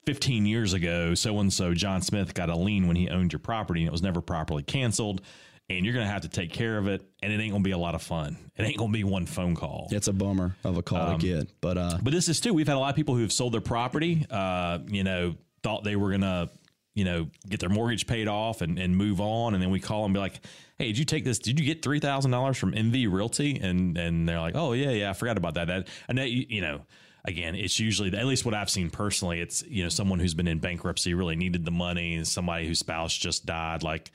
15 0.07 0.47
years 0.47 0.73
ago, 0.73 1.15
so 1.15 1.39
and 1.39 1.53
so 1.53 1.75
John 1.75 2.03
Smith 2.03 2.35
got 2.35 2.49
a 2.49 2.57
lien 2.57 2.87
when 2.87 2.97
he 2.97 3.09
owned 3.09 3.33
your 3.33 3.41
property 3.41 3.81
and 3.81 3.89
it 3.89 3.93
was 3.93 4.03
never 4.03 4.21
properly 4.21 4.63
canceled. 4.63 5.23
And 5.69 5.85
you're 5.85 5.95
going 5.95 6.05
to 6.05 6.11
have 6.13 6.23
to 6.23 6.29
take 6.29 6.53
care 6.53 6.77
of 6.79 6.89
it. 6.89 7.01
And 7.23 7.33
it 7.33 7.37
ain't 7.41 7.53
going 7.53 7.63
to 7.63 7.69
be 7.69 7.71
a 7.71 7.79
lot 7.79 7.95
of 7.95 8.03
fun. 8.03 8.37
It 8.57 8.65
ain't 8.65 8.77
going 8.77 8.91
to 8.91 8.97
be 8.97 9.05
one 9.05 9.25
phone 9.25 9.55
call. 9.55 9.87
It's 9.93 10.09
a 10.09 10.13
bummer 10.13 10.57
of 10.65 10.77
a 10.77 10.83
call 10.83 11.17
to 11.17 11.25
get, 11.25 11.49
but 11.61 11.79
uh, 11.79 11.99
But 12.03 12.13
this 12.13 12.29
is 12.29 12.41
too, 12.41 12.53
we've 12.53 12.67
had 12.67 12.77
a 12.77 12.81
lot 12.81 12.91
of 12.91 12.97
people 12.97 13.15
who 13.15 13.23
have 13.23 13.33
sold 13.33 13.55
their 13.55 13.61
property, 13.61 14.27
uh, 14.31 14.81
you 14.89 15.05
know, 15.05 15.37
thought 15.63 15.85
they 15.85 15.95
were 15.95 16.09
going 16.09 16.23
to, 16.23 16.51
you 16.95 17.05
know, 17.05 17.29
get 17.49 17.61
their 17.61 17.69
mortgage 17.69 18.07
paid 18.07 18.29
off 18.29 18.63
and, 18.63 18.79
and 18.79 18.97
move 18.97 19.21
on. 19.21 19.55
And 19.55 19.63
then 19.63 19.71
we 19.71 19.81
call 19.81 20.03
them 20.03 20.11
and 20.11 20.15
be 20.15 20.21
like, 20.21 20.41
hey, 20.79 20.87
did 20.87 20.99
you 20.99 21.05
take 21.05 21.25
this? 21.25 21.39
Did 21.39 21.61
you 21.61 21.67
get 21.67 21.83
$3,000 21.83 22.57
from 22.57 22.73
MV 22.73 23.13
Realty? 23.13 23.59
And 23.61 23.97
and 23.97 24.29
they're 24.29 24.41
like, 24.41 24.57
oh, 24.57 24.73
yeah, 24.73 24.91
yeah, 24.91 25.11
I 25.11 25.13
forgot 25.13 25.37
about 25.37 25.55
that. 25.55 25.69
That 25.69 25.89
And 26.09 26.19
that, 26.19 26.31
you, 26.31 26.61
know, 26.61 26.83
again, 27.25 27.55
it's 27.55 27.79
usually, 27.79 28.17
at 28.17 28.27
least 28.27 28.45
what 28.45 28.55
I've 28.55 28.71
seen 28.71 28.91
personally, 28.91 29.41
it's, 29.41 29.63
you 29.63 29.85
know, 29.85 29.89
someone 29.89 30.19
who's 30.19 30.35
been 30.35 30.49
in 30.49 30.59
bankruptcy 30.59 31.15
really 31.15 31.37
needed 31.37 31.65
the 31.65 31.71
money, 31.71 32.23
somebody 32.25 32.67
whose 32.67 32.81
spouse 32.81 33.17
just 33.17 33.47
died. 33.47 33.83
Like 33.83 34.11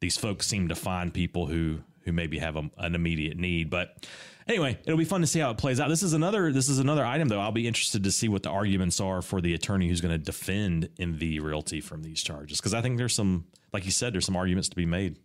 these 0.00 0.16
folks 0.16 0.46
seem 0.46 0.68
to 0.68 0.74
find 0.74 1.12
people 1.12 1.46
who, 1.46 1.80
who 2.02 2.12
maybe 2.12 2.38
have 2.38 2.56
a, 2.56 2.70
an 2.78 2.94
immediate 2.94 3.38
need. 3.38 3.70
But 3.70 4.06
anyway, 4.50 4.78
it'll 4.84 4.98
be 4.98 5.04
fun 5.04 5.20
to 5.20 5.26
see 5.26 5.38
how 5.38 5.50
it 5.50 5.58
plays 5.58 5.80
out. 5.80 5.88
This 5.88 6.02
is 6.02 6.12
another 6.12 6.52
this 6.52 6.68
is 6.68 6.78
another 6.78 7.04
item 7.04 7.28
though. 7.28 7.40
I'll 7.40 7.52
be 7.52 7.66
interested 7.66 8.04
to 8.04 8.12
see 8.12 8.28
what 8.28 8.42
the 8.42 8.50
arguments 8.50 9.00
are 9.00 9.22
for 9.22 9.40
the 9.40 9.54
attorney 9.54 9.88
who's 9.88 10.00
going 10.00 10.12
to 10.12 10.18
defend 10.18 10.90
MV 10.98 11.42
Realty 11.42 11.80
from 11.80 12.02
these 12.02 12.22
charges 12.22 12.58
because 12.58 12.74
I 12.74 12.82
think 12.82 12.98
there's 12.98 13.14
some 13.14 13.46
like 13.72 13.84
you 13.84 13.92
said 13.92 14.12
there's 14.12 14.26
some 14.26 14.36
arguments 14.36 14.68
to 14.68 14.76
be 14.76 14.86
made. 14.86 15.18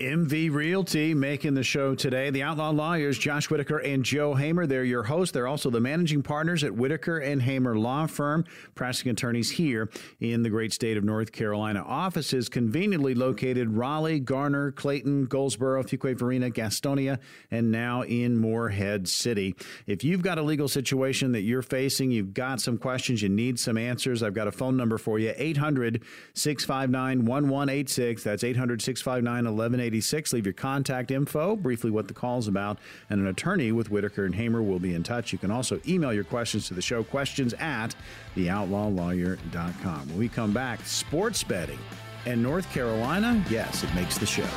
MV 0.00 0.52
Realty 0.52 1.12
making 1.12 1.54
the 1.54 1.64
show 1.64 1.92
today. 1.92 2.30
The 2.30 2.44
Outlaw 2.44 2.70
Lawyers, 2.70 3.18
Josh 3.18 3.50
Whitaker 3.50 3.78
and 3.78 4.04
Joe 4.04 4.32
Hamer. 4.32 4.64
They're 4.64 4.84
your 4.84 5.02
hosts. 5.02 5.32
They're 5.32 5.48
also 5.48 5.70
the 5.70 5.80
managing 5.80 6.22
partners 6.22 6.62
at 6.62 6.72
Whitaker 6.72 7.18
and 7.18 7.42
Hamer 7.42 7.76
Law 7.76 8.06
Firm, 8.06 8.44
practicing 8.76 9.10
attorneys 9.10 9.50
here 9.50 9.90
in 10.20 10.44
the 10.44 10.50
great 10.50 10.72
state 10.72 10.96
of 10.96 11.02
North 11.02 11.32
Carolina. 11.32 11.82
Offices 11.84 12.48
conveniently 12.48 13.14
located 13.14 13.72
Raleigh, 13.72 14.20
Garner, 14.20 14.70
Clayton, 14.70 15.24
Goldsboro, 15.26 15.82
Fuquay 15.82 16.16
Varina, 16.16 16.48
Gastonia, 16.48 17.18
and 17.50 17.72
now 17.72 18.02
in 18.02 18.36
Morehead 18.36 19.08
City. 19.08 19.56
If 19.88 20.04
you've 20.04 20.22
got 20.22 20.38
a 20.38 20.42
legal 20.42 20.68
situation 20.68 21.32
that 21.32 21.42
you're 21.42 21.60
facing, 21.60 22.12
you've 22.12 22.34
got 22.34 22.60
some 22.60 22.78
questions, 22.78 23.20
you 23.20 23.30
need 23.30 23.58
some 23.58 23.76
answers, 23.76 24.22
I've 24.22 24.34
got 24.34 24.46
a 24.46 24.52
phone 24.52 24.76
number 24.76 24.96
for 24.96 25.18
you 25.18 25.34
800 25.36 26.04
659 26.34 27.24
1186. 27.24 28.22
That's 28.22 28.44
800 28.44 28.80
659 28.80 29.34
1186. 29.34 29.87
Leave 29.90 30.46
your 30.46 30.52
contact 30.52 31.10
info, 31.10 31.56
briefly 31.56 31.90
what 31.90 32.08
the 32.08 32.14
call's 32.14 32.48
about, 32.48 32.78
and 33.10 33.20
an 33.20 33.26
attorney 33.26 33.72
with 33.72 33.90
Whitaker 33.90 34.24
and 34.24 34.34
Hamer 34.34 34.62
will 34.62 34.78
be 34.78 34.94
in 34.94 35.02
touch. 35.02 35.32
You 35.32 35.38
can 35.38 35.50
also 35.50 35.80
email 35.86 36.12
your 36.12 36.24
questions 36.24 36.68
to 36.68 36.74
the 36.74 36.82
show, 36.82 37.02
questions 37.02 37.54
at 37.54 37.94
theoutlawlawyer.com. 38.36 40.08
When 40.08 40.18
we 40.18 40.28
come 40.28 40.52
back, 40.52 40.84
sports 40.84 41.42
betting 41.42 41.78
and 42.26 42.42
North 42.42 42.70
Carolina, 42.72 43.42
yes, 43.50 43.82
it 43.82 43.94
makes 43.94 44.18
the 44.18 44.26
show. 44.26 44.48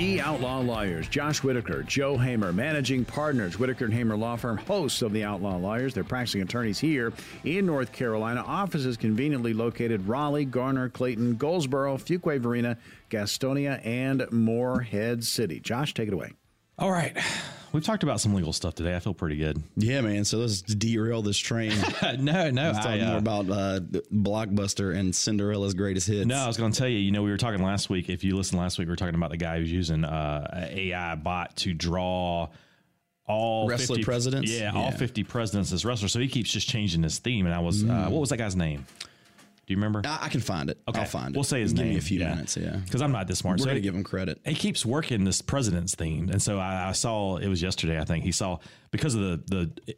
The 0.00 0.18
Outlaw 0.18 0.60
Lawyers, 0.60 1.08
Josh 1.08 1.42
Whitaker, 1.42 1.82
Joe 1.82 2.16
Hamer, 2.16 2.54
managing 2.54 3.04
partners, 3.04 3.58
Whitaker 3.58 3.84
and 3.84 3.92
Hamer 3.92 4.16
Law 4.16 4.34
Firm, 4.36 4.56
hosts 4.56 5.02
of 5.02 5.12
The 5.12 5.24
Outlaw 5.24 5.58
Lawyers. 5.58 5.92
They're 5.92 6.04
practicing 6.04 6.40
attorneys 6.40 6.78
here 6.78 7.12
in 7.44 7.66
North 7.66 7.92
Carolina. 7.92 8.42
Offices 8.46 8.96
conveniently 8.96 9.52
located 9.52 10.08
Raleigh, 10.08 10.46
Garner, 10.46 10.88
Clayton, 10.88 11.36
Goldsboro, 11.36 11.98
Fuquay 11.98 12.40
Varina, 12.40 12.78
Gastonia, 13.10 13.84
and 13.84 14.26
Morehead 14.32 15.22
City. 15.22 15.60
Josh, 15.60 15.92
take 15.92 16.08
it 16.08 16.14
away. 16.14 16.32
All 16.78 16.90
right. 16.90 17.14
We've 17.72 17.84
talked 17.84 18.02
about 18.02 18.20
some 18.20 18.34
legal 18.34 18.52
stuff 18.52 18.74
today. 18.74 18.96
I 18.96 18.98
feel 18.98 19.14
pretty 19.14 19.36
good. 19.36 19.62
yeah, 19.76 20.00
man. 20.00 20.24
So 20.24 20.38
let's 20.38 20.60
derail 20.62 21.22
this 21.22 21.38
train. 21.38 21.72
no, 22.18 22.50
no. 22.50 22.72
Let's 22.72 22.78
I, 22.78 22.98
talk 22.98 23.06
uh, 23.06 23.10
more 23.10 23.18
about 23.18 23.50
uh, 23.50 23.80
Blockbuster 24.12 24.96
and 24.96 25.14
Cinderella's 25.14 25.74
greatest 25.74 26.08
hits. 26.08 26.26
No, 26.26 26.36
I 26.36 26.46
was 26.46 26.56
going 26.56 26.72
to 26.72 26.78
tell 26.78 26.88
you. 26.88 26.98
You 26.98 27.12
know, 27.12 27.22
we 27.22 27.30
were 27.30 27.36
talking 27.36 27.62
last 27.62 27.88
week. 27.88 28.08
If 28.08 28.24
you 28.24 28.36
listened 28.36 28.60
last 28.60 28.78
week, 28.78 28.88
we 28.88 28.92
were 28.92 28.96
talking 28.96 29.14
about 29.14 29.30
the 29.30 29.36
guy 29.36 29.58
who's 29.58 29.70
using 29.70 30.04
uh, 30.04 30.68
AI 30.70 31.14
bot 31.14 31.56
to 31.58 31.72
draw 31.72 32.48
all 33.30 33.68
Wrestler 33.68 33.96
50 33.96 34.04
presidents? 34.04 34.50
Yeah, 34.50 34.72
all 34.74 34.90
fifty 34.90 35.22
presidents 35.22 35.72
as 35.72 35.84
wrestlers. 35.84 36.12
So 36.12 36.18
he 36.18 36.28
keeps 36.28 36.50
just 36.50 36.68
changing 36.68 37.02
his 37.02 37.18
theme. 37.18 37.46
And 37.46 37.54
I 37.54 37.60
was, 37.60 37.84
uh, 37.84 38.08
what 38.08 38.20
was 38.20 38.30
that 38.30 38.38
guy's 38.38 38.56
name? 38.56 38.86
Do 39.70 39.74
you 39.74 39.78
remember? 39.78 40.02
I, 40.04 40.18
I 40.22 40.28
can 40.30 40.40
find 40.40 40.68
it. 40.68 40.80
Okay. 40.88 40.98
I'll 40.98 41.06
find 41.06 41.28
it. 41.32 41.36
We'll 41.38 41.44
say 41.44 41.60
his 41.60 41.72
Give 41.72 41.84
name. 41.84 41.92
me 41.94 41.98
a 41.98 42.02
few 42.02 42.18
minutes. 42.18 42.56
Yeah, 42.56 42.74
because 42.84 43.00
I'm 43.02 43.12
not 43.12 43.28
this 43.28 43.38
smart. 43.38 43.60
we're 43.60 43.66
so 43.66 43.70
gonna 43.70 43.78
give 43.78 43.94
him 43.94 44.02
credit. 44.02 44.40
he 44.44 44.56
keeps 44.56 44.84
working 44.84 45.22
this 45.22 45.40
president's 45.42 45.94
theme, 45.94 46.28
and 46.28 46.42
so 46.42 46.58
I, 46.58 46.88
I 46.88 46.92
saw 46.92 47.36
it 47.36 47.46
was 47.46 47.62
yesterday. 47.62 48.00
I 48.00 48.04
think 48.04 48.24
he 48.24 48.32
saw 48.32 48.58
because 48.90 49.14
of 49.14 49.20
the 49.20 49.70
the 49.86 49.94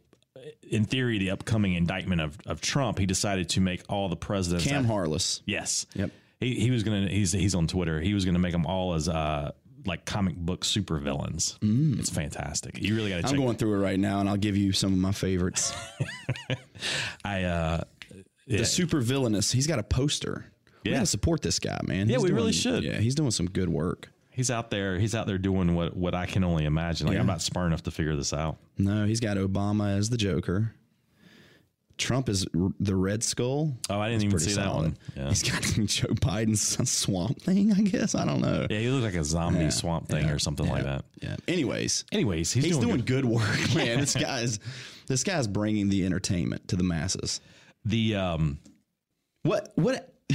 in 0.68 0.84
theory 0.84 1.16
the 1.16 1.30
upcoming 1.30 1.72
indictment 1.72 2.20
of, 2.20 2.36
of 2.44 2.60
Trump. 2.60 2.98
He 2.98 3.06
decided 3.06 3.48
to 3.48 3.62
make 3.62 3.82
all 3.88 4.10
the 4.10 4.16
presidents. 4.16 4.66
Cam 4.66 4.84
Harless. 4.84 5.40
yes. 5.46 5.86
Yep. 5.94 6.10
He, 6.40 6.56
he 6.56 6.70
was 6.70 6.82
gonna. 6.82 7.08
He's 7.08 7.32
he's 7.32 7.54
on 7.54 7.66
Twitter. 7.66 7.98
He 7.98 8.12
was 8.12 8.26
gonna 8.26 8.40
make 8.40 8.52
them 8.52 8.66
all 8.66 8.92
as 8.92 9.08
uh 9.08 9.52
like 9.86 10.04
comic 10.04 10.36
book 10.36 10.64
supervillains. 10.66 11.56
It's 11.98 12.10
fantastic. 12.10 12.78
You 12.78 12.94
really 12.94 13.08
got 13.08 13.22
to 13.22 13.22
Mm. 13.26 13.30
I'm 13.30 13.36
going 13.36 13.56
through 13.56 13.74
it 13.80 13.82
right 13.82 13.98
now, 13.98 14.20
and 14.20 14.28
I'll 14.28 14.36
give 14.36 14.54
you 14.58 14.72
some 14.72 14.92
of 14.92 14.98
my 14.98 15.12
favorites. 15.12 15.72
I 17.24 17.44
uh 17.44 17.84
The 18.46 18.64
super 18.64 19.00
villainous. 19.00 19.52
He's 19.52 19.66
got 19.66 19.78
a 19.78 19.82
poster. 19.82 20.46
We 20.84 20.90
Yeah. 20.90 20.96
gotta 20.98 21.06
support 21.06 21.42
this 21.42 21.58
guy, 21.58 21.78
man. 21.86 22.08
Yeah, 22.08 22.16
He's 22.16 22.22
we 22.24 22.28
doing- 22.30 22.36
really 22.36 22.52
should. 22.52 22.82
Yeah, 22.82 22.98
he's 22.98 23.14
doing 23.14 23.30
some 23.30 23.46
good 23.48 23.68
work. 23.68 24.08
he's 24.30 24.50
out 24.50 24.70
there. 24.70 24.98
He's 24.98 25.14
out 25.14 25.26
there 25.26 25.38
doing 25.38 25.74
what 25.74 25.96
what 25.96 26.14
I 26.14 26.26
can 26.26 26.42
only 26.42 26.64
imagine. 26.64 27.06
Like 27.06 27.18
I'm 27.18 27.26
not 27.26 27.40
smart 27.42 27.66
enough 27.68 27.82
to 27.84 27.90
figure 27.90 28.16
this 28.16 28.32
out. 28.32 28.58
No, 28.78 29.04
he's 29.06 29.20
got 29.20 29.36
Obama 29.36 29.96
as 29.96 30.08
the 30.10 30.16
Joker. 30.16 30.74
Trump 31.98 32.28
is 32.28 32.46
r- 32.58 32.70
the 32.80 32.96
Red 32.96 33.22
Skull. 33.22 33.76
Oh, 33.90 34.00
I 34.00 34.08
didn't 34.08 34.22
even 34.24 34.30
Pretty 34.38 34.50
see 34.52 34.56
that 34.56 34.74
one. 34.74 34.96
Yeah. 35.16 35.28
He's 35.28 35.42
got 35.42 35.62
Joe 35.86 36.08
Biden's 36.14 36.88
swamp 36.90 37.40
thing, 37.42 37.70
I 37.72 37.82
guess. 37.82 38.14
I 38.14 38.24
don't 38.24 38.40
know. 38.40 38.66
Yeah, 38.68 38.78
he 38.78 38.88
looks 38.88 39.04
like 39.04 39.14
a 39.14 39.24
zombie 39.24 39.70
swamp 39.70 40.08
thing 40.08 40.28
or 40.30 40.38
something 40.38 40.66
like 40.66 40.82
that. 40.84 41.04
Yeah. 41.20 41.36
Anyways, 41.46 42.04
Anyways, 42.10 42.50
he's, 42.52 42.64
he's 42.64 42.76
doing, 42.78 42.88
doing, 42.88 43.00
good. 43.04 43.22
good. 43.22 43.24
work, 43.26 43.74
man. 43.76 44.00
this 44.00 44.14
guy's 44.16 44.58
this 45.06 45.22
guy's 45.22 45.46
bringing 45.46 45.90
the 45.90 46.04
entertainment 46.04 46.66
to 46.68 46.76
the 46.76 46.82
masses. 46.82 47.40
The 47.84 48.16
um 48.16 48.58
What 49.42 49.72
what 49.74 50.08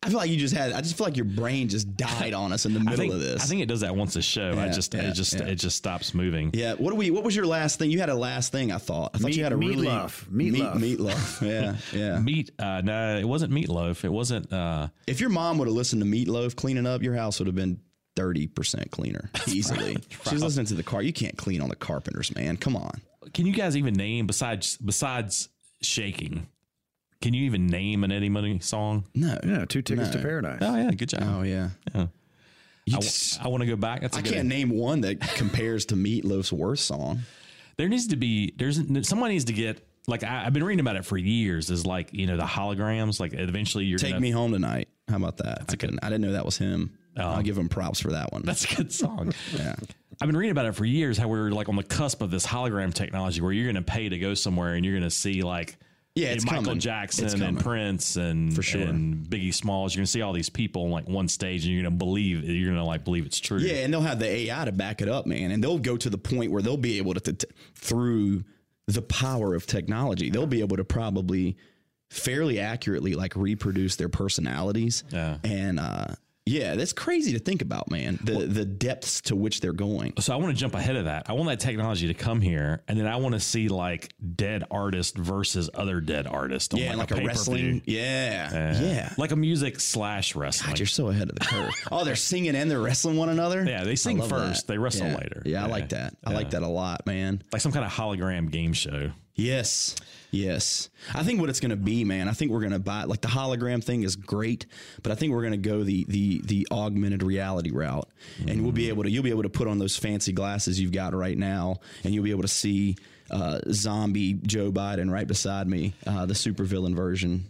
I 0.00 0.10
feel 0.10 0.18
like 0.18 0.30
you 0.30 0.36
just 0.36 0.54
had 0.54 0.72
I 0.72 0.80
just 0.80 0.96
feel 0.96 1.06
like 1.06 1.16
your 1.16 1.24
brain 1.24 1.68
just 1.68 1.96
died 1.96 2.32
on 2.32 2.52
us 2.52 2.66
in 2.66 2.72
the 2.72 2.78
middle 2.84 2.96
think, 2.96 3.12
of 3.12 3.20
this. 3.20 3.42
I 3.42 3.46
think 3.46 3.62
it 3.62 3.66
does 3.66 3.80
that 3.80 3.96
once 3.96 4.14
a 4.16 4.22
show. 4.22 4.56
I 4.56 4.68
just 4.68 4.94
yeah, 4.94 5.10
it 5.10 5.14
just 5.14 5.34
yeah. 5.34 5.46
it 5.46 5.56
just 5.56 5.76
stops 5.76 6.14
moving. 6.14 6.50
yeah. 6.54 6.74
What 6.74 6.90
do 6.90 6.96
we 6.96 7.10
what 7.10 7.24
was 7.24 7.34
your 7.34 7.46
last 7.46 7.78
thing? 7.78 7.90
You 7.90 7.98
had 7.98 8.08
a 8.08 8.14
last 8.14 8.52
thing, 8.52 8.70
I 8.70 8.78
thought. 8.78 9.10
I 9.14 9.18
thought 9.18 9.26
Meat- 9.28 9.36
you 9.36 9.42
had 9.42 9.52
a 9.52 9.56
really 9.56 9.86
meatloaf. 9.88 10.30
meat 10.30 10.54
Meatloaf. 10.54 10.96
meatloaf. 10.96 11.42
Yeah. 11.42 11.98
Yeah. 11.98 12.20
Meat 12.20 12.50
uh 12.58 12.80
no, 12.84 13.18
it 13.18 13.24
wasn't 13.24 13.52
meatloaf. 13.52 14.04
It 14.04 14.12
wasn't 14.12 14.52
uh 14.52 14.88
If 15.08 15.20
your 15.20 15.30
mom 15.30 15.58
would 15.58 15.66
have 15.68 15.74
listened 15.74 16.02
to 16.02 16.08
Meatloaf 16.08 16.54
cleaning 16.54 16.86
up, 16.86 17.02
your 17.02 17.14
house 17.14 17.40
would 17.40 17.46
have 17.46 17.56
been 17.56 17.80
thirty 18.14 18.46
percent 18.46 18.90
cleaner 18.92 19.30
easily. 19.48 19.96
She's 20.30 20.42
listening 20.42 20.66
to 20.66 20.74
the 20.74 20.82
car. 20.84 21.02
You 21.02 21.12
can't 21.12 21.36
clean 21.36 21.60
on 21.60 21.68
the 21.70 21.76
carpenters, 21.76 22.32
man. 22.36 22.56
Come 22.56 22.76
on. 22.76 23.00
can 23.34 23.46
you 23.46 23.52
guys 23.52 23.76
even 23.76 23.94
name 23.94 24.26
besides 24.28 24.76
besides 24.76 25.48
shaking? 25.82 26.46
Can 27.20 27.34
you 27.34 27.44
even 27.44 27.66
name 27.66 28.04
an 28.04 28.12
Eddie 28.12 28.28
Money 28.28 28.60
song? 28.60 29.04
No. 29.14 29.38
Yeah, 29.44 29.64
two 29.64 29.82
tickets 29.82 30.10
to 30.10 30.18
paradise. 30.18 30.58
Oh 30.62 30.76
yeah, 30.76 30.90
good 30.92 31.08
job. 31.08 31.22
Oh 31.24 31.42
yeah. 31.42 31.70
Yeah. 31.94 32.06
You 32.86 32.96
I, 32.96 33.00
just- 33.00 33.44
want 33.44 33.60
to 33.62 33.66
go 33.66 33.76
back. 33.76 34.00
That's 34.02 34.16
a 34.16 34.20
I 34.20 34.22
good 34.22 34.34
can't 34.34 34.48
name 34.48 34.70
one 34.70 35.00
that 35.02 35.20
compares 35.34 35.86
to 35.86 35.96
Meatloaf's 35.96 36.52
worst 36.52 36.86
song. 36.86 37.20
there 37.76 37.88
needs 37.88 38.08
to 38.08 38.16
be 38.16 38.52
there's 38.56 38.80
someone 39.06 39.30
needs 39.30 39.46
to 39.46 39.52
get 39.52 39.84
like 40.06 40.22
I, 40.22 40.46
I've 40.46 40.52
been 40.52 40.64
reading 40.64 40.80
about 40.80 40.96
it 40.96 41.04
for 41.04 41.16
years. 41.18 41.70
Is 41.70 41.84
like 41.84 42.12
you 42.12 42.26
know 42.26 42.36
the 42.36 42.44
holograms. 42.44 43.20
Like 43.20 43.34
eventually 43.34 43.84
you're 43.84 43.98
Take 43.98 44.10
gonna, 44.12 44.20
me 44.20 44.30
home 44.30 44.52
tonight. 44.52 44.88
How 45.08 45.16
about 45.16 45.38
that? 45.38 45.64
I 45.68 45.76
couldn't. 45.76 45.98
I 46.02 46.06
didn't 46.08 46.22
know 46.22 46.32
that 46.32 46.44
was 46.44 46.56
him. 46.56 46.96
Oh. 47.16 47.22
I'll 47.22 47.42
give 47.42 47.58
him 47.58 47.68
props 47.68 48.00
for 48.00 48.12
that 48.12 48.32
one. 48.32 48.42
That's 48.42 48.70
a 48.70 48.76
good 48.76 48.92
song. 48.92 49.32
yeah. 49.56 49.74
I've 50.20 50.28
been 50.28 50.36
reading 50.36 50.52
about 50.52 50.66
it 50.66 50.74
for 50.74 50.84
years. 50.84 51.18
How 51.18 51.28
we're 51.28 51.50
like 51.50 51.68
on 51.68 51.76
the 51.76 51.82
cusp 51.82 52.22
of 52.22 52.30
this 52.30 52.46
hologram 52.46 52.94
technology, 52.94 53.40
where 53.40 53.52
you're 53.52 53.64
going 53.70 53.76
to 53.76 53.82
pay 53.82 54.08
to 54.08 54.18
go 54.18 54.34
somewhere 54.34 54.74
and 54.74 54.84
you're 54.84 54.94
going 54.94 55.08
to 55.08 55.10
see 55.10 55.42
like 55.42 55.76
Yeah, 56.18 56.28
it's 56.28 56.44
Michael 56.44 56.64
coming. 56.64 56.80
Jackson 56.80 57.42
and. 57.42 57.60
Prince 57.60 58.16
and 58.16 58.54
For 58.54 58.62
sure. 58.62 58.82
and 58.82 59.24
Biggie 59.26 59.54
Smalls. 59.54 59.94
You're 59.94 60.00
going 60.00 60.06
to 60.06 60.10
see 60.10 60.22
all 60.22 60.32
these 60.32 60.50
people 60.50 60.84
on 60.84 60.90
like 60.90 61.08
one 61.08 61.28
stage, 61.28 61.64
and 61.64 61.72
you're 61.74 61.82
going 61.82 61.92
to 61.92 61.98
believe 61.98 62.44
you're 62.44 62.66
going 62.70 62.76
to 62.76 62.84
like 62.84 63.04
believe 63.04 63.26
it's 63.26 63.38
true. 63.40 63.58
Yeah, 63.58 63.84
and 63.84 63.92
they'll 63.92 64.00
have 64.00 64.18
the 64.18 64.26
AI 64.28 64.64
to 64.64 64.72
back 64.72 65.00
it 65.00 65.08
up, 65.08 65.26
man. 65.26 65.50
And 65.50 65.62
they'll 65.62 65.78
go 65.78 65.96
to 65.96 66.10
the 66.10 66.18
point 66.18 66.50
where 66.50 66.62
they'll 66.62 66.76
be 66.76 66.98
able 66.98 67.14
to- 67.14 67.46
through 67.74 68.44
the 68.86 69.02
power 69.02 69.54
of 69.54 69.66
technology, 69.66 70.30
they'll 70.30 70.46
be 70.46 70.60
able 70.60 70.76
to 70.78 70.84
probably 70.84 71.56
fairly 72.10 72.58
accurately 72.58 73.12
like 73.14 73.36
reproduce 73.36 73.96
their 73.96 74.08
personalities. 74.08 75.04
Yeah. 75.10 75.36
And 75.44 75.78
uh, 75.78 76.06
yeah, 76.48 76.74
that's 76.76 76.92
crazy 76.92 77.32
to 77.32 77.38
think 77.38 77.60
about, 77.62 77.90
man. 77.90 78.18
The 78.22 78.46
the 78.46 78.64
depths 78.64 79.20
to 79.22 79.36
which 79.36 79.60
they're 79.60 79.72
going. 79.72 80.14
So 80.18 80.32
I 80.32 80.36
want 80.36 80.54
to 80.54 80.58
jump 80.58 80.74
ahead 80.74 80.96
of 80.96 81.04
that. 81.04 81.26
I 81.28 81.34
want 81.34 81.48
that 81.50 81.60
technology 81.60 82.06
to 82.08 82.14
come 82.14 82.40
here, 82.40 82.82
and 82.88 82.98
then 82.98 83.06
I 83.06 83.16
want 83.16 83.34
to 83.34 83.40
see 83.40 83.68
like 83.68 84.14
dead 84.34 84.64
artist 84.70 85.16
versus 85.18 85.68
other 85.74 86.00
dead 86.00 86.26
artist. 86.26 86.72
Yeah, 86.74 86.94
like, 86.94 87.10
a, 87.10 87.14
pay-per-view. 87.14 87.28
wrestling. 87.28 87.82
Yeah, 87.84 88.80
yeah. 88.80 89.12
like 89.18 89.32
a 89.32 89.36
music 89.36 89.78
slash 89.80 90.34
wrestling. 90.34 90.70
God, 90.70 90.78
you're 90.78 90.86
so 90.86 91.08
ahead 91.08 91.28
of 91.28 91.34
the 91.34 91.44
curve. 91.44 91.74
oh, 91.92 92.04
they're 92.04 92.16
singing 92.16 92.56
and 92.56 92.70
they're 92.70 92.80
wrestling 92.80 93.16
one 93.16 93.28
another. 93.28 93.64
Yeah, 93.64 93.84
they 93.84 93.96
sing 93.96 94.20
first, 94.22 94.66
that. 94.66 94.72
they 94.72 94.78
wrestle 94.78 95.08
Yeah. 95.08 95.16
later. 95.16 95.42
Yeah, 95.44 95.64
I 95.64 95.68
like 95.68 95.90
that. 95.90 96.16
I 96.24 96.32
like 96.32 96.50
that 96.50 96.62
a 96.62 96.68
lot, 96.68 97.06
man. 97.06 97.42
like 97.52 97.60
some 97.62 97.72
kind 97.72 97.84
of 97.84 97.92
hologram 97.92 98.50
game 98.50 98.72
show. 98.72 99.10
Yes. 99.34 99.94
Yes. 100.30 100.90
I 101.14 101.22
think 101.22 101.40
what 101.40 101.48
it's 101.48 101.60
going 101.60 101.70
to 101.70 101.76
be, 101.76 102.04
man, 102.04 102.28
I 102.28 102.32
think 102.32 102.50
we're 102.50 102.60
going 102.60 102.72
to 102.72 102.78
buy 102.78 103.04
like 103.04 103.22
the 103.22 103.28
hologram 103.28 103.82
thing 103.82 104.02
is 104.02 104.14
great, 104.14 104.66
but 105.02 105.10
I 105.10 105.14
think 105.14 105.32
we're 105.32 105.42
going 105.42 105.52
to 105.52 105.68
go 105.68 105.82
the 105.84 106.04
the 106.08 106.42
the 106.44 106.66
augmented 106.70 107.22
reality 107.22 107.70
route. 107.70 108.08
And 108.46 108.62
we'll 108.62 108.72
be 108.72 108.88
able 108.90 109.04
to 109.04 109.10
you'll 109.10 109.22
be 109.22 109.30
able 109.30 109.44
to 109.44 109.48
put 109.48 109.68
on 109.68 109.78
those 109.78 109.96
fancy 109.96 110.32
glasses 110.32 110.78
you've 110.78 110.92
got 110.92 111.14
right 111.14 111.36
now 111.36 111.80
and 112.04 112.14
you'll 112.14 112.24
be 112.24 112.30
able 112.30 112.42
to 112.42 112.48
see 112.48 112.96
uh, 113.30 113.60
zombie 113.70 114.34
Joe 114.34 114.70
Biden 114.70 115.10
right 115.10 115.26
beside 115.26 115.66
me, 115.66 115.94
uh, 116.06 116.26
the 116.26 116.34
supervillain 116.34 116.94
version. 116.94 117.46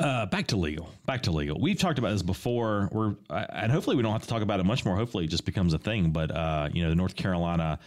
Uh, 0.00 0.26
back 0.26 0.46
to 0.48 0.56
legal. 0.56 0.88
Back 1.06 1.22
to 1.22 1.32
legal. 1.32 1.58
We've 1.60 1.78
talked 1.78 1.98
about 1.98 2.12
this 2.12 2.22
before. 2.22 2.88
We're 2.92 3.16
and 3.30 3.72
hopefully 3.72 3.96
we 3.96 4.02
don't 4.02 4.12
have 4.12 4.22
to 4.22 4.28
talk 4.28 4.42
about 4.42 4.60
it 4.60 4.64
much 4.64 4.84
more. 4.84 4.94
Hopefully 4.94 5.24
it 5.24 5.28
just 5.28 5.44
becomes 5.44 5.74
a 5.74 5.78
thing. 5.78 6.10
But 6.10 6.30
uh, 6.30 6.68
you 6.72 6.84
know, 6.84 6.90
the 6.90 6.94
North 6.94 7.16
Carolina, 7.16 7.80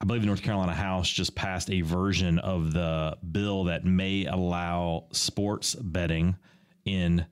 I 0.00 0.04
believe 0.04 0.22
the 0.22 0.26
North 0.26 0.42
Carolina 0.42 0.74
House 0.74 1.08
just 1.08 1.34
passed 1.34 1.70
a 1.70 1.80
version 1.80 2.38
of 2.38 2.72
the 2.72 3.16
bill 3.30 3.64
that 3.64 3.84
may 3.84 4.26
allow 4.26 5.06
sports 5.12 5.74
betting 5.74 6.36
in 6.84 7.24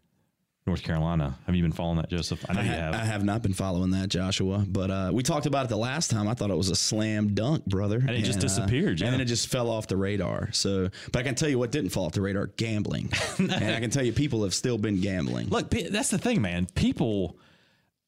North 0.66 0.82
Carolina. 0.82 1.38
Have 1.44 1.54
you 1.54 1.62
been 1.62 1.72
following 1.72 1.98
that, 1.98 2.08
Joseph? 2.08 2.42
I 2.48 2.54
know 2.54 2.62
you 2.62 2.68
have. 2.68 2.94
I 2.94 3.04
have 3.04 3.22
not 3.22 3.42
been 3.42 3.52
following 3.52 3.90
that, 3.90 4.08
Joshua, 4.08 4.64
but 4.66 4.90
uh, 4.90 5.10
we 5.12 5.22
talked 5.22 5.44
about 5.44 5.66
it 5.66 5.68
the 5.68 5.76
last 5.76 6.10
time. 6.10 6.26
I 6.26 6.32
thought 6.32 6.50
it 6.50 6.56
was 6.56 6.70
a 6.70 6.76
slam 6.76 7.34
dunk, 7.34 7.66
brother. 7.66 7.98
And 7.98 8.12
it 8.12 8.22
just 8.22 8.40
disappeared, 8.40 9.00
yeah. 9.00 9.06
And 9.06 9.14
then 9.14 9.20
it 9.20 9.26
just 9.26 9.48
fell 9.48 9.68
off 9.68 9.88
the 9.88 9.98
radar. 9.98 10.50
So, 10.52 10.88
but 11.12 11.18
I 11.18 11.22
can 11.22 11.34
tell 11.34 11.50
you 11.50 11.58
what 11.58 11.70
didn't 11.70 11.90
fall 11.90 12.06
off 12.06 12.12
the 12.12 12.22
radar: 12.22 12.46
gambling. 12.46 13.12
and 13.38 13.52
I 13.52 13.78
can 13.78 13.90
tell 13.90 14.02
you, 14.02 14.14
people 14.14 14.42
have 14.44 14.54
still 14.54 14.78
been 14.78 15.02
gambling. 15.02 15.48
Look, 15.48 15.68
that's 15.68 16.08
the 16.08 16.18
thing, 16.18 16.40
man. 16.40 16.66
People 16.74 17.36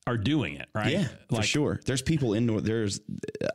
are 0.07 0.17
doing 0.17 0.55
it, 0.55 0.69
right? 0.73 0.93
Yeah, 0.93 1.09
for 1.29 1.43
sure. 1.43 1.81
There's 1.85 2.01
people 2.01 2.35
in 2.35 2.47
North. 2.47 2.65
There's 2.65 3.01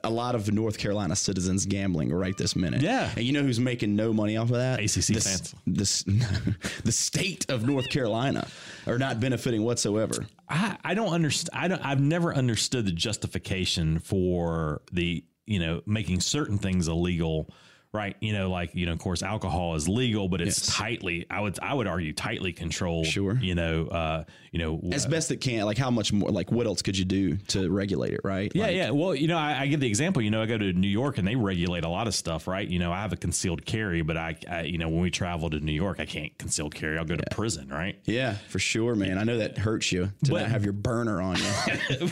a 0.03 0.09
lot 0.09 0.35
of 0.35 0.51
North 0.51 0.77
Carolina 0.77 1.15
citizens 1.15 1.65
gambling 1.65 2.13
right 2.13 2.37
this 2.37 2.55
minute. 2.55 2.81
Yeah. 2.81 3.09
and 3.15 3.23
you 3.23 3.31
know 3.31 3.41
who's 3.41 3.59
making 3.59 3.95
no 3.95 4.11
money 4.11 4.35
off 4.35 4.49
of 4.49 4.57
that? 4.57 4.79
ACC 4.79 5.15
the, 5.15 5.21
fans. 5.21 5.55
The, 5.65 6.55
the 6.83 6.91
state 6.91 7.49
of 7.49 7.65
North 7.65 7.89
Carolina 7.89 8.47
are 8.85 8.97
not 8.97 9.21
benefiting 9.21 9.63
whatsoever. 9.63 10.25
I, 10.49 10.77
I 10.83 10.93
don't 10.93 11.13
understand. 11.13 11.57
I 11.61 11.67
don't. 11.69 11.85
I've 11.85 12.01
never 12.01 12.35
understood 12.35 12.85
the 12.85 12.91
justification 12.91 13.99
for 13.99 14.81
the 14.91 15.23
you 15.45 15.59
know 15.59 15.81
making 15.85 16.19
certain 16.19 16.57
things 16.57 16.89
illegal, 16.89 17.49
right? 17.93 18.15
You 18.19 18.33
know, 18.33 18.49
like 18.49 18.73
you 18.75 18.85
know, 18.85 18.93
of 18.93 18.99
course, 18.99 19.21
alcohol 19.23 19.75
is 19.75 19.87
legal, 19.89 20.27
but 20.29 20.41
it's 20.41 20.67
Yes. 20.67 20.75
tightly. 20.77 21.25
I 21.29 21.41
would 21.41 21.59
I 21.59 21.73
would 21.73 21.87
argue 21.87 22.13
tightly 22.13 22.53
controlled. 22.53 23.07
Sure. 23.07 23.37
You 23.41 23.55
know. 23.55 23.87
Uh. 23.87 24.23
You 24.51 24.59
know. 24.59 24.81
As 24.91 25.05
best 25.05 25.31
it 25.31 25.37
can. 25.37 25.63
Like, 25.65 25.77
how 25.77 25.89
much 25.89 26.11
more? 26.11 26.29
Like, 26.29 26.51
what 26.51 26.65
else 26.67 26.81
could 26.81 26.97
you 26.97 27.05
do 27.05 27.37
to 27.37 27.69
regulate 27.71 28.13
it? 28.13 28.19
Right? 28.23 28.51
Yeah, 28.53 28.63
Like, 28.65 28.75
yeah. 28.75 28.89
Well, 28.91 29.15
you 29.15 29.27
know, 29.27 29.37
I, 29.37 29.61
I 29.61 29.67
give 29.67 29.79
the 29.79 29.87
example. 29.87 30.21
You 30.21 30.29
know, 30.29 30.41
I 30.41 30.45
go 30.45 30.57
to 30.57 30.73
New 30.73 30.89
York 30.89 31.17
and 31.17 31.25
they 31.27 31.35
regulate 31.35 31.85
a 31.85 31.89
lot 31.89 32.07
of 32.07 32.13
stuff, 32.13 32.47
right? 32.47 32.67
You 32.67 32.77
know, 32.79 32.91
I 32.91 32.97
have 33.01 33.13
a 33.13 33.17
concealed 33.17 33.65
carry, 33.65 34.01
but 34.01 34.17
I, 34.17 34.35
I 34.49 34.63
you 34.63 34.77
know, 34.77 34.89
when 34.89 34.99
we 35.01 35.09
travel 35.09 35.49
to 35.51 35.59
New 35.61 35.71
York, 35.71 36.01
I 36.01 36.05
can't 36.05 36.37
concealed 36.37 36.75
carry. 36.75 36.97
I'll 36.97 37.05
go 37.05 37.15
to 37.15 37.23
prison, 37.31 37.69
right? 37.69 37.97
Yeah, 38.03 38.33
for 38.49 38.59
sure, 38.59 38.93
man. 38.95 39.17
I 39.17 39.23
know 39.23 39.37
that 39.37 39.57
hurts 39.57 39.91
you 39.93 40.11
to 40.25 40.31
But- 40.31 40.41
not 40.41 40.49
have 40.51 40.63
your 40.65 40.73
burner 40.73 41.21
on 41.21 41.37
you. 41.37 42.11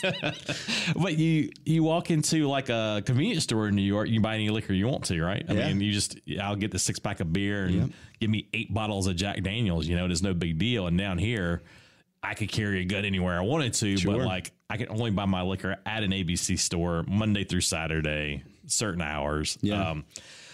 But 0.96 1.18
you 1.18 1.50
you 1.64 1.82
walk 1.82 2.10
into 2.10 2.46
like 2.48 2.68
a 2.68 3.02
convenience 3.04 3.44
store 3.44 3.68
in 3.68 3.74
New 3.74 3.82
York, 3.82 4.08
you 4.08 4.20
buy 4.20 4.34
any 4.34 4.50
liquor 4.50 4.72
you 4.72 4.86
want 4.86 5.04
to, 5.06 5.19
right? 5.20 5.44
I 5.48 5.52
Yeah. 5.52 5.68
mean, 5.68 5.80
you 5.80 5.92
just 5.92 6.18
I'll 6.40 6.56
get 6.56 6.70
the 6.70 6.78
six 6.78 6.98
pack 6.98 7.20
of 7.20 7.32
beer 7.32 7.66
and 7.66 7.92
give 8.20 8.30
me 8.30 8.48
eight 8.54 8.72
bottles 8.72 9.06
of 9.06 9.16
Jack 9.16 9.42
Daniels. 9.42 9.86
You 9.86 9.96
know, 9.96 10.06
it's 10.06 10.22
no 10.22 10.34
big 10.34 10.58
deal. 10.58 10.86
And 10.86 10.96
down 10.98 11.18
here, 11.18 11.62
I 12.22 12.34
could 12.34 12.50
carry 12.50 12.80
a 12.80 12.84
gun 12.84 13.04
anywhere 13.04 13.38
I 13.38 13.42
wanted 13.42 13.72
to, 13.74 13.96
but 14.04 14.18
like 14.18 14.52
I 14.68 14.76
can 14.76 14.88
only 14.90 15.10
buy 15.10 15.24
my 15.24 15.42
liquor 15.42 15.76
at 15.86 16.02
an 16.02 16.10
ABC 16.12 16.58
store 16.58 17.04
Monday 17.08 17.44
through 17.44 17.62
Saturday, 17.62 18.42
certain 18.66 19.00
hours. 19.02 19.56
Yeah. 19.62 19.90
Um, 19.90 20.04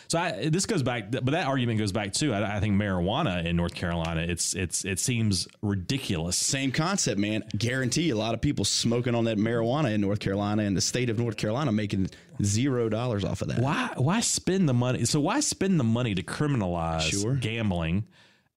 so 0.09 0.18
I, 0.18 0.48
this 0.48 0.66
goes 0.66 0.82
back, 0.82 1.11
but 1.11 1.24
that 1.26 1.46
argument 1.46 1.78
goes 1.78 1.92
back 1.92 2.12
too. 2.12 2.32
I, 2.32 2.57
I 2.57 2.61
think 2.61 2.74
marijuana 2.74 3.44
in 3.44 3.57
North 3.57 3.74
Carolina, 3.74 4.20
it's 4.22 4.54
it's 4.54 4.84
it 4.84 4.98
seems 4.98 5.48
ridiculous. 5.62 6.36
Same 6.36 6.70
concept, 6.72 7.18
man. 7.18 7.42
Guarantee 7.57 8.11
a 8.11 8.16
lot 8.16 8.34
of 8.34 8.40
people 8.40 8.64
smoking 8.64 9.14
on 9.14 9.24
that 9.24 9.38
marijuana 9.38 9.92
in 9.92 10.00
North 10.00 10.20
Carolina 10.20 10.62
and 10.62 10.76
the 10.76 10.80
state 10.80 11.11
of 11.11 11.18
North 11.18 11.36
Carolina 11.36 11.72
making 11.72 12.09
zero 12.42 12.88
dollars 12.88 13.24
off 13.24 13.42
of 13.42 13.48
that. 13.48 13.59
why 13.61 13.90
why 13.96 14.20
spend 14.20 14.68
the 14.68 14.74
money 14.74 15.04
so 15.07 15.18
why 15.18 15.40
spend 15.40 15.80
the 15.80 15.84
money 15.84 16.14
to 16.14 16.22
criminalize 16.22 17.00
Sure. 17.00 17.34
gambling 17.34 18.04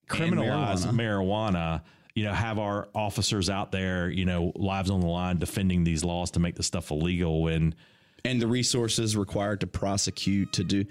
criminalize 0.09 0.85
marijuana. 0.87 1.81
you 2.15 2.23
know 2.23 2.33
have 2.33 2.59
our 2.59 2.87
officers 2.93 3.49
out 3.49 3.71
there 3.71 4.09
you 4.09 4.25
know 4.25 4.51
lives 4.55 4.89
on 4.89 4.99
the 4.99 5.07
line 5.07 5.37
defending 5.37 5.83
these 5.83 6.03
laws 6.03 6.31
to 6.31 6.39
make 6.39 6.55
the 6.55 6.63
stuff 6.63 6.91
illegal 6.91 7.41
when 7.43 7.73
and 8.25 8.41
the 8.41 8.47
resources 8.47 9.15
required 9.15 9.61
to 9.61 9.67
prosecute 9.67 10.51
to 10.51 10.63
do 10.63 10.83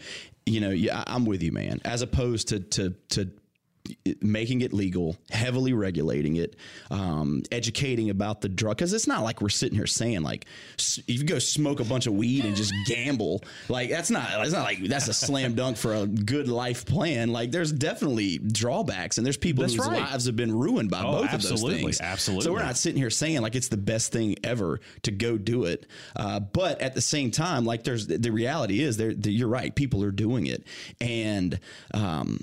you 0.52 0.60
know 0.60 0.70
yeah 0.70 1.04
i'm 1.06 1.24
with 1.24 1.42
you 1.42 1.52
man. 1.52 1.80
As 1.84 2.02
opposed 2.02 2.48
to 2.48 2.60
to 2.60 2.94
to 3.10 3.30
making 4.20 4.60
it 4.60 4.72
legal 4.72 5.16
heavily 5.30 5.72
regulating 5.72 6.36
it 6.36 6.56
um, 6.90 7.42
educating 7.52 8.10
about 8.10 8.40
the 8.40 8.48
drug 8.48 8.76
because 8.76 8.92
it's 8.92 9.06
not 9.06 9.22
like 9.22 9.40
we're 9.40 9.48
sitting 9.48 9.76
here 9.76 9.86
saying 9.86 10.22
like 10.22 10.46
if 10.78 11.08
you 11.08 11.24
go 11.24 11.38
smoke 11.38 11.80
a 11.80 11.84
bunch 11.84 12.06
of 12.06 12.14
weed 12.14 12.44
and 12.44 12.56
just 12.56 12.72
gamble 12.86 13.42
like 13.68 13.90
that's 13.90 14.10
not 14.10 14.28
it's 14.44 14.52
not 14.52 14.64
like 14.64 14.82
that's 14.84 15.08
a 15.08 15.14
slam 15.14 15.54
dunk 15.54 15.76
for 15.76 15.94
a 15.94 16.06
good 16.06 16.48
life 16.48 16.84
plan 16.86 17.30
like 17.32 17.50
there's 17.50 17.72
definitely 17.72 18.38
drawbacks 18.38 19.18
and 19.18 19.26
there's 19.26 19.36
people 19.36 19.62
That's 19.62 19.74
whose 19.74 19.86
right. 19.88 20.00
lives 20.00 20.26
have 20.26 20.36
been 20.36 20.56
ruined 20.56 20.90
by 20.90 21.02
Oh, 21.02 21.22
both 21.22 21.32
of 21.34 21.42
those 21.42 21.62
things 21.62 22.00
absolutely. 22.00 22.44
so 22.44 22.52
we're 22.52 22.62
not 22.62 22.76
sitting 22.76 23.00
here 23.00 23.10
saying 23.10 23.40
like 23.42 23.54
it's 23.54 23.68
the 23.68 23.76
best 23.76 24.12
thing 24.12 24.36
ever 24.44 24.80
to 25.02 25.10
go 25.10 25.36
do 25.38 25.64
it. 25.64 25.86
Uh, 26.16 26.40
but 26.40 26.80
at 26.80 26.94
the 26.94 27.00
same 27.00 27.30
time, 27.30 27.64
like 27.64 27.84
there's 27.84 28.06
the 28.06 28.30
reality 28.30 28.80
is 28.82 28.96
there. 28.96 29.10
You're 29.10 29.48
right. 29.48 29.74
People 29.74 30.02
are 30.04 30.10
doing 30.10 30.46
it, 30.46 30.64
and 31.00 31.58
um, 31.94 32.40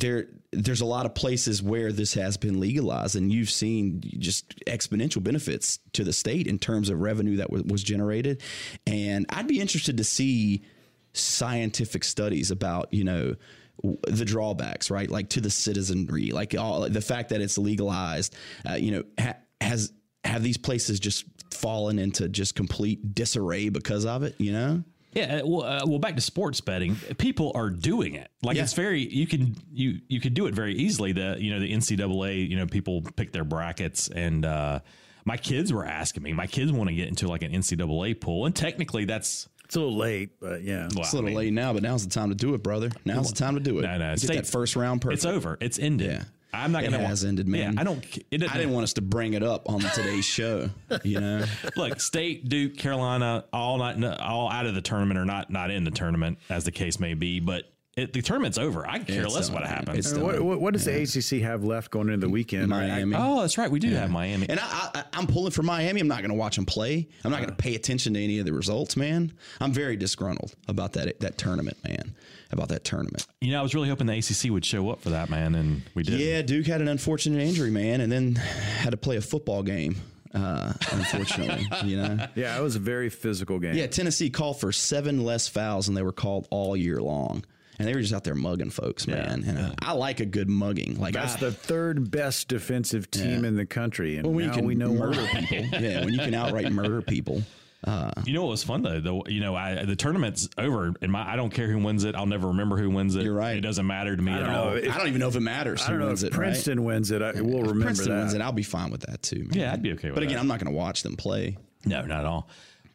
there 0.00 0.26
there's 0.52 0.80
a 0.80 0.86
lot 0.86 1.06
of 1.06 1.14
places 1.14 1.62
where 1.62 1.92
this 1.92 2.14
has 2.14 2.36
been 2.36 2.60
legalized, 2.60 3.16
and 3.16 3.32
you've 3.32 3.50
seen 3.50 4.00
just 4.18 4.58
exponential 4.66 5.22
benefits 5.22 5.78
to 5.92 6.04
the 6.04 6.12
state 6.12 6.46
in 6.46 6.58
terms 6.58 6.88
of 6.88 7.00
revenue 7.00 7.36
that 7.36 7.50
was, 7.50 7.62
was 7.64 7.82
generated. 7.82 8.42
And 8.86 9.26
I'd 9.30 9.48
be 9.48 9.60
interested 9.60 9.98
to 9.98 10.04
see 10.04 10.62
scientific 11.12 12.04
studies 12.04 12.50
about 12.50 12.92
you 12.92 13.04
know 13.04 13.34
the 14.08 14.24
drawbacks 14.24 14.90
right 14.90 15.10
like 15.10 15.28
to 15.30 15.40
the 15.40 15.50
citizenry 15.50 16.30
like 16.30 16.54
all 16.58 16.88
the 16.88 17.00
fact 17.00 17.30
that 17.30 17.40
it's 17.40 17.56
legalized 17.56 18.34
uh, 18.68 18.74
you 18.74 18.90
know 18.90 19.02
ha- 19.18 19.36
has 19.60 19.92
have 20.24 20.42
these 20.42 20.58
places 20.58 21.00
just 21.00 21.24
fallen 21.52 21.98
into 21.98 22.28
just 22.28 22.54
complete 22.54 23.14
disarray 23.14 23.68
because 23.68 24.04
of 24.04 24.22
it 24.22 24.34
you 24.38 24.52
know 24.52 24.82
yeah 25.16 25.42
well, 25.44 25.62
uh, 25.64 25.80
well 25.86 25.98
back 25.98 26.14
to 26.14 26.20
sports 26.20 26.60
betting 26.60 26.94
people 27.18 27.50
are 27.54 27.70
doing 27.70 28.14
it 28.14 28.30
like 28.42 28.56
Yeah. 28.56 28.62
it's 28.62 28.72
very 28.74 29.00
you 29.00 29.26
can 29.26 29.56
you 29.72 29.98
you 30.08 30.20
can 30.20 30.32
do 30.34 30.46
it 30.46 30.54
very 30.54 30.74
easily 30.74 31.12
the 31.12 31.36
you 31.40 31.50
know 31.52 31.58
the 31.60 31.72
ncaa 31.72 32.48
you 32.48 32.56
know 32.56 32.66
people 32.66 33.02
pick 33.16 33.32
their 33.32 33.44
brackets 33.44 34.08
and 34.08 34.44
uh 34.44 34.80
my 35.24 35.36
kids 35.36 35.72
were 35.72 35.84
asking 35.84 36.22
me 36.22 36.32
my 36.32 36.46
kids 36.46 36.70
want 36.70 36.88
to 36.88 36.94
get 36.94 37.08
into 37.08 37.26
like 37.26 37.42
an 37.42 37.52
ncaa 37.52 38.20
pool 38.20 38.46
and 38.46 38.54
technically 38.54 39.04
that's 39.06 39.48
It's 39.64 39.74
a 39.74 39.80
little 39.80 39.96
late, 39.96 40.38
but 40.38 40.62
yeah. 40.62 40.86
Well, 40.94 41.00
It's 41.02 41.12
a 41.12 41.16
little 41.16 41.26
I 41.30 41.30
mean, 41.30 41.36
late 41.38 41.52
now, 41.52 41.72
but 41.72 41.82
now's 41.82 42.04
the 42.06 42.10
time 42.14 42.28
to 42.28 42.36
do 42.36 42.54
it, 42.54 42.62
brother. 42.62 42.88
Now's 43.04 43.30
the 43.32 43.34
time 43.34 43.54
to 43.54 43.60
do 43.60 43.80
it. 43.80 43.82
No, 43.82 43.98
no, 43.98 44.10
Get 44.12 44.20
state- 44.20 44.36
that 44.36 44.46
first 44.46 44.76
round 44.76 45.00
perfect. 45.02 45.16
It's 45.16 45.24
over. 45.26 45.58
It's 45.60 45.80
ended. 45.80 46.06
Yeah. 46.12 46.24
I'm 46.56 46.72
not 46.72 46.84
It 46.84 46.90
going 46.90 47.00
to. 47.00 47.06
has 47.06 47.24
ended, 47.24 47.46
man. 47.48 47.74
Yeah, 47.74 47.80
I 47.80 47.84
don't. 47.84 48.04
It 48.30 48.42
I 48.42 48.56
didn't 48.56 48.72
want 48.72 48.84
us 48.84 48.92
to 48.94 49.02
bring 49.02 49.34
it 49.34 49.42
up 49.42 49.68
on 49.68 49.80
today's 49.80 50.24
show. 50.24 50.70
You 51.04 51.20
know, 51.20 51.44
look. 51.76 52.00
State, 52.00 52.48
Duke, 52.48 52.76
Carolina, 52.76 53.44
all 53.52 53.78
not 53.78 54.20
all 54.20 54.50
out 54.50 54.66
of 54.66 54.74
the 54.74 54.80
tournament 54.82 55.18
or 55.18 55.24
not 55.24 55.50
not 55.50 55.70
in 55.70 55.84
the 55.84 55.90
tournament, 55.90 56.38
as 56.50 56.64
the 56.64 56.72
case 56.72 56.98
may 57.00 57.14
be. 57.14 57.40
But 57.40 57.64
it, 57.96 58.12
the 58.12 58.20
tournament's 58.20 58.58
over. 58.58 58.86
I 58.86 58.98
care 58.98 59.24
It's 59.24 59.34
less 59.34 59.46
done, 59.46 59.54
what 59.54 59.64
man. 59.64 59.72
happens. 59.72 60.12
I 60.12 60.16
mean, 60.16 60.22
uh, 60.22 60.26
what, 60.26 60.42
what, 60.42 60.60
what 60.60 60.72
does 60.74 60.84
the 60.84 61.02
ACC 61.02 61.42
have 61.42 61.64
left 61.64 61.90
going 61.90 62.08
into 62.10 62.26
the 62.26 62.30
weekend? 62.30 62.68
Miami. 62.68 63.16
oh, 63.18 63.40
that's 63.40 63.56
right. 63.56 63.70
We 63.70 63.78
do 63.78 63.88
have 63.94 64.10
Miami. 64.10 64.46
And 64.50 64.60
I, 64.60 64.90
I, 64.94 65.04
I'm 65.14 65.26
pulling 65.26 65.50
for 65.52 65.62
Miami. 65.62 66.02
I'm 66.02 66.08
not 66.08 66.18
going 66.18 66.28
to 66.30 66.36
watch 66.36 66.56
them 66.56 66.66
play. 66.66 67.08
I'm 67.24 67.30
not 67.30 67.38
going 67.38 67.48
to 67.48 67.54
uh. 67.54 67.56
pay 67.56 67.74
attention 67.74 68.12
to 68.12 68.22
any 68.22 68.38
of 68.38 68.44
the 68.44 68.52
results, 68.52 68.98
man. 68.98 69.32
I'm 69.62 69.72
very 69.72 69.96
disgruntled 69.96 70.54
about 70.68 70.92
that 70.92 71.20
that 71.20 71.38
tournament, 71.38 71.78
man. 71.84 72.14
About 72.52 72.68
that 72.68 72.84
tournament. 72.84 73.26
You 73.40 73.52
know, 73.52 73.58
I 73.58 73.62
was 73.62 73.74
really 73.74 73.88
hoping 73.88 74.06
the 74.06 74.16
ACC 74.16 74.52
would 74.52 74.64
show 74.64 74.90
up 74.90 75.00
for 75.00 75.10
that, 75.10 75.30
man, 75.30 75.54
and 75.56 75.82
we 75.94 76.04
did. 76.04 76.20
Yeah, 76.20 76.42
Duke 76.42 76.66
had 76.66 76.80
an 76.80 76.88
unfortunate 76.88 77.42
injury, 77.42 77.72
man, 77.72 78.00
and 78.00 78.10
then 78.10 78.36
had 78.36 78.90
to 78.90 78.96
play 78.96 79.16
a 79.16 79.20
football 79.20 79.62
game. 79.64 79.96
Uh, 80.32 80.72
unfortunately, 80.92 81.66
you 81.84 81.96
know. 81.96 82.26
Yeah, 82.34 82.58
it 82.58 82.62
was 82.62 82.76
a 82.76 82.80
very 82.80 83.08
physical 83.08 83.58
game. 83.58 83.74
Yeah, 83.74 83.86
Tennessee 83.86 84.30
called 84.30 84.60
for 84.60 84.70
seven 84.70 85.24
less 85.24 85.48
fouls 85.48 85.86
than 85.86 85.94
they 85.94 86.02
were 86.02 86.12
called 86.12 86.46
all 86.50 86.76
year 86.76 87.00
long. 87.00 87.44
And 87.78 87.86
they 87.86 87.94
were 87.94 88.00
just 88.00 88.14
out 88.14 88.24
there 88.24 88.34
mugging 88.34 88.70
folks, 88.70 89.06
man. 89.06 89.44
And 89.46 89.58
uh, 89.58 89.74
I 89.82 89.92
like 89.92 90.20
a 90.20 90.24
good 90.24 90.48
mugging. 90.48 90.98
Like 90.98 91.12
That's 91.12 91.36
I, 91.36 91.40
the 91.40 91.52
third 91.52 92.10
best 92.10 92.48
defensive 92.48 93.10
team 93.10 93.44
in 93.44 93.56
the 93.56 93.66
country, 93.66 94.16
and 94.16 94.26
when 94.34 94.44
you 94.44 94.50
now 94.50 94.54
can 94.56 94.66
we 94.66 94.74
know 94.74 94.92
murder 94.92 95.26
people. 95.26 95.66
Yeah, 95.80 96.04
when 96.04 96.14
you 96.14 96.20
can 96.20 96.32
outright 96.32 96.72
murder 96.72 97.02
people. 97.02 97.42
You 98.24 98.32
know 98.32 98.42
what 98.42 98.50
was 98.50 98.64
fun 98.64 98.82
though? 98.82 99.00
The 99.00 99.30
you 99.32 99.40
know 99.40 99.54
I 99.54 99.84
the 99.84 99.96
tournament's 99.96 100.48
over, 100.58 100.92
and 101.00 101.12
my 101.12 101.28
I 101.32 101.36
don't 101.36 101.50
care 101.50 101.68
who 101.68 101.78
wins 101.78 102.04
it. 102.04 102.14
I'll 102.14 102.26
never 102.26 102.48
remember 102.48 102.76
who 102.76 102.90
wins 102.90 103.14
it. 103.16 103.22
You're 103.22 103.34
right. 103.34 103.56
It 103.56 103.60
doesn't 103.60 103.86
matter 103.86 104.16
to 104.16 104.22
me 104.22 104.32
I 104.32 104.36
at 104.38 104.40
don't 104.46 104.50
all. 104.54 104.72
If, 104.74 104.92
I 104.92 104.98
don't 104.98 105.08
even 105.08 105.20
know 105.20 105.28
if 105.28 105.36
it 105.36 105.40
matters 105.40 105.82
I 105.82 105.90
don't 105.90 106.00
know 106.00 106.06
wins 106.06 106.22
if 106.24 106.32
it. 106.32 106.36
right? 106.36 106.46
Princeton 106.46 106.84
wins 106.84 107.10
it. 107.10 107.22
I, 107.22 107.32
we'll 107.40 107.60
If 107.60 107.68
remember 107.68 107.84
Princeton 107.84 108.12
that. 108.14 108.18
wins 108.20 108.34
it, 108.34 108.40
I'll 108.40 108.52
be 108.52 108.62
fine 108.64 108.90
with 108.90 109.02
that 109.02 109.22
too. 109.22 109.40
Man. 109.44 109.50
Yeah, 109.52 109.72
I'd 109.72 109.82
be 109.82 109.92
okay 109.92 110.08
with 110.08 110.14
that. 110.14 110.14
But 110.14 110.22
again, 110.24 110.34
that. 110.36 110.40
I'm 110.40 110.48
not 110.48 110.58
going 110.58 110.72
to 110.72 110.76
watch 110.76 111.02
them 111.02 111.16
play. 111.16 111.56
no, 111.84 112.02
not 112.02 112.20
at 112.20 112.26
all. 112.26 112.48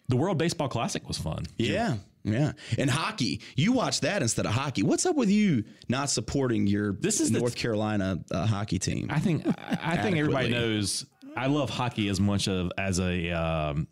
The 0.10 0.18
World 0.18 0.38
Baseball 0.38 0.68
Classic 0.68 1.08
was 1.08 1.18
fun. 1.18 1.46
Yeah. 1.58 1.96
Yeah. 2.24 2.52
And 2.78 2.90
hockey, 2.90 3.42
you 3.56 3.72
watch 3.72 4.02
that 4.02 4.22
instead 4.22 4.46
of 4.46 4.52
hockey. 4.52 4.84
What's 4.84 5.06
up 5.06 5.16
with 5.16 5.30
you 5.30 5.64
not 5.88 6.10
supporting 6.10 6.68
your 6.68 6.92
This 6.94 7.22
is 7.22 7.32
the- 7.32 7.40
North 7.40 7.56
Carolina 7.56 8.20
uh, 8.30 8.46
hockey 8.46 8.78
team? 8.78 9.08
I 9.10 9.20
think 9.20 9.48
I, 9.48 9.80
I 9.82 9.98
think 9.98 10.18
everybody 10.18 10.50
knows 10.50 11.06
I 11.36 11.48
love 11.48 11.70
hockey 11.70 12.10
as 12.10 12.20
much 12.20 12.48
of 12.50 12.72
as 12.78 13.00
a 13.00 13.32
um, 13.32 13.88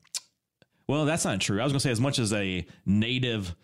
well, 0.89 1.05
that's 1.05 1.23
not 1.23 1.39
true. 1.39 1.61
I 1.61 1.63
was 1.63 1.71
going 1.71 1.77
to 1.81 1.83
say 1.83 1.91
as 1.91 2.01
much 2.01 2.17
as 2.17 2.33
a 2.33 2.65
native 2.83 3.55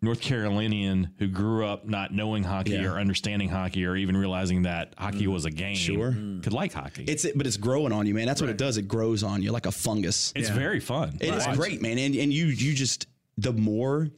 North 0.00 0.22
Carolinian 0.22 1.10
who 1.18 1.28
grew 1.28 1.66
up 1.66 1.86
not 1.86 2.14
knowing 2.14 2.42
hockey 2.42 2.70
Yeah. 2.70 2.86
or 2.86 2.98
understanding 2.98 3.50
hockey 3.50 3.84
or 3.84 3.94
even 3.94 4.16
realizing 4.16 4.62
that 4.62 4.94
hockey 4.96 5.26
mm. 5.26 5.32
was 5.32 5.44
a 5.44 5.50
game. 5.50 5.76
Sure. 5.76 6.12
could 6.42 6.54
like 6.54 6.72
hockey. 6.72 7.04
it's 7.04 7.26
but 7.36 7.46
it's 7.46 7.58
growing 7.58 7.92
on 7.92 8.06
you, 8.06 8.14
man. 8.14 8.26
That's 8.26 8.40
what 8.40 8.48
it 8.48 8.56
does. 8.56 8.78
It 8.78 8.88
grows 8.88 9.22
on 9.22 9.42
you 9.42 9.52
like 9.52 9.66
a 9.66 9.70
fungus. 9.70 10.32
it's 10.34 10.48
very 10.48 10.80
fun. 10.80 11.18
It 11.20 11.34
is 11.34 11.46
Watch. 11.46 11.56
great, 11.56 11.82
man. 11.82 11.98
And 11.98 12.16
and 12.16 12.32
you 12.32 12.46
you 12.46 12.72
just 12.72 13.06
the 13.36 13.52
more 13.52 14.08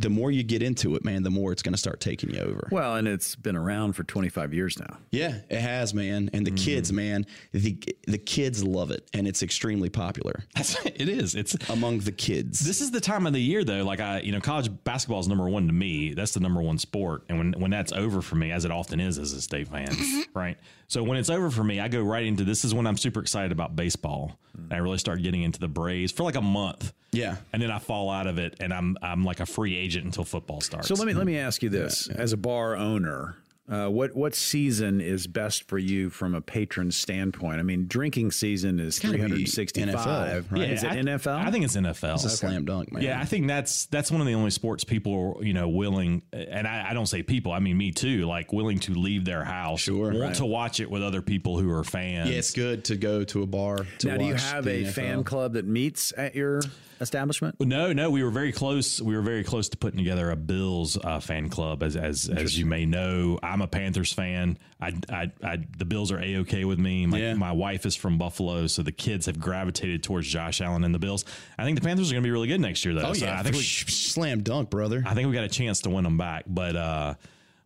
the 0.00 0.10
more 0.10 0.30
you 0.30 0.42
get 0.42 0.62
into 0.62 0.96
it, 0.96 1.04
man, 1.04 1.22
the 1.22 1.30
more 1.30 1.52
it's 1.52 1.62
going 1.62 1.72
to 1.72 1.78
start 1.78 2.00
taking 2.00 2.30
you 2.30 2.40
over. 2.40 2.68
well, 2.72 2.96
and 2.96 3.06
it's 3.06 3.36
been 3.36 3.56
around 3.56 3.92
for 3.92 4.02
25 4.02 4.52
years 4.52 4.78
now. 4.78 4.98
Yeah, 5.12 5.38
it 5.48 5.60
has, 5.60 5.94
man. 5.94 6.30
And 6.32 6.44
the 6.44 6.50
mm-hmm. 6.50 6.64
kids, 6.64 6.92
man, 6.92 7.26
the 7.52 7.78
the 8.08 8.18
kids 8.18 8.64
love 8.64 8.90
it, 8.90 9.08
and 9.14 9.28
it's 9.28 9.42
extremely 9.42 9.88
popular 9.90 10.44
That's, 10.54 10.84
it 10.84 11.08
is. 11.08 11.34
It's 11.34 11.54
among 11.70 12.00
the 12.00 12.12
kids. 12.12 12.60
This 12.60 12.80
is 12.80 12.90
the 12.90 13.00
time 13.00 13.26
of 13.26 13.32
the 13.32 13.40
year 13.40 13.62
though. 13.62 13.84
Like 13.84 14.00
I, 14.00 14.20
you 14.20 14.32
know, 14.32 14.40
college 14.40 14.70
basketball 14.84 15.20
is 15.20 15.28
number 15.28 15.48
one 15.48 15.66
to 15.68 15.72
me. 15.72 16.14
That's 16.14 16.32
the 16.32 16.40
number 16.40 16.60
one 16.60 16.78
sport. 16.78 17.24
And 17.28 17.38
when 17.38 17.52
when 17.52 17.70
that's 17.70 17.92
over 17.92 18.20
for 18.20 18.34
me, 18.36 18.50
as 18.50 18.64
it 18.64 18.72
often 18.72 18.98
is 18.98 19.18
as 19.18 19.32
a 19.32 19.40
state 19.40 19.68
fan, 19.68 19.88
mm-hmm. 19.88 20.38
right? 20.38 20.58
So 20.94 21.02
when 21.02 21.18
it's 21.18 21.28
over 21.28 21.50
for 21.50 21.64
me, 21.64 21.80
I 21.80 21.88
go 21.88 22.00
right 22.00 22.24
into 22.24 22.44
this 22.44 22.64
is 22.64 22.72
when 22.72 22.86
I'm 22.86 22.96
super 22.96 23.18
excited 23.18 23.50
about 23.50 23.74
baseball. 23.74 24.38
And 24.56 24.72
I 24.72 24.76
really 24.76 24.98
start 24.98 25.20
getting 25.24 25.42
into 25.42 25.58
the 25.58 25.66
Braves 25.66 26.12
for 26.12 26.22
like 26.22 26.36
a 26.36 26.40
month. 26.40 26.92
Yeah. 27.10 27.34
And 27.52 27.60
then 27.60 27.72
I 27.72 27.80
fall 27.80 28.10
out 28.10 28.28
of 28.28 28.38
it 28.38 28.54
and 28.60 28.72
I'm 28.72 28.96
I'm 29.02 29.24
like 29.24 29.40
a 29.40 29.46
free 29.46 29.76
agent 29.76 30.04
until 30.04 30.22
football 30.22 30.60
starts. 30.60 30.86
So 30.86 30.94
let 30.94 31.08
me 31.08 31.12
let 31.12 31.26
me 31.26 31.36
ask 31.36 31.64
you 31.64 31.68
this: 31.68 32.08
as 32.08 32.32
a 32.32 32.36
bar 32.36 32.76
owner, 32.76 33.34
uh, 33.66 33.88
what 33.88 34.14
what 34.14 34.34
season 34.34 35.00
is 35.00 35.26
best 35.26 35.66
for 35.68 35.78
you 35.78 36.10
from 36.10 36.34
a 36.34 36.40
patron 36.40 36.90
standpoint? 36.90 37.60
I 37.60 37.62
mean, 37.62 37.86
drinking 37.86 38.30
season 38.32 38.78
is 38.78 38.98
gotta 38.98 39.14
be 39.14 39.46
365. 39.46 40.48
NFL, 40.48 40.52
right? 40.52 40.70
Is 40.70 40.82
it 40.84 40.90
I, 40.92 40.96
NFL? 40.96 41.46
I 41.46 41.50
think 41.50 41.64
it's 41.64 41.74
NFL. 41.76 42.14
It's 42.16 42.24
a 42.24 42.30
slam 42.30 42.64
dunk, 42.66 42.92
man. 42.92 43.02
Yeah, 43.02 43.20
I 43.20 43.24
think 43.24 43.46
that's 43.46 43.86
that's 43.86 44.10
one 44.10 44.20
of 44.20 44.26
the 44.26 44.34
only 44.34 44.50
sports 44.50 44.84
people 44.84 45.36
are, 45.38 45.44
you 45.44 45.54
know, 45.54 45.68
willing 45.68 46.22
and 46.32 46.66
I, 46.68 46.90
I 46.90 46.94
don't 46.94 47.06
say 47.06 47.22
people, 47.22 47.52
I 47.52 47.58
mean 47.58 47.78
me 47.78 47.90
too, 47.90 48.26
like 48.26 48.52
willing 48.52 48.80
to 48.80 48.92
leave 48.94 49.24
their 49.24 49.44
house, 49.44 49.80
Sure. 49.80 50.08
want 50.10 50.18
Right. 50.18 50.34
to 50.34 50.44
watch 50.46 50.80
it 50.80 50.90
with 50.90 51.02
other 51.02 51.22
people 51.22 51.58
who 51.58 51.70
are 51.70 51.84
fans. 51.84 52.28
Yeah, 52.30 52.36
it's 52.36 52.52
good 52.52 52.84
to 52.86 52.96
go 52.96 53.24
to 53.24 53.42
a 53.42 53.46
bar 53.46 53.86
to 54.00 54.06
now, 54.08 54.16
do 54.18 54.24
you 54.26 54.34
have 54.34 54.66
a 54.66 54.84
NFL. 54.84 54.92
fan 54.92 55.24
club 55.24 55.54
that 55.54 55.64
meets 55.66 56.12
at 56.16 56.34
your 56.34 56.60
establishment? 57.00 57.56
No, 57.60 57.92
no, 57.92 58.10
we 58.10 58.22
were 58.22 58.30
very 58.30 58.52
close. 58.52 59.00
We 59.00 59.14
were 59.16 59.22
very 59.22 59.44
close 59.44 59.68
to 59.70 59.76
putting 59.76 59.98
together 59.98 60.30
a 60.30 60.36
Bills 60.36 60.96
uh, 61.02 61.20
fan 61.20 61.48
club. 61.48 61.82
As 61.82 61.96
as 61.96 62.28
as 62.28 62.58
you 62.58 62.66
may 62.66 62.86
know, 62.86 63.38
I'm 63.54 63.62
a 63.62 63.68
Panthers 63.68 64.12
fan. 64.12 64.58
I, 64.80 64.92
I, 65.08 65.32
I 65.44 65.58
the 65.78 65.84
Bills 65.84 66.10
are 66.10 66.18
a 66.20 66.38
okay 66.38 66.64
with 66.64 66.78
me. 66.80 67.06
My, 67.06 67.18
Yeah. 67.18 67.34
my 67.34 67.52
wife 67.52 67.86
is 67.86 67.94
from 67.94 68.18
Buffalo, 68.18 68.66
so 68.66 68.82
the 68.82 68.90
kids 68.92 69.26
have 69.26 69.38
gravitated 69.38 70.02
towards 70.02 70.26
Josh 70.28 70.60
Allen 70.60 70.82
and 70.82 70.92
the 70.94 70.98
Bills. 70.98 71.24
I 71.56 71.64
think 71.64 71.78
the 71.80 71.84
Panthers 71.86 72.10
are 72.10 72.14
going 72.14 72.22
to 72.24 72.26
be 72.26 72.32
really 72.32 72.48
good 72.48 72.60
next 72.60 72.84
year, 72.84 72.94
though. 72.94 73.06
Oh 73.06 73.12
So 73.12 73.26
yeah, 73.26 73.38
I 73.38 73.42
think 73.44 73.54
we, 73.54 73.62
slam 73.62 74.42
dunk, 74.42 74.70
brother. 74.70 75.04
I 75.06 75.14
think 75.14 75.28
we 75.28 75.34
got 75.34 75.44
a 75.44 75.48
chance 75.48 75.80
to 75.82 75.90
win 75.90 76.04
them 76.04 76.18
back, 76.18 76.44
but. 76.48 76.74
uh 76.76 77.14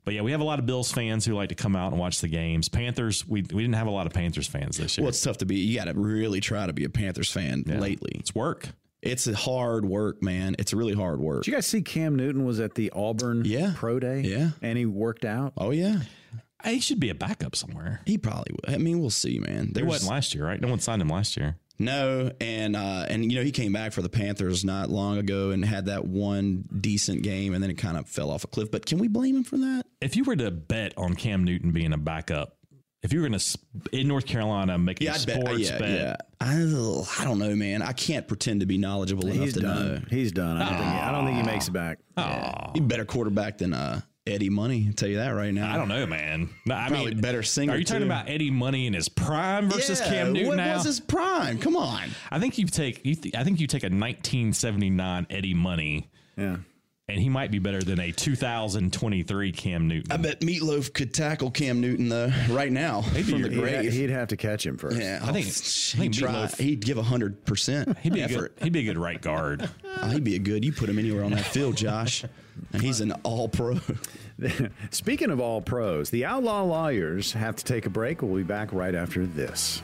but 0.05 0.15
yeah, 0.15 0.23
we 0.23 0.31
have 0.31 0.41
a 0.41 0.45
lot 0.45 0.59
of 0.59 0.65
Bills 0.65 0.91
fans 0.91 1.27
who 1.27 1.35
like 1.35 1.51
to 1.51 1.55
come 1.55 1.77
out 1.77 1.91
and 1.93 2.01
watch 2.01 2.23
the 2.23 2.29
games. 2.29 2.71
Panthers, 2.71 3.29
we, 3.29 3.43
we 3.43 3.61
didn't 3.63 3.75
have 3.75 3.89
a 3.89 3.91
lot 3.91 4.07
of 4.07 4.15
Panthers 4.15 4.47
fans 4.47 4.79
this 4.79 4.97
year. 4.97 5.03
Well, 5.03 5.11
it's 5.11 5.21
tough 5.21 5.37
to 5.39 5.45
be. 5.45 5.57
You 5.57 5.77
got 5.77 5.85
to 5.85 5.93
really 5.93 6.41
try 6.41 6.67
to 6.67 6.73
be 6.73 6.85
a 6.85 6.89
Panthers 6.89 7.31
fan 7.31 7.63
lately. 7.67 8.13
it's 8.19 8.35
work. 8.35 8.71
It's 9.03 9.27
a 9.27 9.35
hard 9.37 9.85
work, 9.85 10.23
man. 10.23 10.57
It's 10.59 10.73
really 10.75 10.95
hard 10.95 11.21
work. 11.21 11.45
Did 11.45 11.51
you 11.51 11.57
guys 11.57 11.67
see 11.67 11.83
Cam 11.83 12.17
Newton 12.17 12.45
was 12.45 12.59
at 12.61 12.75
the 12.75 12.91
Auburn 12.91 13.43
Yeah. 13.45 13.73
Pro 13.77 14.01
Day? 14.01 14.21
Yeah. 14.23 14.51
and 14.63 14.77
he 14.77 14.87
worked 14.87 15.25
out. 15.25 15.53
Oh 15.57 15.71
yeah, 15.71 16.01
He 16.65 16.81
should 16.81 16.99
be 17.01 17.09
a 17.11 17.15
backup 17.15 17.55
somewhere. 17.55 18.01
he 18.07 18.19
probably 18.19 18.53
would. 18.55 18.75
I 18.75 18.79
mean, 18.79 18.99
we'll 19.01 19.11
see, 19.11 19.39
man. 19.39 19.71
There 19.73 19.85
wasn't 19.85 20.11
last 20.11 20.35
year, 20.35 20.45
right? 20.47 20.61
No 20.61 20.69
one 20.69 20.81
signed 20.81 21.01
him 21.03 21.09
last 21.09 21.37
year. 21.37 21.57
no, 21.79 22.33
and 22.41 22.75
uh, 22.75 23.07
and 23.09 23.31
you 23.31 23.39
know 23.39 23.45
he 23.45 23.53
came 23.53 23.73
back 23.73 23.93
for 23.93 24.03
the 24.03 24.09
Panthers 24.09 24.65
not 24.65 24.91
long 24.91 25.17
ago 25.17 25.51
and 25.51 25.65
had 25.65 25.87
that 25.87 26.05
one 26.05 26.65
decent 26.81 27.23
game, 27.23 27.55
and 27.55 27.63
then 27.63 27.71
it 27.71 27.79
kind 27.79 27.97
of 27.97 28.09
fell 28.09 28.33
off 28.33 28.43
a 28.43 28.49
cliff. 28.49 28.69
But 28.73 28.85
can 28.85 28.99
we 28.99 29.07
blame 29.07 29.37
him 29.37 29.45
for 29.45 29.59
that? 29.59 29.85
if 30.01 30.17
you 30.17 30.25
were 30.25 30.35
to 30.37 30.51
bet 30.51 30.93
on 30.97 31.15
Cam 31.15 31.45
Newton 31.45 31.71
being 31.73 31.93
a 31.93 31.99
backup, 31.99 32.57
if 33.03 33.13
you 33.13 33.21
were 33.21 33.29
going 33.29 33.39
to 33.39 33.59
in 33.93 34.09
North 34.09 34.27
Carolina 34.27 34.77
make 34.79 35.01
a 35.01 35.09
I'd 35.09 35.25
bet. 35.27 35.41
sports 35.41 35.61
yeah, 35.71 35.79
bet, 35.79 35.91
yeah. 35.91 36.17
I, 36.41 36.53
I 37.21 37.25
don't 37.25 37.39
know, 37.39 37.55
man. 37.55 37.83
I 37.83 37.93
can't 37.93 38.27
pretend 38.27 38.61
to 38.61 38.67
be 38.67 38.79
knowledgeable 38.79 39.27
enough 39.27 39.45
He's 39.45 39.55
to 39.55 39.61
done. 39.61 39.95
know. 39.95 40.01
He's 40.11 40.33
done. 40.33 40.57
I 40.57 40.69
don't, 40.69 40.79
think 40.79 40.91
he, 40.93 40.99
I 40.99 41.13
don't 41.13 41.25
think 41.27 41.37
he 41.39 41.43
makes 41.45 41.69
it 41.69 41.73
back. 41.73 41.99
He's 42.75 42.83
a 42.83 42.87
better 42.87 43.05
quarterback 43.05 43.59
than 43.59 43.73
uh, 43.73 44.01
Eddie 44.27 44.51
Money. 44.51 44.85
I'll 44.89 44.93
tell 44.95 45.09
you 45.09 45.17
that 45.17 45.31
right 45.31 45.55
now. 45.55 45.73
I 45.73 45.77
don't 45.77 45.89
know, 45.89 46.07
man. 46.07 46.51
No, 46.67 46.75
I 46.75 46.89
Probably 46.89 47.13
mean, 47.13 47.21
better 47.21 47.43
singer, 47.43 47.73
Are 47.75 47.77
you 47.79 47.85
talking 47.85 48.03
about 48.03 48.29
Eddie 48.29 48.51
Money 48.51 48.87
in 48.87 48.93
his 48.95 49.09
prime 49.09 49.71
versus 49.71 50.01
Yeah, 50.01 50.09
Cam 50.09 50.33
Newton 50.33 50.49
What 50.49 50.57
now? 50.57 50.75
was 50.75 50.85
his 50.85 51.01
prime? 51.01 51.59
Come 51.59 51.77
on. 51.77 52.09
I 52.31 52.39
think 52.41 52.59
you 52.59 52.67
take. 52.67 53.07
You 53.07 53.15
th- 53.15 53.35
I 53.35 53.45
think 53.45 53.59
you 53.61 53.67
take 53.67 53.85
a 53.85 53.87
1979 53.91 55.27
Eddie 55.31 55.55
Money, 55.55 56.11
Yeah. 56.37 56.57
And 57.09 57.19
he 57.19 57.29
might 57.29 57.51
be 57.51 57.59
better 57.59 57.81
than 57.83 57.99
a 58.01 58.13
2023 58.13 59.53
Cam 59.53 59.89
Newton. 59.89 60.13
I 60.13 60.17
bet 60.19 60.41
Meatloaf 60.41 60.93
could 60.93 61.15
tackle 61.15 61.51
Cam 61.51 61.81
Newton 61.81 62.09
though 62.09 62.31
right 62.51 62.71
now 62.71 63.01
from 63.03 63.43
the 63.43 63.49
He'd, 63.49 63.59
grave. 63.59 63.93
he'd 63.93 64.11
have 64.11 64.29
to 64.29 64.37
catch 64.37 64.67
him 64.67 64.77
first. 64.77 64.99
yeah, 64.99 65.21
I 65.23 65.33
think- 65.33 65.47
I 65.47 65.51
think 65.51 66.15
he'd 66.15 66.23
try. 66.23 66.33
Meatloaf- 66.33 66.59
He'd 66.61 66.85
give 66.85 66.99
hundred 66.99 67.45
percent 67.45 67.97
he'd 68.03 68.13
be 68.13 68.21
a 68.23 68.29
good. 68.29 68.51
He'd 68.63 68.73
be 68.73 68.81
a 68.81 68.85
good 68.85 68.99
right 68.99 69.21
guard. 69.21 69.69
Oh, 70.01 70.07
he'd 70.11 70.23
be 70.23 70.37
a 70.37 70.39
good. 70.39 70.65
You 70.65 70.71
put 70.73 70.89
him 70.89 70.97
anywhere 71.01 71.25
on 71.25 71.33
that 71.33 71.45
field, 71.45 71.77
Josh. 71.77 72.23
And 72.73 72.81
he's 72.81 73.01
an 73.01 73.11
all 73.25 73.49
pro. 73.49 73.81
Speaking 74.91 75.31
of 75.33 75.41
all 75.41 75.61
pros, 75.61 76.11
the 76.11 76.25
Outlaw 76.25 76.63
Lawyers 76.63 77.33
have 77.33 77.57
to 77.57 77.65
take 77.65 77.85
a 77.85 77.91
break. 77.91 78.23
We'll 78.23 78.37
be 78.37 78.43
back 78.45 78.73
right 78.73 78.95
after 78.95 79.27
this. 79.27 79.83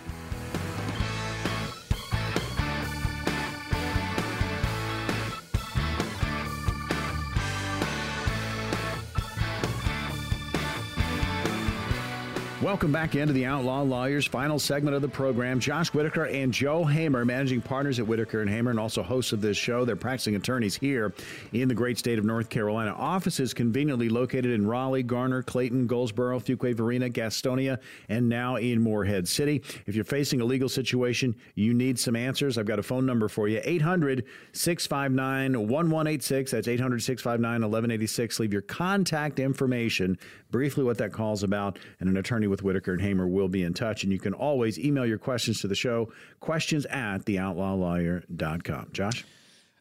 Welcome 12.65 12.93
back 12.93 13.15
into 13.15 13.35
the 13.35 13.45
Outlaw 13.45 13.83
Lawyers 13.83 14.27
final 14.27 14.59
segment 14.59 14.97
of 14.97 15.03
the 15.03 15.09
program. 15.09 15.61
Josh 15.61 15.93
Whitaker 15.93 16.25
and 16.25 16.51
Joe 16.51 16.83
Hamer, 16.83 17.23
managing 17.27 17.61
partners 17.61 17.99
at 17.99 18.07
Whitaker 18.07 18.41
and 18.41 18.49
Hamer, 18.49 18.71
and 18.71 18.81
also 18.81 19.03
hosts 19.03 19.35
of 19.35 19.43
this 19.43 19.59
show. 19.59 19.85
They're 19.85 19.97
practicing 19.97 20.35
attorneys 20.35 20.75
here 20.75 21.13
in 21.53 21.69
the 21.69 21.75
great 21.75 21.99
state 21.99 22.19
of 22.19 22.25
North 22.25 22.49
Carolina. 22.49 22.95
Offices 22.97 23.53
conveniently 23.53 24.09
located 24.09 24.47
in 24.47 24.67
Raleigh, 24.67 25.03
Garner, 25.03 25.43
Clayton, 25.43 25.87
Goldsboro, 25.87 26.41
Fuquay 26.41 26.75
Varina, 26.75 27.11
Gastonia, 27.11 27.81
and 28.09 28.31
now 28.31 28.57
in 28.57 28.81
Morehead 28.81 29.29
City. 29.29 29.63
If 29.85 29.95
you're 29.95 30.03
facing 30.03 30.41
a 30.41 30.47
legal 30.47 30.71
situation, 30.71 31.37
you 31.57 31.75
need 31.75 31.99
some 31.99 32.17
answers. 32.17 32.57
I've 32.57 32.65
got 32.65 32.79
a 32.79 32.83
phone 32.83 33.05
number 33.05 33.29
for 33.29 33.47
you 33.47 33.61
800 33.63 34.25
659 34.53 35.53
1186. 35.53 36.51
That's 36.51 36.67
800 36.67 37.03
659 37.03 37.61
1186. 37.61 38.41
Leave 38.41 38.55
your 38.55 38.63
contact 38.63 39.39
information, 39.39 40.19
briefly 40.55 40.85
what 40.85 40.99
that 40.99 41.13
call's 41.13 41.43
about, 41.43 41.81
and 41.99 42.09
an 42.09 42.17
attorney 42.17 42.47
with 42.47 42.63
Whitaker 42.63 42.93
and 42.93 43.03
Hamer 43.03 43.27
will 43.27 43.49
be 43.49 43.65
in 43.65 43.75
touch. 43.75 44.05
And 44.05 44.13
you 44.13 44.21
can 44.21 44.33
always 44.33 44.79
email 44.79 45.05
your 45.05 45.19
questions 45.19 45.61
to 45.63 45.67
the 45.67 45.75
show, 45.75 46.13
questions 46.39 46.87
at 46.87 47.25
theoutlawlawyer.com. 47.25 48.91
Josh? 48.93 49.25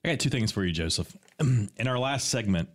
I 0.04 0.10
got 0.10 0.20
two 0.20 0.32
things 0.32 0.52
for 0.52 0.66
you, 0.66 0.72
Joseph. 0.72 1.16
In 1.40 1.88
our 1.88 2.00
last 2.00 2.30
segment, 2.30 2.70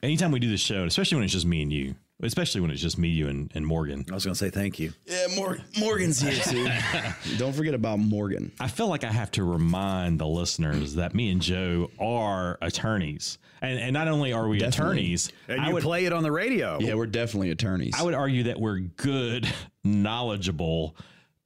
anytime 0.00 0.30
we 0.30 0.38
do 0.38 0.48
this 0.48 0.60
show, 0.60 0.84
especially 0.84 1.16
when 1.16 1.24
it's 1.24 1.32
just 1.32 1.44
me 1.44 1.60
and 1.60 1.72
you, 1.72 1.96
especially 2.22 2.60
when 2.60 2.70
it's 2.70 2.80
just 2.80 2.98
me, 2.98 3.08
you, 3.08 3.28
and, 3.28 3.50
and 3.54 3.66
Morgan, 3.66 4.04
I 4.10 4.14
was 4.14 4.24
going 4.24 4.34
to 4.34 4.38
say 4.38 4.50
thank 4.50 4.78
you. 4.78 4.92
Yeah, 5.06 5.26
Mor- 5.36 5.58
Morgan's 5.78 6.20
here 6.20 6.32
too. 6.42 6.68
Don't 7.38 7.54
forget 7.54 7.74
about 7.74 7.98
Morgan. 7.98 8.52
I 8.60 8.68
feel 8.68 8.88
like 8.88 9.04
I 9.04 9.10
have 9.12 9.30
to 9.32 9.44
remind 9.44 10.18
the 10.20 10.26
listeners 10.26 10.94
that 10.94 11.14
me 11.14 11.30
and 11.30 11.40
Joe 11.40 11.90
are 11.98 12.58
attorneys. 12.62 13.38
And, 13.62 13.78
and 13.78 13.92
not 13.92 14.08
only 14.08 14.32
are 14.32 14.48
we 14.48 14.58
Definitely. 14.58 14.94
attorneys, 15.00 15.32
And 15.48 15.60
I 15.60 15.68
you 15.68 15.74
would, 15.74 15.82
play 15.82 16.06
it 16.06 16.12
on 16.14 16.22
the 16.22 16.32
radio. 16.32 16.78
Yeah, 16.80 16.94
we're 16.94 17.06
definitely 17.06 17.50
attorneys. 17.50 17.92
I 17.96 18.02
would 18.02 18.14
argue 18.14 18.44
that 18.44 18.58
we're 18.58 18.78
good, 18.78 19.46
knowledgeable 19.84 20.96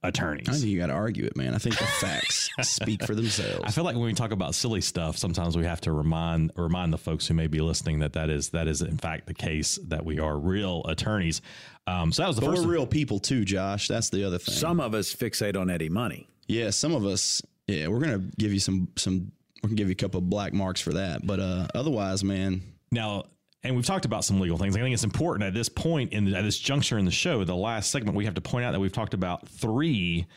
attorneys. 0.07 0.47
I 0.49 0.53
think 0.53 0.65
you 0.65 0.77
got 0.79 0.87
to 0.87 0.93
argue 0.93 1.25
it, 1.25 1.35
man. 1.35 1.53
I 1.53 1.57
think 1.57 1.77
the 1.77 1.85
facts 1.85 2.49
speak 2.61 3.03
for 3.05 3.15
themselves. 3.15 3.61
I 3.63 3.71
feel 3.71 3.83
like 3.83 3.95
when 3.95 4.05
we 4.05 4.13
talk 4.13 4.31
about 4.31 4.55
silly 4.55 4.81
stuff, 4.81 5.17
sometimes 5.17 5.55
we 5.57 5.65
have 5.65 5.81
to 5.81 5.91
remind 5.91 6.51
remind 6.55 6.91
the 6.93 6.97
folks 6.97 7.27
who 7.27 7.33
may 7.33 7.47
be 7.47 7.59
listening 7.61 7.99
that 7.99 8.13
that 8.13 8.29
is 8.29 8.49
that 8.49 8.67
is 8.67 8.81
in 8.81 8.97
fact 8.97 9.27
the 9.27 9.33
case 9.33 9.77
that 9.87 10.05
we 10.05 10.19
are 10.19 10.37
real 10.37 10.83
attorneys. 10.85 11.41
Um, 11.87 12.11
so 12.11 12.21
that 12.23 12.27
was 12.27 12.35
the 12.37 12.41
But 12.41 12.51
first. 12.55 12.65
we're 12.65 12.73
real 12.73 12.87
people 12.87 13.19
too, 13.19 13.45
Josh. 13.45 13.87
That's 13.87 14.09
the 14.09 14.23
other 14.23 14.37
thing. 14.39 14.55
Some 14.55 14.79
of 14.79 14.93
us 14.93 15.13
fixate 15.13 15.55
on 15.59 15.69
Eddie 15.69 15.89
Money. 15.89 16.27
yeah, 16.47 16.69
some 16.71 16.93
of 16.95 17.05
us. 17.05 17.41
Yeah, 17.67 17.87
we're 17.87 17.99
gonna 17.99 18.23
give 18.37 18.53
you 18.53 18.59
some 18.59 18.87
some. 18.95 19.31
We're 19.63 19.69
gonna 19.69 19.77
give 19.77 19.87
you 19.87 19.93
a 19.93 19.95
couple 19.95 20.19
of 20.19 20.29
black 20.29 20.53
marks 20.53 20.79
for 20.81 20.93
that. 20.93 21.25
But 21.25 21.39
uh, 21.39 21.67
otherwise, 21.73 22.23
man, 22.23 22.61
Now, 22.91 23.23
and 23.65 23.75
we've 23.75 23.85
talked 23.85 24.05
about 24.05 24.23
some 24.23 24.39
legal 24.39 24.57
things. 24.57 24.75
I 24.75 24.79
think 24.79 24.93
it's 24.93 25.03
important 25.03 25.43
at 25.45 25.53
this 25.53 25.69
point 25.69 26.13
in 26.13 26.25
the, 26.25 26.37
at 26.37 26.43
this 26.43 26.57
juncture 26.57 26.97
in 26.97 27.05
the 27.05 27.11
show, 27.11 27.43
the 27.43 27.55
last 27.55 27.91
segment, 27.91 28.15
we 28.15 28.25
have 28.25 28.35
to 28.35 28.41
point 28.41 28.65
out 28.65 28.71
that 28.71 28.79
we've 28.79 28.93
talked 28.93 29.13
about 29.13 29.47
three 29.47 30.27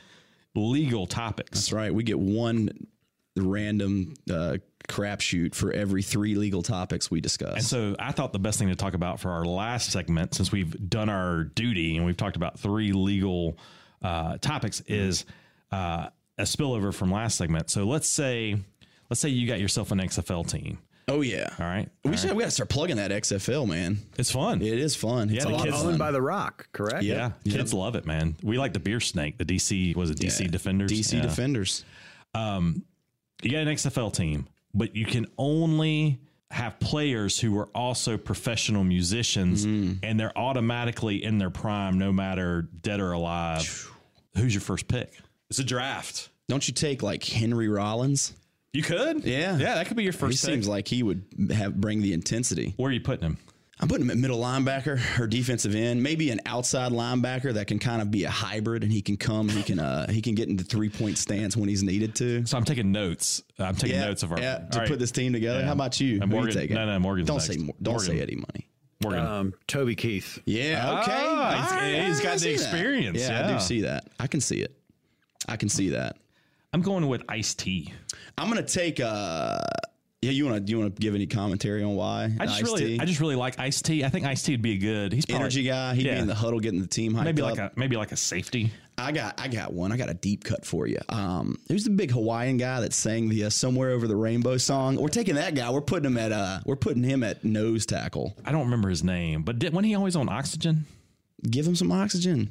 legal 0.54 1.06
topics. 1.06 1.50
that's 1.50 1.72
right. 1.72 1.92
We 1.94 2.02
get 2.02 2.18
one 2.18 2.70
random 3.36 4.14
uh, 4.30 4.58
crapshoot 4.88 5.54
for 5.54 5.72
every 5.72 6.02
three 6.02 6.34
legal 6.34 6.62
topics 6.62 7.10
we 7.10 7.20
discuss. 7.20 7.54
And 7.54 7.64
so 7.64 7.96
I 7.98 8.12
thought 8.12 8.32
the 8.32 8.38
best 8.38 8.58
thing 8.58 8.68
to 8.68 8.76
talk 8.76 8.94
about 8.94 9.20
for 9.20 9.30
our 9.30 9.44
last 9.44 9.90
segment, 9.90 10.34
since 10.34 10.50
we've 10.50 10.88
done 10.88 11.08
our 11.08 11.44
duty 11.44 11.96
and 11.96 12.06
we've 12.06 12.16
talked 12.16 12.36
about 12.36 12.58
three 12.58 12.92
legal 12.92 13.58
uh, 14.02 14.38
topics, 14.38 14.80
is 14.86 15.24
uh, 15.70 16.08
a 16.38 16.42
spillover 16.42 16.92
from 16.92 17.12
last 17.12 17.36
segment. 17.36 17.70
So 17.70 17.84
let's 17.84 18.08
say, 18.08 18.56
let's 19.10 19.20
say 19.20 19.28
you 19.28 19.46
got 19.46 19.60
yourself 19.60 19.92
an 19.92 19.98
XFL 19.98 20.48
team. 20.48 20.78
Oh 21.08 21.20
yeah, 21.22 21.48
All 21.58 21.66
right, 21.66 21.88
we 22.04 22.16
should 22.16 22.32
we 22.32 22.42
got 22.42 22.46
to 22.46 22.50
start 22.50 22.68
plugging 22.68 22.96
that 22.96 23.10
XFL, 23.10 23.66
man. 23.68 23.98
it's 24.18 24.30
fun. 24.30 24.60
It 24.62 24.78
is 24.78 24.94
fun. 24.94 25.30
It's 25.30 25.36
Yeah, 25.36 25.42
a 25.42 25.46
the 25.46 25.52
lot 25.52 25.64
kids- 25.64 25.76
of 25.80 25.86
Owned 25.86 25.92
fun. 25.94 25.98
by 25.98 26.10
The 26.12 26.22
Rock, 26.22 26.68
correct? 26.72 27.02
yeah, 27.04 27.32
Yeah. 27.44 27.52
kids 27.56 27.72
love 27.74 27.94
it, 27.96 28.06
man. 28.06 28.36
We 28.42 28.58
like 28.58 28.72
the 28.72 28.80
beer 28.80 29.00
snake, 29.00 29.38
the 29.38 29.44
DC 29.44 29.94
was 29.96 30.10
it 30.10 30.18
DC 30.18 30.44
Yeah. 30.44 30.50
Defenders, 30.50 30.90
DC 30.92 31.16
Yeah. 31.16 31.22
Defenders. 31.22 31.84
Um, 32.34 32.84
you 33.42 33.50
got 33.50 33.62
an 33.62 33.68
XFL 33.68 34.10
team, 34.12 34.46
but 34.74 34.94
you 34.94 35.06
can 35.06 35.26
only 35.38 36.18
have 36.50 36.78
players 36.80 37.38
who 37.38 37.58
are 37.58 37.68
also 37.74 38.16
professional 38.16 38.82
musicians 38.82 39.66
mm. 39.66 39.98
and 40.02 40.18
they're 40.18 40.36
automatically 40.36 41.22
in 41.22 41.36
their 41.38 41.50
prime 41.50 41.98
no 41.98 42.10
matter 42.12 42.62
dead 42.82 43.00
or 43.00 43.12
alive. 43.12 43.90
Who's 44.36 44.54
your 44.54 44.62
first 44.62 44.88
pick? 44.88 45.12
It's 45.50 45.58
a 45.58 45.64
draft. 45.64 46.30
Don't 46.48 46.66
you 46.66 46.72
take 46.72 47.02
like 47.02 47.22
Henry 47.24 47.68
Rollins? 47.68 48.32
You 48.72 48.82
could? 48.82 49.24
Yeah. 49.24 49.56
Yeah, 49.56 49.74
that 49.76 49.86
could 49.86 49.96
be 49.96 50.02
your 50.04 50.12
He 50.12 50.18
first 50.18 50.44
pick. 50.44 50.50
seems 50.52 50.68
like 50.68 50.86
he 50.88 51.02
would 51.02 51.24
have 51.52 51.74
bring 51.80 52.00
the 52.02 52.12
intensity. 52.12 52.74
Where 52.76 52.90
are 52.90 52.92
you 52.92 53.00
putting 53.00 53.24
him? 53.24 53.38
I'm 53.80 53.86
putting 53.88 54.04
him 54.06 54.10
at 54.10 54.16
middle 54.18 54.40
linebacker 54.40 55.20
or 55.20 55.28
defensive 55.28 55.72
end, 55.74 56.02
maybe 56.02 56.30
an 56.30 56.40
outside 56.46 56.90
linebacker 56.90 57.54
that 57.54 57.68
can 57.68 57.78
kind 57.78 58.02
of 58.02 58.10
be 58.10 58.24
a 58.24 58.30
hybrid 58.30 58.82
and 58.82 58.90
he 58.92 59.00
can 59.02 59.16
come, 59.16 59.48
he 59.48 59.62
can 59.62 59.78
uh 59.78 60.10
he 60.10 60.20
can 60.20 60.34
get 60.34 60.48
into 60.48 60.64
three 60.64 60.88
point 60.88 61.16
stance 61.16 61.56
when 61.56 61.68
he's 61.68 61.82
needed 61.84 62.14
to. 62.16 62.44
So 62.44 62.58
I'm 62.58 62.64
taking 62.64 62.90
notes. 62.90 63.40
I'm 63.58 63.76
taking 63.76 64.00
notes 64.00 64.24
of 64.24 64.32
our 64.32 64.40
yeah, 64.40 64.58
to 64.58 64.64
All 64.74 64.80
right. 64.80 64.88
put 64.88 64.98
this 64.98 65.12
team 65.12 65.32
together. 65.32 65.60
Yeah. 65.60 65.66
How 65.66 65.72
about 65.72 66.00
you? 66.00 66.20
Uh, 66.20 66.26
Who 66.26 66.46
you 66.46 66.52
taking? 66.52 66.74
no, 66.74 66.86
no, 66.86 66.98
Morgan's 66.98 67.28
Don't 67.28 67.36
next. 67.36 67.46
say 67.46 67.56
don't 67.56 67.80
Morgan. 67.92 68.00
say 68.06 68.20
Eddie 68.20 68.34
Money. 68.36 68.68
Morgan. 69.00 69.24
Um, 69.24 69.54
Toby 69.68 69.94
Keith. 69.94 70.42
Yeah, 70.44 71.00
okay. 71.02 71.12
Ah, 71.16 71.50
he's- 71.54 71.70
All 71.70 71.78
right, 71.78 72.06
he's 72.08 72.20
I 72.20 72.22
got 72.24 72.38
the 72.40 72.50
experience, 72.50 73.20
Yeah, 73.20 73.46
I 73.48 73.52
do 73.52 73.60
see 73.60 73.82
that. 73.82 74.08
I 74.18 74.26
can 74.26 74.40
see 74.40 74.58
it. 74.60 74.76
I 75.48 75.56
can 75.56 75.68
see 75.68 75.90
that. 75.90 76.16
I'm 76.72 76.82
going 76.82 77.06
with 77.06 77.22
Ice 77.28 77.54
T. 77.54 77.92
I'm 78.38 78.48
gonna 78.48 78.62
take 78.62 79.00
uh 79.00 79.58
yeah, 80.20 80.32
you 80.32 80.46
wanna 80.46 80.62
you 80.66 80.78
wanna 80.78 80.90
give 80.90 81.14
any 81.14 81.26
commentary 81.26 81.82
on 81.82 81.94
why? 81.94 82.32
I 82.40 82.46
just 82.46 82.62
really, 82.62 82.98
I 82.98 83.04
just 83.04 83.20
really 83.20 83.36
like 83.36 83.58
Ice 83.60 83.80
T. 83.80 84.04
I 84.04 84.08
think 84.08 84.26
Ice 84.26 84.42
T 84.42 84.52
would 84.52 84.62
be 84.62 84.72
a 84.72 84.78
good. 84.78 85.12
He's 85.12 85.24
probably, 85.24 85.42
energy 85.42 85.62
guy. 85.62 85.94
He'd 85.94 86.06
yeah. 86.06 86.14
be 86.14 86.20
in 86.20 86.26
the 86.26 86.34
huddle 86.34 86.58
getting 86.58 86.80
the 86.80 86.88
team 86.88 87.14
hyped 87.14 87.24
maybe 87.24 87.42
up. 87.42 87.50
like 87.50 87.58
a 87.58 87.72
maybe 87.76 87.96
like 87.96 88.10
a 88.10 88.16
safety. 88.16 88.72
I 88.96 89.12
got 89.12 89.40
I 89.40 89.46
got 89.46 89.72
one. 89.72 89.92
I 89.92 89.96
got 89.96 90.10
a 90.10 90.14
deep 90.14 90.42
cut 90.42 90.64
for 90.64 90.88
you. 90.88 90.98
Um, 91.08 91.56
who's 91.68 91.84
the 91.84 91.90
big 91.90 92.10
Hawaiian 92.10 92.56
guy 92.56 92.80
that 92.80 92.92
sang 92.92 93.28
the 93.28 93.44
uh, 93.44 93.50
"Somewhere 93.50 93.90
Over 93.90 94.08
the 94.08 94.16
Rainbow" 94.16 94.56
song? 94.56 94.96
We're 94.96 95.08
taking 95.08 95.36
that 95.36 95.54
guy. 95.54 95.70
We're 95.70 95.80
putting 95.80 96.06
him 96.06 96.18
at 96.18 96.32
uh, 96.32 96.60
we're 96.66 96.74
putting 96.74 97.04
him 97.04 97.22
at 97.22 97.44
nose 97.44 97.86
tackle. 97.86 98.36
I 98.44 98.50
don't 98.50 98.64
remember 98.64 98.88
his 98.88 99.04
name, 99.04 99.42
but 99.42 99.60
did, 99.60 99.72
when 99.72 99.84
he 99.84 99.94
always 99.94 100.16
on 100.16 100.28
oxygen? 100.28 100.86
Give 101.48 101.64
him 101.66 101.76
some 101.76 101.92
oxygen. 101.92 102.50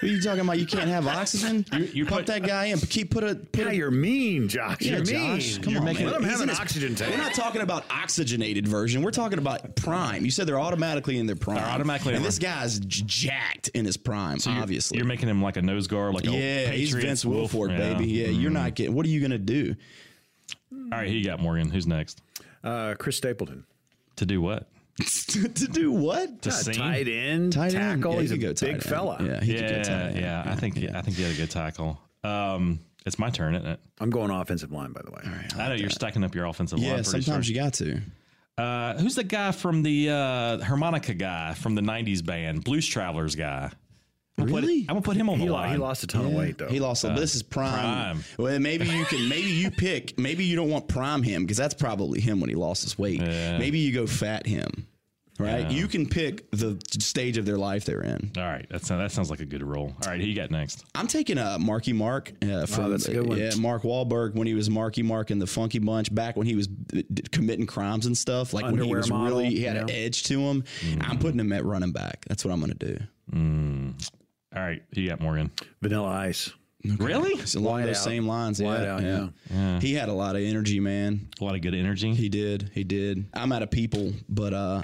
Who 0.00 0.06
are 0.06 0.10
you 0.10 0.22
talking 0.22 0.42
about? 0.42 0.60
You 0.60 0.66
can't 0.66 0.88
have 0.88 1.08
oxygen. 1.08 1.66
You, 1.72 1.84
you 1.92 2.06
pump 2.06 2.18
put- 2.20 2.26
that 2.28 2.44
guy 2.44 2.66
in. 2.66 2.78
Keep 2.78 3.10
put 3.10 3.24
a 3.24 3.34
put 3.34 3.62
Yeah, 3.64 3.70
a. 3.70 3.74
you're 3.74 3.90
mean, 3.90 4.48
Josh. 4.48 4.76
Yeah, 4.80 4.96
you're 4.98 5.04
Josh, 5.04 5.54
mean. 5.54 5.62
come 5.64 5.72
you're 5.72 5.80
on, 5.80 5.84
making 5.86 6.04
man. 6.04 6.12
Let 6.12 6.20
him 6.22 6.28
He's 6.28 6.32
have 6.38 6.42
an 6.42 6.48
his- 6.50 6.60
oxygen 6.60 6.94
tank. 6.94 7.10
We're 7.10 7.20
not 7.20 7.34
talking 7.34 7.62
about 7.62 7.84
oxygenated 7.90 8.68
version. 8.68 9.02
We're 9.02 9.10
talking 9.10 9.38
about 9.40 9.74
prime. 9.74 10.24
You 10.24 10.30
said 10.30 10.46
they're 10.46 10.60
automatically 10.60 11.18
in 11.18 11.26
their 11.26 11.34
prime. 11.34 11.56
They're 11.56 11.64
automatically 11.66 12.12
and 12.14 12.18
in 12.18 12.22
this 12.22 12.38
guy's 12.38 12.78
jacked 12.78 13.68
in 13.74 13.84
his 13.84 13.96
prime. 13.96 14.38
You're- 14.44 14.60
obviously, 14.60 14.98
you're 14.98 15.06
making 15.06 15.28
him 15.28 15.42
like 15.42 15.56
a 15.56 15.62
nose 15.62 15.88
guard, 15.88 16.14
like 16.14 16.24
a 16.26 16.30
yeah, 16.30 16.70
he's 16.70 16.92
Vince 16.92 17.24
Wilfork, 17.24 17.70
Yeah. 17.70 17.94
baby. 17.94 18.06
Yeah, 18.06 18.28
you're 18.28 18.52
not 18.52 18.76
getting. 18.76 18.94
What 18.94 19.04
are 19.04 19.08
you 19.10 19.20
gonna 19.20 19.36
do? 19.38 19.74
All 20.72 20.78
right, 20.92 21.08
who 21.08 21.14
you 21.14 21.24
got 21.24 21.40
Morgan? 21.40 21.70
Who's 21.70 21.88
next? 21.88 22.22
Uh, 22.62 22.94
Chris 22.96 23.16
Stapleton. 23.16 23.64
To 24.16 24.26
do 24.26 24.40
what? 24.40 24.68
to 25.28 25.48
do 25.68 25.92
what? 25.92 26.42
To 26.42 26.48
Uh, 26.50 26.52
sing? 26.52 26.74
tight 26.74 27.08
end, 27.08 27.52
Tight 27.52 27.74
end. 27.74 28.02
tackle. 28.02 28.14
Yeah, 28.16 28.20
He's 28.22 28.32
a 28.32 28.38
could 28.38 28.56
tight 28.56 28.66
big 28.66 28.74
end. 28.74 28.82
fella. 28.84 29.18
Yeah, 29.20 29.40
he 29.42 29.54
could 29.54 29.68
go 29.68 29.82
tight 29.82 29.86
Yeah, 29.86 30.00
end. 30.06 30.16
yeah. 30.18 30.42
I 30.46 30.54
think 30.56 30.76
I 30.78 31.02
think 31.02 31.16
he 31.16 31.22
had 31.22 31.32
a 31.32 31.36
good 31.36 31.50
tackle. 31.50 32.00
Um, 32.24 32.80
it's 33.06 33.18
my 33.18 33.30
turn, 33.30 33.54
isn't 33.54 33.66
it? 33.66 33.80
I'm 34.00 34.10
going 34.10 34.30
offensive 34.30 34.72
line, 34.72 34.92
by 34.92 35.00
the 35.04 35.10
way. 35.12 35.20
I 35.56 35.68
know 35.68 35.74
you're 35.74 35.88
stacking 35.90 36.24
up 36.24 36.34
your 36.34 36.46
offensive 36.46 36.78
line. 36.80 36.88
Yeah, 36.88 37.02
sometimes 37.02 37.46
sure. 37.46 37.54
you 37.54 37.60
got 37.60 37.74
to. 37.74 38.00
Uh, 38.58 38.94
who's 38.98 39.14
the 39.14 39.22
guy 39.24 39.52
from 39.52 39.82
the 39.84 40.10
uh, 40.10 40.58
harmonica 40.64 41.14
guy 41.14 41.54
from 41.54 41.74
the 41.76 41.80
'90s 41.80 42.24
band, 42.24 42.64
Blues 42.64 42.86
Travelers 42.86 43.36
guy? 43.36 43.70
I'm 44.38 44.46
gonna 44.46 44.52
put- 44.52 44.62
Really? 44.68 44.80
I'm 44.82 44.86
gonna 44.94 45.00
put 45.02 45.16
him 45.16 45.28
on 45.28 45.38
He, 45.38 45.46
the 45.46 45.52
lo- 45.52 45.58
line. 45.58 45.70
he 45.72 45.76
lost 45.76 46.02
a 46.04 46.06
ton 46.06 46.24
of 46.26 46.32
weight, 46.32 46.58
though. 46.58 46.68
He 46.68 46.80
lost. 46.80 47.04
a 47.04 47.10
uh, 47.10 47.16
this 47.18 47.34
is 47.34 47.42
prime. 47.42 47.72
prime. 48.16 48.24
Well, 48.38 48.58
maybe 48.60 48.86
you 48.88 49.04
can. 49.04 49.28
Maybe 49.28 49.48
you 49.50 49.70
pick. 49.70 50.18
Maybe 50.18 50.44
you 50.44 50.56
don't 50.56 50.70
want 50.70 50.88
prime 50.88 51.22
him 51.22 51.42
because 51.44 51.56
that's 51.56 51.74
probably 51.74 52.20
him 52.20 52.40
when 52.40 52.48
he 52.50 52.56
lost 52.56 52.82
his 52.82 52.98
weight. 52.98 53.20
Yeah. 53.20 53.58
Maybe 53.58 53.78
you 53.80 53.92
go 53.92 54.06
fat 54.06 54.46
him. 54.46 54.86
Right. 55.40 55.70
You 55.70 55.86
can 55.86 56.08
pick 56.08 56.50
the 56.50 56.82
stage 56.98 57.36
of 57.38 57.46
their 57.46 57.58
life 57.58 57.84
they're 57.84 58.02
in. 58.02 58.32
All 58.36 58.42
right, 58.42 58.66
that 58.70 58.84
sounds 58.84 59.00
that 59.02 59.12
sounds 59.12 59.30
like 59.30 59.38
a 59.38 59.44
good 59.44 59.62
role. 59.62 59.94
All 60.04 60.10
right, 60.10 60.20
who 60.20 60.26
you 60.26 60.34
got 60.34 60.50
next? 60.50 60.84
I'm 60.96 61.06
taking 61.06 61.38
a 61.38 61.60
Marky 61.60 61.92
Mark 61.92 62.32
uh, 62.42 62.66
from 62.66 62.90
that's 62.90 63.06
a 63.06 63.12
good 63.12 63.28
one. 63.28 63.38
yeah 63.38 63.52
Mark 63.56 63.82
Wahlberg 63.84 64.34
when 64.34 64.48
he 64.48 64.54
was 64.54 64.68
Marky 64.68 65.04
Mark 65.04 65.30
in 65.30 65.38
the 65.38 65.46
Funky 65.46 65.78
Bunch 65.78 66.12
back 66.12 66.34
when 66.36 66.48
he 66.48 66.56
was 66.56 66.66
d- 66.66 67.04
d- 67.14 67.22
committing 67.30 67.66
crimes 67.66 68.06
and 68.06 68.18
stuff 68.18 68.52
like 68.52 68.64
when 68.64 68.78
he 68.82 68.92
was 68.92 69.08
model, 69.08 69.26
really 69.38 69.50
he 69.50 69.62
had 69.62 69.76
an 69.76 69.88
edge 69.90 70.24
to 70.24 70.40
him. 70.40 70.64
Mm. 70.80 71.08
I'm 71.08 71.18
putting 71.20 71.38
him 71.38 71.52
at 71.52 71.64
running 71.64 71.92
back. 71.92 72.24
That's 72.28 72.44
what 72.44 72.50
I'm 72.50 72.58
going 72.58 72.76
to 72.76 72.86
do. 72.94 72.98
Mm. 73.32 74.10
All 74.54 74.62
right, 74.62 74.82
you 74.92 75.08
got 75.08 75.20
Morgan? 75.20 75.50
Vanilla 75.82 76.08
Ice. 76.08 76.50
Really? 76.96 77.32
It's 77.32 77.54
along 77.54 77.72
Wide 77.80 77.88
those 77.88 77.98
out. 77.98 78.04
same 78.04 78.26
lines. 78.26 78.62
Wide 78.62 78.82
yeah, 78.82 78.94
out, 78.94 79.02
yeah. 79.02 79.28
Yeah. 79.50 79.80
He 79.80 79.94
had 79.94 80.08
a 80.08 80.12
lot 80.12 80.36
of 80.36 80.42
energy, 80.42 80.80
man. 80.80 81.28
A 81.40 81.44
lot 81.44 81.54
of 81.54 81.60
good 81.60 81.74
energy. 81.74 82.14
He 82.14 82.28
did. 82.28 82.70
He 82.72 82.84
did. 82.84 83.26
I'm 83.34 83.52
out 83.52 83.62
of 83.62 83.70
people, 83.70 84.12
but 84.28 84.54
uh, 84.54 84.82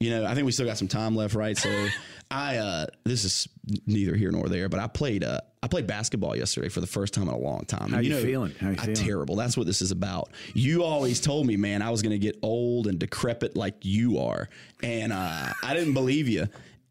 you 0.00 0.10
know, 0.10 0.26
I 0.26 0.34
think 0.34 0.44
we 0.44 0.52
still 0.52 0.66
got 0.66 0.76
some 0.76 0.88
time 0.88 1.14
left, 1.16 1.34
right? 1.34 1.56
So 1.56 1.88
I 2.30 2.56
uh 2.56 2.86
this 3.04 3.24
is 3.24 3.48
neither 3.86 4.16
here 4.16 4.32
nor 4.32 4.48
there, 4.48 4.68
but 4.68 4.80
I 4.80 4.88
played 4.88 5.22
uh 5.24 5.40
I 5.62 5.68
played 5.68 5.86
basketball 5.86 6.36
yesterday 6.36 6.68
for 6.68 6.80
the 6.80 6.86
first 6.86 7.14
time 7.14 7.28
in 7.28 7.34
a 7.34 7.38
long 7.38 7.64
time. 7.64 7.90
How 7.90 7.98
And, 7.98 8.06
you 8.06 8.12
know, 8.12 8.20
feeling? 8.20 8.52
How 8.60 8.66
you 8.70 8.72
I'm 8.72 8.78
feeling? 8.78 8.94
terrible. 8.94 9.36
That's 9.36 9.56
what 9.56 9.66
this 9.66 9.80
is 9.80 9.92
about. 9.92 10.32
You 10.52 10.82
always 10.82 11.20
told 11.20 11.46
me, 11.46 11.56
man, 11.56 11.80
I 11.80 11.90
was 11.90 12.02
gonna 12.02 12.18
get 12.18 12.36
old 12.42 12.88
and 12.88 12.98
decrepit 12.98 13.56
like 13.56 13.76
you 13.84 14.18
are. 14.18 14.48
And 14.82 15.12
uh 15.12 15.52
I 15.62 15.74
didn't 15.74 15.94
believe 15.94 16.28
you. 16.28 16.48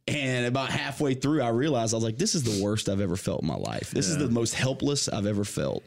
And 0.07 0.45
about 0.45 0.69
halfway 0.69 1.15
through, 1.15 1.41
I 1.41 1.49
realized 1.49 1.93
I 1.93 1.97
was 1.97 2.03
like, 2.03 2.17
"This 2.17 2.35
is 2.35 2.43
the 2.43 2.63
worst 2.63 2.89
I've 2.89 3.01
ever 3.01 3.15
felt 3.15 3.41
in 3.41 3.47
my 3.47 3.55
life. 3.55 3.89
This 3.91 4.07
is 4.07 4.17
the 4.17 4.29
most 4.29 4.53
helpless 4.53 5.09
I've 5.09 5.25
ever 5.25 5.43
felt." 5.43 5.83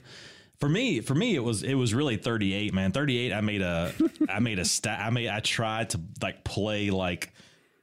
For 0.59 0.69
me, 0.69 1.01
for 1.01 1.15
me, 1.15 1.37
it 1.37 1.45
was 1.45 1.63
it 1.63 1.75
was 1.75 1.95
really 1.95 2.17
38, 2.17 2.75
man. 2.75 2.91
38. 2.91 3.33
I 3.33 3.41
made 3.41 3.63
a 3.63 3.93
I 4.29 4.41
made 4.41 4.59
a 4.59 4.65
stat. 4.65 5.01
I 5.01 5.11
made 5.11 5.29
I 5.29 5.39
tried 5.39 5.91
to 5.91 6.01
like 6.21 6.43
play 6.43 6.91
like 6.91 7.33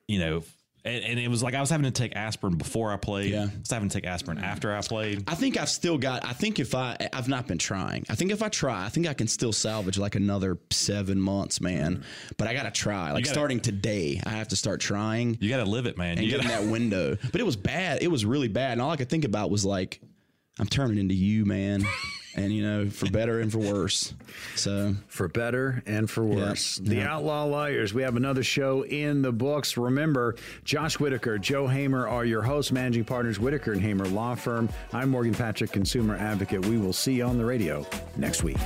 you 0.07 0.19
know, 0.19 0.43
and, 0.85 1.03
and 1.03 1.19
it 1.19 1.27
was 1.27 1.41
like 1.41 1.55
I 1.55 1.59
was 1.59 1.69
having 1.69 1.85
to 1.85 1.91
take 1.91 2.15
aspirin 2.15 2.55
before 2.55 2.91
I 2.93 2.97
played. 2.97 3.31
Yeah. 3.31 3.43
I 3.43 3.59
was 3.59 3.71
having 3.71 3.89
to 3.89 3.93
take 3.93 4.05
aspirin 4.05 4.37
mm. 4.37 4.43
after 4.43 4.73
I 4.73 4.81
played. 4.81 5.23
I 5.27 5.33
think 5.33 5.57
I've 5.57 5.69
still 5.69 5.97
got. 5.97 6.23
I 6.23 6.33
think 6.33 6.59
if 6.59 6.75
I, 6.75 6.95
I've 7.11 7.27
not 7.27 7.47
been 7.47 7.57
trying. 7.57 8.05
I 8.07 8.15
think 8.15 8.31
if 8.31 8.43
I 8.43 8.49
try, 8.49 8.85
I 8.85 8.89
think 8.89 9.07
I 9.07 9.13
can 9.13 9.27
still 9.27 9.51
salvage 9.51 9.97
like 9.97 10.15
another 10.15 10.59
seven 10.69 11.19
months, 11.19 11.59
man. 11.59 11.97
Mm-hmm. 11.97 12.33
But 12.37 12.47
I 12.47 12.53
got 12.53 12.63
to 12.63 12.71
try. 12.71 13.11
Like 13.11 13.23
gotta- 13.23 13.33
starting 13.33 13.59
today, 13.59 14.21
I 14.25 14.29
have 14.29 14.49
to 14.49 14.55
start 14.55 14.79
trying 14.79 15.37
You 15.41 15.49
got 15.49 15.63
to 15.63 15.69
live 15.69 15.87
it, 15.87 15.97
man. 15.97 16.17
and 16.17 16.25
You 16.25 16.31
get 16.31 16.41
in 16.41 16.47
gotta, 16.47 16.63
that 16.63 16.71
window. 16.71 17.17
But 17.31 17.41
it 17.41 17.45
was 17.45 17.55
bad. 17.55 18.03
It 18.03 18.09
was 18.09 18.25
really 18.25 18.47
bad. 18.47 18.73
And 18.73 18.81
all 18.81 18.91
I 18.91 18.97
could 18.97 19.09
think 19.09 19.25
about 19.25 19.49
was 19.49 19.65
like, 19.65 19.99
I'm 20.59 20.67
turning 20.67 20.99
into 20.99 21.15
you, 21.15 21.45
man. 21.45 21.83
and 22.35 22.53
you 22.53 22.63
know, 22.63 22.89
for 22.89 23.09
better 23.09 23.39
and 23.39 23.51
for 23.51 23.59
worse. 23.59 24.13
So 24.55 24.95
for 25.07 25.27
better 25.27 25.81
and 25.85 26.09
for 26.09 26.23
worse. 26.23 26.77
The. 26.77 27.01
Outlaw 27.01 27.45
Lawyers. 27.45 27.93
We 27.93 28.01
have 28.01 28.15
another 28.15 28.43
show 28.43 28.83
in 28.83 29.21
the 29.21 29.31
books. 29.31 29.77
Remember, 29.77 30.35
Josh 30.63 30.99
Whitaker, 30.99 31.37
Joe 31.37 31.67
Hamer 31.67 32.07
are 32.07 32.25
your 32.25 32.41
hosts, 32.41 32.71
managing 32.71 33.05
partners, 33.05 33.39
Whitaker 33.39 33.73
and 33.73 33.81
Hamer 33.81 34.05
Law 34.07 34.35
Firm. 34.35 34.69
I'm 34.91 35.09
Morgan 35.09 35.33
Patrick, 35.33 35.71
consumer 35.71 36.15
advocate. 36.15 36.65
We 36.65 36.77
will 36.77 36.93
see 36.93 37.13
you 37.13 37.25
on 37.25 37.37
the 37.37 37.45
radio 37.45 37.85
next 38.17 38.43
week. 38.43 38.57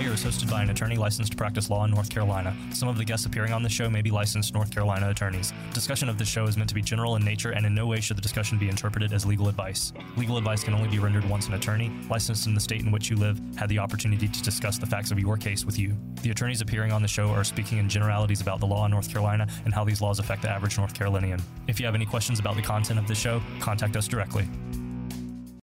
Lawyer 0.00 0.14
is 0.14 0.24
hosted 0.24 0.50
by 0.50 0.62
an 0.62 0.70
attorney 0.70 0.96
licensed 0.96 1.32
to 1.32 1.36
practice 1.36 1.68
law 1.68 1.84
in 1.84 1.90
North 1.90 2.08
Carolina. 2.08 2.56
Some 2.72 2.88
of 2.88 2.96
the 2.96 3.04
guests 3.04 3.26
appearing 3.26 3.52
on 3.52 3.62
the 3.62 3.68
show 3.68 3.90
may 3.90 4.00
be 4.00 4.10
licensed 4.10 4.54
North 4.54 4.70
Carolina 4.70 5.10
attorneys. 5.10 5.52
Discussion 5.74 6.08
of 6.08 6.16
this 6.16 6.26
show 6.26 6.46
is 6.46 6.56
meant 6.56 6.70
to 6.70 6.74
be 6.74 6.80
general 6.80 7.16
in 7.16 7.22
nature, 7.22 7.50
and 7.50 7.66
in 7.66 7.74
no 7.74 7.86
way 7.86 8.00
should 8.00 8.16
the 8.16 8.22
discussion 8.22 8.56
be 8.56 8.70
interpreted 8.70 9.12
as 9.12 9.26
legal 9.26 9.46
advice. 9.46 9.92
Legal 10.16 10.38
advice 10.38 10.64
can 10.64 10.72
only 10.72 10.88
be 10.88 10.98
rendered 10.98 11.28
once 11.28 11.48
an 11.48 11.52
attorney, 11.52 11.92
licensed 12.08 12.46
in 12.46 12.54
the 12.54 12.60
state 12.60 12.80
in 12.80 12.90
which 12.90 13.10
you 13.10 13.16
live, 13.16 13.38
had 13.56 13.68
the 13.68 13.78
opportunity 13.78 14.26
to 14.26 14.42
discuss 14.42 14.78
the 14.78 14.86
facts 14.86 15.10
of 15.10 15.18
your 15.18 15.36
case 15.36 15.66
with 15.66 15.78
you. 15.78 15.94
The 16.22 16.30
attorneys 16.30 16.62
appearing 16.62 16.92
on 16.92 17.02
the 17.02 17.08
show 17.08 17.28
are 17.28 17.44
speaking 17.44 17.76
in 17.76 17.86
generalities 17.86 18.40
about 18.40 18.60
the 18.60 18.66
law 18.66 18.86
in 18.86 18.90
North 18.90 19.12
Carolina 19.12 19.48
and 19.66 19.74
how 19.74 19.84
these 19.84 20.00
laws 20.00 20.18
affect 20.18 20.40
the 20.40 20.48
average 20.48 20.78
North 20.78 20.94
Carolinian. 20.94 21.42
If 21.68 21.78
you 21.78 21.84
have 21.84 21.94
any 21.94 22.06
questions 22.06 22.38
about 22.38 22.56
the 22.56 22.62
content 22.62 22.98
of 22.98 23.06
the 23.06 23.14
show, 23.14 23.42
contact 23.60 23.96
us 23.96 24.08
directly. 24.08 24.48